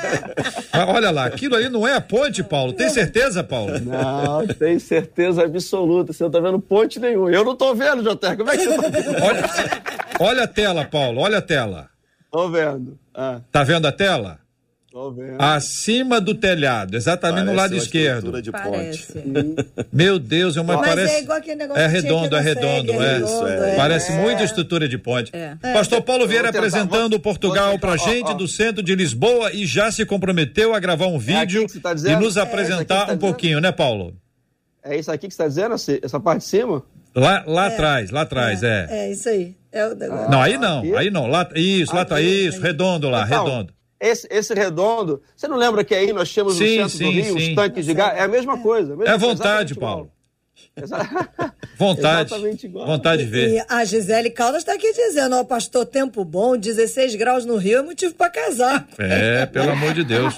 Mas 0.73 0.89
olha 0.89 1.11
lá, 1.11 1.27
aquilo 1.27 1.55
ali 1.55 1.69
não 1.69 1.87
é 1.87 1.95
a 1.95 2.01
ponte, 2.01 2.43
Paulo. 2.43 2.73
Tem 2.73 2.89
certeza, 2.89 3.45
Paulo? 3.45 3.79
Não, 3.81 4.47
tem 4.47 4.79
certeza 4.79 5.45
absoluta. 5.45 6.13
Você 6.13 6.25
não 6.25 6.31
tá 6.31 6.41
vendo 6.41 6.59
ponte 6.59 6.99
nenhuma. 6.99 7.31
Eu 7.31 7.45
não 7.45 7.55
tô 7.55 7.75
vendo, 7.75 8.03
JR. 8.03 8.37
Como 8.37 8.51
é 8.51 8.57
que 8.57 8.65
você 8.65 8.77
tá 8.77 8.89
vendo? 8.89 9.23
Olha, 9.23 9.51
olha 10.21 10.43
a 10.45 10.49
tela, 10.49 10.85
Paulo. 10.85 11.21
Olha 11.21 11.39
a 11.39 11.43
tela. 11.43 11.89
Tô 12.31 12.49
vendo. 12.49 12.99
Ah, 13.15 13.41
Tá 13.53 13.63
vendo 13.63 13.87
a 13.87 13.93
tela? 13.93 14.39
Tô 14.95 15.11
vendo. 15.11 15.37
Acima 15.41 16.21
do 16.21 16.35
telhado, 16.37 16.97
exatamente 16.97 17.41
no 17.41 17.47
Parece 17.47 17.61
lado 17.63 17.73
uma 17.73 17.83
esquerdo. 17.83 18.17
estrutura 18.37 18.43
de 18.43 18.53
ponte. 18.53 19.07
Parece. 19.13 19.87
Meu 19.93 20.19
Deus, 20.21 20.57
é 20.57 20.61
uma 20.61 20.77
Mas 20.77 20.89
parece. 20.89 21.15
é 21.15 21.21
igual 21.23 21.39
aquele 21.39 21.57
negócio 21.57 21.83
É 21.83 21.87
redondo, 21.89 22.37
é 22.37 22.39
aqui 22.39 22.49
redondo, 22.49 22.93
é 22.93 22.97
é. 22.97 23.13
redondo, 23.15 23.47
é. 23.49 23.77
Parece 23.77 24.13
É. 24.13 24.17
muita 24.21 24.45
estrutura 24.45 24.89
de 24.89 24.97
ponte. 24.97 25.33
É. 25.35 25.57
Pastor 25.73 26.01
Paulo 26.03 26.27
Vieira 26.29 26.53
tentar, 26.53 26.59
apresentando 26.59 27.11
vou- 27.11 27.21
Portugal 27.21 27.77
pra 27.79 27.93
tentar, 27.93 28.05
ó, 28.05 28.13
gente 28.13 28.31
ó. 28.31 28.35
do 28.35 28.47
centro 28.47 28.83
de 28.85 28.95
Lisboa 28.95 29.53
e 29.53 29.67
já 29.67 29.91
se 29.91 30.07
comprometeu 30.07 30.73
a 30.73 30.79
gravar 30.79 31.09
um 31.09 31.19
vídeo 31.19 31.65
aqui 31.65 31.81
tá 31.81 31.91
e 31.91 31.95
nos 31.95 32.07
É, 32.07 32.09
isso 32.29 32.39
aqui 32.41 32.49
apresentar 32.49 33.07
tá 33.07 33.13
um 33.13 33.19
pouquinho, 33.19 33.61
né, 33.61 33.73
Paulo? 33.73 34.15
É 34.85 34.97
isso 34.97 35.11
aqui 35.11 35.27
que 35.27 35.35
você 35.35 35.43
tá 35.43 35.49
dizendo? 35.49 35.75
essa- 35.75 36.21
parte 36.21 36.41
de 36.43 36.45
cima? 36.47 36.83
Lá, 37.17 37.43
lá 37.47 37.67
atrás, 37.67 38.11
lá 38.11 38.21
atrás, 38.23 38.63
é. 38.63 38.87
É, 38.91 39.11
isso 39.11 39.29
aí. 39.29 39.55
É 39.73 39.87
o 39.89 39.95
negócio. 39.97 40.31
Não, 40.31 40.41
aí 40.41 40.57
não, 40.57 40.79
Aqui? 40.81 40.95
aí 40.97 41.11
não. 41.11 41.27
Lá, 41.27 41.49
isso, 41.57 41.95
lá 41.95 42.05
tá 42.05 42.17
Aqui, 42.17 42.25
isso, 42.47 42.61
redondo 42.61 43.09
lá, 43.11 43.25
Então, 43.27 43.45
redondo. 43.45 43.73
Esse, 44.05 44.29
esse 44.31 44.53
redondo, 44.53 45.23
você 45.35 45.49
não 45.49 45.57
lembra 45.57 45.83
que 45.83 45.95
aí 45.95 46.13
nós 46.13 46.31
tínhamos 46.31 46.57
Sim, 46.57 46.79
no 46.79 46.91
centro 46.91 46.99
sim, 46.99 47.05
do 47.05 47.11
Rio 47.11 47.41
sim. 47.41 47.51
os 47.51 47.55
tanques 47.55 47.87
de 47.87 47.95
gás? 47.95 48.19
É 48.19 48.23
a 48.25 48.29
mesma 48.29 48.59
coisa. 48.61 48.93
a 48.93 48.97
mesma 48.97 49.15
É 49.15 49.17
vontade, 49.17 49.75
Paulo. 49.75 50.11
Vontade. 51.79 52.29
Exatamente 52.29 52.67
igual. 52.67 52.87
Vontade 52.87 53.25
de 53.25 53.31
ver. 53.31 53.55
E 53.55 53.65
a 53.69 53.85
Gisele 53.85 54.31
Caldas 54.31 54.63
está 54.63 54.75
aqui 54.75 54.93
dizendo, 54.93 55.37
ó, 55.37 55.45
pastor, 55.45 55.87
tempo 55.87 56.25
bom, 56.25 56.57
16 56.57 57.15
graus 57.15 57.45
no 57.45 57.57
Rio 57.57 57.79
é 57.79 57.83
motivo 57.83 58.15
para 58.15 58.31
casar. 58.31 58.87
É, 58.99 59.47
pelo 59.47 59.71
amor 59.71 59.95
de 59.95 60.05
Deus. 60.05 60.35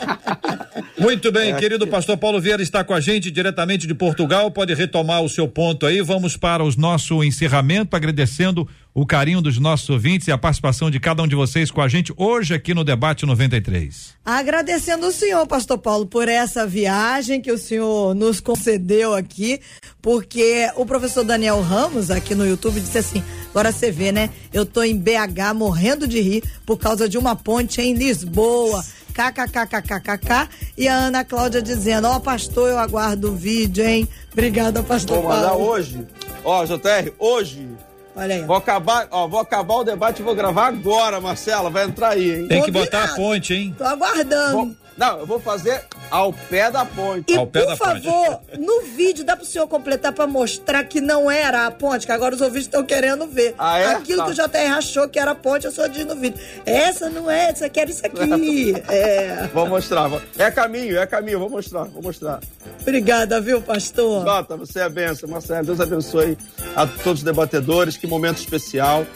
Muito 0.98 1.32
bem, 1.32 1.54
querido 1.56 1.86
pastor 1.86 2.16
Paulo 2.16 2.40
Vieira 2.40 2.62
está 2.62 2.84
com 2.84 2.94
a 2.94 3.00
gente 3.00 3.30
diretamente 3.30 3.86
de 3.86 3.94
Portugal. 3.94 4.50
Pode 4.50 4.72
retomar 4.74 5.22
o 5.22 5.28
seu 5.28 5.48
ponto 5.48 5.84
aí. 5.86 6.00
Vamos 6.00 6.36
para 6.36 6.62
o 6.62 6.70
nosso 6.76 7.22
encerramento, 7.24 7.96
agradecendo 7.96 8.68
o 8.96 9.04
carinho 9.04 9.42
dos 9.42 9.58
nossos 9.58 9.90
ouvintes 9.90 10.26
e 10.26 10.32
a 10.32 10.38
participação 10.38 10.90
de 10.90 10.98
cada 10.98 11.22
um 11.22 11.28
de 11.28 11.36
vocês 11.36 11.70
com 11.70 11.82
a 11.82 11.88
gente 11.88 12.14
hoje 12.16 12.54
aqui 12.54 12.72
no 12.72 12.82
Debate 12.82 13.26
93. 13.26 14.14
Agradecendo 14.24 15.08
o 15.08 15.12
senhor, 15.12 15.46
pastor 15.46 15.76
Paulo, 15.76 16.06
por 16.06 16.30
essa 16.30 16.66
viagem 16.66 17.42
que 17.42 17.52
o 17.52 17.58
senhor 17.58 18.14
nos 18.14 18.40
concedeu 18.40 19.12
aqui, 19.12 19.60
porque 20.00 20.70
o 20.76 20.86
professor 20.86 21.24
Daniel 21.24 21.60
Ramos, 21.60 22.10
aqui 22.10 22.34
no 22.34 22.46
YouTube, 22.46 22.80
disse 22.80 22.96
assim: 22.96 23.22
agora 23.50 23.70
você 23.70 23.90
vê, 23.90 24.12
né? 24.12 24.30
Eu 24.50 24.64
tô 24.64 24.82
em 24.82 24.96
BH 24.96 25.52
morrendo 25.54 26.08
de 26.08 26.18
rir 26.22 26.42
por 26.64 26.78
causa 26.78 27.06
de 27.06 27.18
uma 27.18 27.36
ponte 27.36 27.82
em 27.82 27.92
Lisboa. 27.92 28.82
KKKKKK 29.12 30.48
e 30.76 30.88
a 30.88 30.94
Ana 30.94 31.22
Cláudia 31.22 31.60
dizendo: 31.60 32.08
Ó, 32.08 32.18
pastor, 32.18 32.70
eu 32.70 32.78
aguardo 32.78 33.30
o 33.30 33.36
vídeo, 33.36 33.84
hein? 33.84 34.08
Obrigada, 34.32 34.82
pastor 34.82 35.20
Vou 35.20 35.28
mandar 35.28 35.50
Paulo. 35.50 35.66
hoje. 35.66 36.02
Ó, 36.42 36.64
JR, 36.64 37.12
hoje. 37.18 37.68
Olha 38.16 38.34
aí. 38.36 38.42
Vou 38.44 38.56
acabar, 38.56 39.06
ó, 39.10 39.28
vou 39.28 39.40
acabar 39.40 39.74
o 39.74 39.84
debate 39.84 40.20
e 40.20 40.24
vou 40.24 40.34
gravar 40.34 40.68
agora, 40.68 41.20
Marcela. 41.20 41.68
Vai 41.68 41.84
entrar 41.84 42.10
aí, 42.10 42.30
hein? 42.30 42.48
Tem 42.48 42.60
que 42.62 42.66
Combinado. 42.72 42.90
botar 42.90 43.04
a 43.04 43.14
ponte, 43.14 43.54
hein? 43.54 43.74
Tô 43.76 43.84
aguardando. 43.84 44.52
Vou- 44.52 44.70
não, 44.96 45.18
eu 45.20 45.26
vou 45.26 45.38
fazer 45.40 45.82
ao 46.10 46.32
pé 46.32 46.70
da 46.70 46.84
ponte. 46.84 47.32
E 47.32 47.36
Ao 47.36 47.46
pé 47.46 47.60
por 47.60 47.68
da 47.68 47.76
ponte. 47.76 48.02
favor, 48.06 48.40
no 48.58 48.82
vídeo 48.96 49.24
dá 49.24 49.36
pro 49.36 49.44
senhor 49.44 49.66
completar 49.68 50.12
pra 50.12 50.26
mostrar 50.26 50.82
que 50.84 51.00
não 51.00 51.30
era 51.30 51.66
a 51.66 51.70
ponte, 51.70 52.06
que 52.06 52.12
agora 52.12 52.34
os 52.34 52.40
ouvintes 52.40 52.66
estão 52.66 52.84
querendo 52.84 53.26
ver. 53.26 53.54
Ah, 53.58 53.78
é? 53.78 53.86
Aquilo 53.94 54.18
Tá. 54.18 54.24
que 54.26 54.30
o 54.32 54.34
JR 54.34 54.72
achou 54.76 55.08
que 55.08 55.18
era 55.18 55.32
a 55.32 55.34
ponte, 55.34 55.66
eu 55.66 55.72
só 55.72 55.86
diz 55.86 56.04
no 56.06 56.16
vídeo. 56.16 56.40
Essa 56.64 57.10
não 57.10 57.30
é, 57.30 57.50
essa 57.50 57.68
quer 57.68 57.88
isso 57.88 58.04
aqui. 58.06 58.74
é. 58.88 59.48
Vou 59.52 59.66
mostrar. 59.68 60.10
É 60.38 60.50
caminho, 60.50 60.98
é 60.98 61.06
caminho. 61.06 61.38
Vou 61.40 61.50
mostrar, 61.50 61.84
vou 61.84 62.02
mostrar. 62.02 62.40
Obrigada, 62.80 63.40
viu, 63.40 63.60
pastor? 63.60 64.24
Jota, 64.24 64.56
você 64.56 64.78
é 64.80 64.82
a 64.84 64.88
benção. 64.88 65.28
Marcelo, 65.28 65.66
Deus 65.66 65.80
abençoe 65.80 66.38
a 66.74 66.86
todos 66.86 67.20
os 67.20 67.22
debatedores. 67.24 67.96
Que 67.96 68.06
momento 68.06 68.38
especial. 68.38 69.06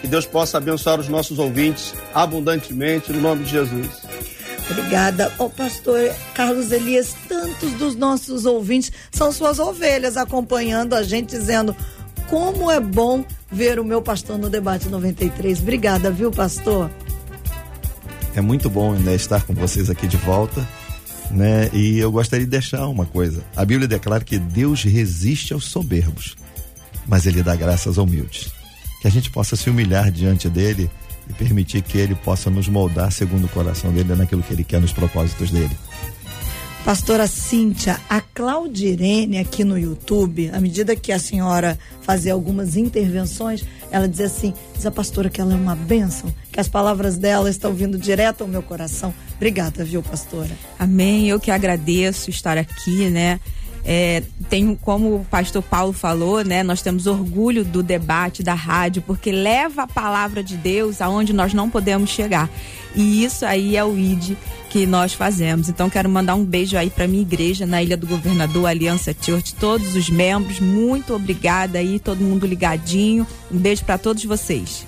Que 0.00 0.06
Deus 0.08 0.24
possa 0.24 0.56
abençoar 0.56 0.98
os 0.98 1.08
nossos 1.08 1.38
ouvintes 1.38 1.92
abundantemente, 2.14 3.12
no 3.12 3.20
nome 3.20 3.44
de 3.44 3.50
Jesus. 3.50 3.86
Obrigada. 4.70 5.32
Ô, 5.38 5.48
pastor 5.48 5.98
Carlos 6.34 6.70
Elias, 6.70 7.14
tantos 7.28 7.72
dos 7.72 7.96
nossos 7.96 8.46
ouvintes 8.46 8.92
são 9.10 9.32
suas 9.32 9.58
ovelhas 9.58 10.16
acompanhando 10.16 10.94
a 10.94 11.02
gente, 11.02 11.30
dizendo 11.30 11.74
como 12.28 12.70
é 12.70 12.78
bom 12.78 13.24
ver 13.50 13.80
o 13.80 13.84
meu 13.84 14.00
pastor 14.00 14.38
no 14.38 14.48
debate 14.48 14.88
93. 14.88 15.60
Obrigada, 15.60 16.10
viu, 16.10 16.30
pastor? 16.30 16.90
É 18.34 18.40
muito 18.40 18.70
bom 18.70 18.92
né, 18.94 19.14
estar 19.16 19.42
com 19.42 19.52
vocês 19.52 19.90
aqui 19.90 20.06
de 20.06 20.16
volta, 20.16 20.66
né? 21.32 21.68
E 21.72 21.98
eu 21.98 22.12
gostaria 22.12 22.44
de 22.46 22.50
deixar 22.50 22.86
uma 22.86 23.04
coisa. 23.04 23.42
A 23.56 23.64
Bíblia 23.64 23.88
declara 23.88 24.22
que 24.22 24.38
Deus 24.38 24.84
resiste 24.84 25.52
aos 25.52 25.64
soberbos, 25.64 26.36
mas 27.08 27.26
ele 27.26 27.42
dá 27.42 27.56
graças 27.56 27.88
aos 27.88 27.96
humildes. 27.98 28.52
Que 29.02 29.08
a 29.08 29.10
gente 29.10 29.30
possa 29.30 29.56
se 29.56 29.68
humilhar 29.68 30.12
diante 30.12 30.48
dele 30.48 30.88
e 31.30 31.32
permitir 31.32 31.82
que 31.82 31.96
ele 31.96 32.14
possa 32.14 32.50
nos 32.50 32.68
moldar 32.68 33.10
segundo 33.12 33.44
o 33.44 33.48
coração 33.48 33.92
dele 33.92 34.14
naquilo 34.14 34.42
que 34.42 34.52
ele 34.52 34.64
quer 34.64 34.80
nos 34.80 34.92
propósitos 34.92 35.50
dele. 35.50 35.76
Pastora 36.84 37.26
Cíntia, 37.26 38.00
a 38.08 38.20
Claudirene 38.20 39.38
aqui 39.38 39.64
no 39.64 39.78
YouTube, 39.78 40.50
à 40.50 40.58
medida 40.58 40.96
que 40.96 41.12
a 41.12 41.18
senhora 41.18 41.78
fazia 42.00 42.32
algumas 42.32 42.74
intervenções, 42.74 43.64
ela 43.90 44.08
dizia 44.08 44.26
assim: 44.26 44.54
diz 44.74 44.86
a 44.86 44.90
pastora 44.90 45.28
que 45.28 45.40
ela 45.40 45.52
é 45.52 45.56
uma 45.56 45.76
bênção, 45.76 46.34
que 46.50 46.58
as 46.58 46.68
palavras 46.68 47.18
dela 47.18 47.50
estão 47.50 47.74
vindo 47.74 47.98
direto 47.98 48.42
ao 48.42 48.48
meu 48.48 48.62
coração. 48.62 49.14
Obrigada, 49.36 49.84
viu, 49.84 50.02
pastora? 50.02 50.50
Amém. 50.78 51.28
Eu 51.28 51.38
que 51.38 51.50
agradeço 51.50 52.30
estar 52.30 52.56
aqui, 52.56 53.10
né? 53.10 53.38
É, 53.84 54.22
tenho, 54.48 54.76
como 54.76 55.16
o 55.16 55.24
pastor 55.24 55.62
Paulo 55.62 55.92
falou, 55.92 56.44
né? 56.44 56.62
Nós 56.62 56.82
temos 56.82 57.06
orgulho 57.06 57.64
do 57.64 57.82
debate 57.82 58.42
da 58.42 58.54
rádio, 58.54 59.02
porque 59.02 59.32
leva 59.32 59.82
a 59.82 59.86
palavra 59.86 60.42
de 60.42 60.56
Deus 60.56 61.00
aonde 61.00 61.32
nós 61.32 61.54
não 61.54 61.70
podemos 61.70 62.10
chegar. 62.10 62.48
E 62.94 63.24
isso 63.24 63.46
aí 63.46 63.76
é 63.76 63.84
o 63.84 63.96
ID 63.96 64.36
que 64.68 64.86
nós 64.86 65.12
fazemos. 65.12 65.68
Então 65.68 65.88
quero 65.88 66.08
mandar 66.08 66.34
um 66.34 66.44
beijo 66.44 66.76
aí 66.76 66.90
para 66.90 67.06
minha 67.06 67.22
igreja 67.22 67.66
na 67.66 67.82
Ilha 67.82 67.96
do 67.96 68.06
Governador, 68.06 68.66
Aliança 68.66 69.14
Church, 69.18 69.54
todos 69.54 69.94
os 69.94 70.10
membros. 70.10 70.60
Muito 70.60 71.14
obrigada 71.14 71.78
aí, 71.78 71.98
todo 71.98 72.20
mundo 72.20 72.46
ligadinho. 72.46 73.26
Um 73.50 73.58
beijo 73.58 73.84
para 73.84 73.98
todos 73.98 74.24
vocês. 74.24 74.86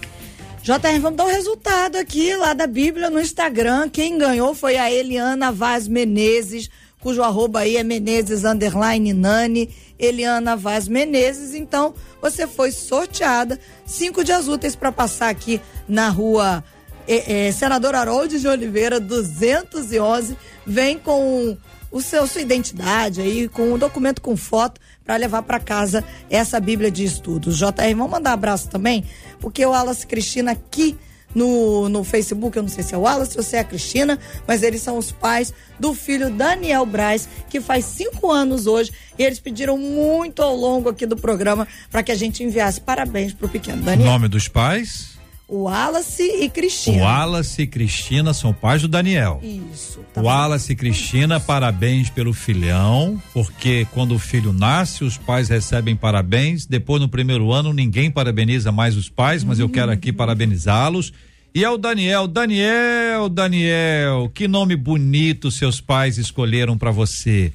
JR, 0.62 1.00
vamos 1.00 1.16
dar 1.16 1.24
o 1.24 1.28
resultado 1.28 1.96
aqui 1.96 2.36
lá 2.36 2.54
da 2.54 2.68
Bíblia 2.68 3.10
no 3.10 3.20
Instagram. 3.20 3.88
Quem 3.88 4.16
ganhou 4.16 4.54
foi 4.54 4.76
a 4.76 4.88
Eliana 4.88 5.50
Vaz 5.50 5.88
Menezes, 5.88 6.70
cujo 7.02 7.22
arroba 7.22 7.60
aí 7.60 7.76
é 7.76 7.82
Menezes 7.82 8.44
underline 8.44 9.12
Nani. 9.12 9.68
Eliana 9.98 10.56
Vaz 10.56 10.88
Menezes. 10.88 11.54
Então, 11.54 11.94
você 12.20 12.46
foi 12.46 12.72
sorteada. 12.72 13.58
Cinco 13.86 14.24
dias 14.24 14.48
úteis 14.48 14.74
para 14.74 14.90
passar 14.90 15.28
aqui 15.28 15.60
na 15.88 16.08
rua 16.08 16.64
eh, 17.06 17.48
eh, 17.48 17.52
Senador 17.52 17.94
Harold 17.94 18.38
de 18.40 18.48
Oliveira, 18.48 18.98
211. 18.98 20.36
Vem 20.66 20.98
com 20.98 21.56
o 21.90 22.00
seu 22.00 22.26
sua 22.26 22.40
identidade 22.40 23.20
aí, 23.20 23.48
com 23.48 23.74
um 23.74 23.78
documento 23.78 24.22
com 24.22 24.36
foto 24.36 24.80
para 25.04 25.16
levar 25.16 25.42
para 25.42 25.60
casa 25.60 26.02
essa 26.30 26.58
Bíblia 26.58 26.90
de 26.90 27.04
estudos. 27.04 27.58
JR, 27.58 27.94
vamos 27.94 28.10
mandar 28.10 28.32
abraço 28.32 28.68
também, 28.68 29.04
porque 29.38 29.64
o 29.64 29.70
Wallace 29.70 30.06
Cristina 30.06 30.52
aqui 30.52 30.96
no, 31.34 31.88
no 31.88 32.04
Facebook, 32.04 32.56
eu 32.56 32.62
não 32.62 32.70
sei 32.70 32.82
se 32.82 32.94
é 32.94 32.98
o 32.98 33.02
Wallace 33.02 33.36
ou 33.36 33.42
se 33.42 33.56
é 33.56 33.60
a 33.60 33.64
Cristina, 33.64 34.18
mas 34.46 34.62
eles 34.62 34.82
são 34.82 34.98
os 34.98 35.12
pais 35.12 35.52
do 35.78 35.94
filho 35.94 36.30
Daniel 36.30 36.86
Braz, 36.86 37.28
que 37.48 37.60
faz 37.60 37.84
cinco 37.84 38.30
anos 38.30 38.66
hoje, 38.66 38.92
e 39.18 39.22
eles 39.22 39.40
pediram 39.40 39.76
muito 39.76 40.42
ao 40.42 40.54
longo 40.54 40.88
aqui 40.88 41.06
do 41.06 41.16
programa 41.16 41.66
para 41.90 42.02
que 42.02 42.12
a 42.12 42.16
gente 42.16 42.42
enviasse 42.42 42.80
parabéns 42.80 43.32
pro 43.32 43.48
pequeno 43.48 43.82
Daniel. 43.82 44.10
Nome 44.10 44.28
dos 44.28 44.48
pais? 44.48 45.11
O 45.52 45.64
Wallace 45.64 46.22
e 46.22 46.48
Cristina. 46.48 46.96
O 46.96 47.00
Wallace 47.00 47.60
e 47.60 47.66
Cristina 47.66 48.32
são 48.32 48.54
pais 48.54 48.80
do 48.80 48.88
Daniel. 48.88 49.38
Isso. 49.42 50.00
O 50.16 50.22
Wallace 50.22 50.72
e 50.72 50.74
Cristina, 50.74 51.38
parabéns 51.38 52.08
pelo 52.08 52.32
filhão, 52.32 53.22
porque 53.34 53.86
quando 53.92 54.14
o 54.14 54.18
filho 54.18 54.50
nasce, 54.50 55.04
os 55.04 55.18
pais 55.18 55.50
recebem 55.50 55.94
parabéns. 55.94 56.64
Depois, 56.64 57.02
no 57.02 57.08
primeiro 57.08 57.52
ano, 57.52 57.70
ninguém 57.74 58.10
parabeniza 58.10 58.72
mais 58.72 58.96
os 58.96 59.10
pais, 59.10 59.44
mas 59.44 59.58
eu 59.58 59.68
quero 59.68 59.92
aqui 59.92 60.10
parabenizá-los. 60.10 61.12
E 61.54 61.62
ao 61.66 61.76
Daniel, 61.76 62.26
Daniel, 62.26 63.28
Daniel, 63.28 64.30
que 64.32 64.48
nome 64.48 64.74
bonito 64.74 65.50
seus 65.50 65.82
pais 65.82 66.16
escolheram 66.16 66.78
para 66.78 66.90
você. 66.90 67.52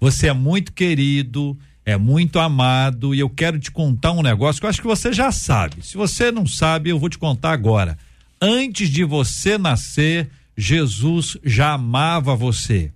Você 0.00 0.26
é 0.26 0.32
muito 0.32 0.72
querido, 0.72 1.56
é 1.86 1.96
muito 1.96 2.40
amado 2.40 3.14
e 3.14 3.20
eu 3.20 3.30
quero 3.30 3.60
te 3.60 3.70
contar 3.70 4.10
um 4.10 4.20
negócio 4.20 4.60
que 4.60 4.66
eu 4.66 4.70
acho 4.70 4.80
que 4.80 4.88
você 4.88 5.12
já 5.12 5.30
sabe. 5.30 5.76
Se 5.86 5.96
você 5.96 6.32
não 6.32 6.44
sabe, 6.44 6.90
eu 6.90 6.98
vou 6.98 7.08
te 7.08 7.16
contar 7.16 7.52
agora. 7.52 7.96
Antes 8.42 8.90
de 8.90 9.04
você 9.04 9.56
nascer, 9.56 10.28
Jesus 10.56 11.38
já 11.44 11.74
amava 11.74 12.34
você. 12.34 12.92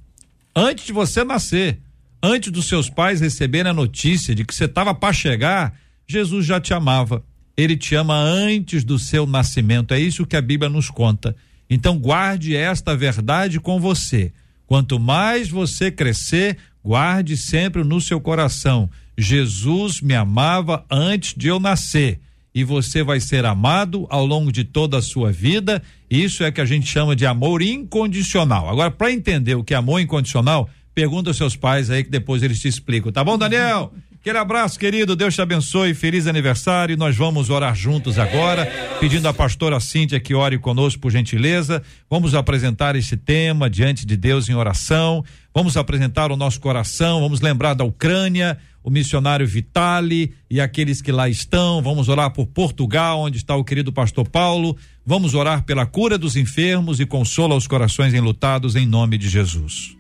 Antes 0.55 0.87
de 0.87 0.93
você 0.93 1.23
nascer, 1.23 1.79
antes 2.21 2.51
dos 2.51 2.67
seus 2.67 2.91
pais 2.91 3.21
receberem 3.21 3.71
a 3.71 3.75
notícia 3.75 4.35
de 4.35 4.45
que 4.45 4.53
você 4.53 4.65
estava 4.65 4.93
para 4.93 5.13
chegar, 5.13 5.73
Jesus 6.05 6.45
já 6.45 6.61
te 6.61 6.75
amava. 6.75 7.23
Ele 7.57 7.77
te 7.77 7.95
ama 7.95 8.17
antes 8.17 8.83
do 8.83 8.99
seu 8.99 9.25
nascimento. 9.25 9.95
É 9.95 10.01
isso 10.01 10.27
que 10.27 10.35
a 10.35 10.43
Bíblia 10.43 10.69
nos 10.69 10.91
conta. 10.91 11.37
Então 11.71 11.97
guarde 11.97 12.57
esta 12.57 12.97
verdade 12.97 13.61
com 13.61 13.79
você. 13.79 14.33
Quanto 14.67 14.99
mais 14.99 15.49
você 15.49 15.93
crescer, 15.93 16.57
guarde 16.85 17.37
sempre 17.37 17.85
no 17.85 18.01
seu 18.01 18.21
coração. 18.21 18.91
Jesus 19.17 20.01
me 20.01 20.15
amava 20.15 20.85
antes 20.91 21.35
de 21.37 21.49
eu 21.49 21.61
nascer. 21.61 22.21
E 22.55 22.65
você 22.65 23.03
vai 23.03 23.21
ser 23.21 23.45
amado 23.45 24.07
ao 24.11 24.27
longo 24.27 24.51
de 24.51 24.65
toda 24.65 24.99
a 24.99 25.03
sua 25.03 25.31
vida. 25.31 25.81
Isso 26.11 26.43
é 26.43 26.51
que 26.51 26.61
a 26.61 26.65
gente 26.65 26.87
chama 26.87 27.15
de 27.15 27.25
amor 27.25 27.63
incondicional. 27.63 28.69
Agora, 28.69 28.91
para 28.91 29.13
entender 29.13 29.55
o 29.55 29.63
que 29.63 29.73
é 29.73 29.77
amor 29.77 30.01
incondicional, 30.01 30.69
pergunta 30.93 31.31
aos 31.31 31.37
seus 31.37 31.55
pais 31.55 31.91
aí 31.91 32.03
que 32.03 32.11
depois 32.11 32.43
eles 32.43 32.61
te 32.61 32.67
explicam. 32.67 33.13
Tá 33.13 33.23
bom, 33.23 33.39
Daniel? 33.39 33.93
Aquele 34.21 34.37
abraço, 34.37 34.79
querido. 34.79 35.17
Deus 35.17 35.35
te 35.35 35.41
abençoe. 35.41 35.95
Feliz 35.95 36.27
aniversário. 36.27 36.95
Nós 36.95 37.17
vamos 37.17 37.49
orar 37.49 37.75
juntos 37.75 38.19
agora, 38.19 38.67
pedindo 39.01 39.27
à 39.27 39.33
pastora 39.33 39.81
Cíntia 39.81 40.21
que 40.21 40.35
ore 40.35 40.59
conosco, 40.59 41.01
por 41.01 41.11
gentileza. 41.11 41.83
Vamos 42.09 42.35
apresentar 42.35 42.95
esse 42.97 43.17
tema 43.17 43.71
diante 43.71 44.05
de 44.05 44.19
Deus 44.19 44.47
em 44.51 44.55
oração. 44.55 45.25
Vamos 45.55 45.75
apresentar 45.75 46.31
o 46.31 46.37
nosso 46.37 46.61
coração. 46.61 47.23
Vamos 47.23 47.41
lembrar 47.41 47.73
da 47.73 47.83
Ucrânia, 47.83 48.59
o 48.85 48.91
missionário 48.91 49.47
Vitali 49.47 50.35
e 50.51 50.61
aqueles 50.61 51.01
que 51.01 51.11
lá 51.11 51.27
estão. 51.27 51.81
Vamos 51.81 52.11
orar 52.11 52.31
por 52.31 52.47
Portugal, 52.47 53.21
onde 53.21 53.39
está 53.39 53.57
o 53.57 53.65
querido 53.65 53.91
pastor 53.91 54.29
Paulo. 54.29 54.77
Vamos 55.05 55.33
orar 55.33 55.65
pela 55.65 55.87
cura 55.87 56.19
dos 56.19 56.37
enfermos 56.37 57.01
e 57.01 57.07
consola 57.07 57.57
os 57.57 57.67
corações 57.67 58.13
enlutados 58.13 58.77
em 58.77 58.85
nome 58.85 59.17
de 59.17 59.31
Jesus. 59.31 59.97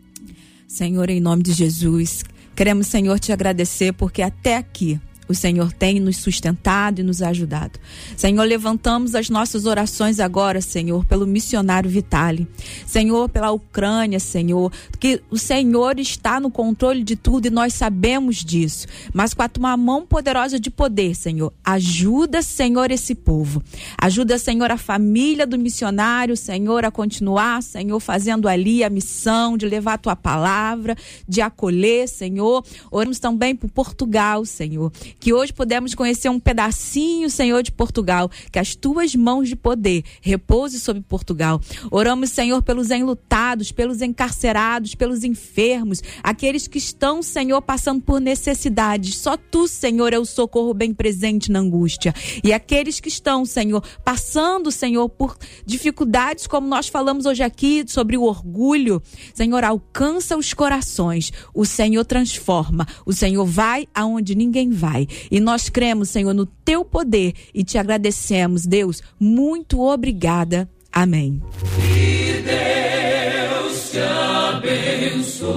Senhor, 0.68 1.08
em 1.08 1.20
nome 1.20 1.42
de 1.42 1.54
Jesus, 1.54 2.22
queremos, 2.54 2.86
Senhor, 2.86 3.18
te 3.18 3.32
agradecer 3.32 3.92
porque 3.92 4.22
até 4.22 4.56
aqui 4.56 5.00
o 5.30 5.34
Senhor 5.34 5.72
tem 5.72 6.00
nos 6.00 6.16
sustentado 6.16 7.00
e 7.00 7.04
nos 7.04 7.22
ajudado. 7.22 7.78
Senhor, 8.16 8.42
levantamos 8.42 9.14
as 9.14 9.30
nossas 9.30 9.64
orações 9.64 10.18
agora, 10.18 10.60
Senhor, 10.60 11.04
pelo 11.04 11.24
missionário 11.24 11.88
Vitale. 11.88 12.48
Senhor, 12.84 13.28
pela 13.28 13.52
Ucrânia, 13.52 14.18
Senhor, 14.18 14.72
que 14.98 15.22
o 15.30 15.38
Senhor 15.38 16.00
está 16.00 16.40
no 16.40 16.50
controle 16.50 17.04
de 17.04 17.14
tudo 17.14 17.46
e 17.46 17.50
nós 17.50 17.74
sabemos 17.74 18.44
disso. 18.44 18.88
Mas 19.14 19.32
com 19.32 19.42
a 19.42 19.48
tua 19.48 19.76
mão 19.76 20.04
poderosa 20.04 20.58
de 20.58 20.68
poder, 20.68 21.14
Senhor, 21.14 21.52
ajuda, 21.64 22.42
Senhor, 22.42 22.90
esse 22.90 23.14
povo. 23.14 23.62
Ajuda, 23.96 24.36
Senhor, 24.36 24.72
a 24.72 24.76
família 24.76 25.46
do 25.46 25.56
missionário, 25.56 26.36
Senhor, 26.36 26.84
a 26.84 26.90
continuar, 26.90 27.62
Senhor, 27.62 28.00
fazendo 28.00 28.48
ali 28.48 28.82
a 28.82 28.90
missão 28.90 29.56
de 29.56 29.66
levar 29.66 29.94
a 29.94 29.98
tua 29.98 30.16
palavra, 30.16 30.96
de 31.28 31.40
acolher, 31.40 32.08
Senhor. 32.08 32.64
Oramos 32.90 33.20
também 33.20 33.54
por 33.54 33.70
Portugal, 33.70 34.44
Senhor 34.44 34.90
que 35.20 35.34
hoje 35.34 35.52
pudemos 35.52 35.94
conhecer 35.94 36.30
um 36.30 36.40
pedacinho, 36.40 37.28
Senhor, 37.28 37.62
de 37.62 37.70
Portugal, 37.70 38.30
que 38.50 38.58
as 38.58 38.74
tuas 38.74 39.14
mãos 39.14 39.48
de 39.48 39.54
poder 39.54 40.02
repouse 40.22 40.80
sobre 40.80 41.02
Portugal. 41.02 41.60
Oramos, 41.90 42.30
Senhor, 42.30 42.62
pelos 42.62 42.90
enlutados, 42.90 43.70
pelos 43.70 44.00
encarcerados, 44.00 44.94
pelos 44.94 45.22
enfermos, 45.22 46.02
aqueles 46.22 46.66
que 46.66 46.78
estão, 46.78 47.22
Senhor, 47.22 47.60
passando 47.60 48.00
por 48.00 48.20
necessidades. 48.20 49.18
Só 49.18 49.36
tu, 49.36 49.68
Senhor, 49.68 50.12
é 50.14 50.18
o 50.18 50.24
socorro 50.24 50.72
bem 50.72 50.94
presente 50.94 51.52
na 51.52 51.58
angústia. 51.58 52.14
E 52.42 52.52
aqueles 52.52 52.98
que 52.98 53.08
estão, 53.08 53.44
Senhor, 53.44 53.82
passando, 54.02 54.70
Senhor, 54.70 55.08
por 55.08 55.36
dificuldades, 55.66 56.46
como 56.46 56.66
nós 56.66 56.88
falamos 56.88 57.26
hoje 57.26 57.42
aqui, 57.42 57.84
sobre 57.86 58.16
o 58.16 58.22
orgulho, 58.22 59.02
Senhor, 59.34 59.64
alcança 59.64 60.36
os 60.36 60.54
corações. 60.54 61.30
O 61.54 61.66
Senhor 61.66 62.04
transforma. 62.04 62.86
O 63.04 63.12
Senhor 63.12 63.44
vai 63.44 63.86
aonde 63.94 64.34
ninguém 64.34 64.70
vai. 64.70 65.06
E 65.30 65.40
nós 65.40 65.68
cremos, 65.68 66.10
Senhor, 66.10 66.34
no 66.34 66.46
teu 66.46 66.84
poder 66.84 67.34
e 67.54 67.64
te 67.64 67.78
agradecemos, 67.78 68.66
Deus. 68.66 69.02
Muito 69.18 69.80
obrigada. 69.80 70.68
Amém. 70.92 71.42
Que 71.76 72.42
Deus 72.42 73.90
te 73.90 73.98
abençoe. 73.98 75.50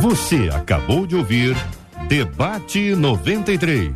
Você 0.00 0.48
acabou 0.52 1.06
de 1.06 1.16
ouvir 1.16 1.56
Debate 2.08 2.94
93. 2.94 3.92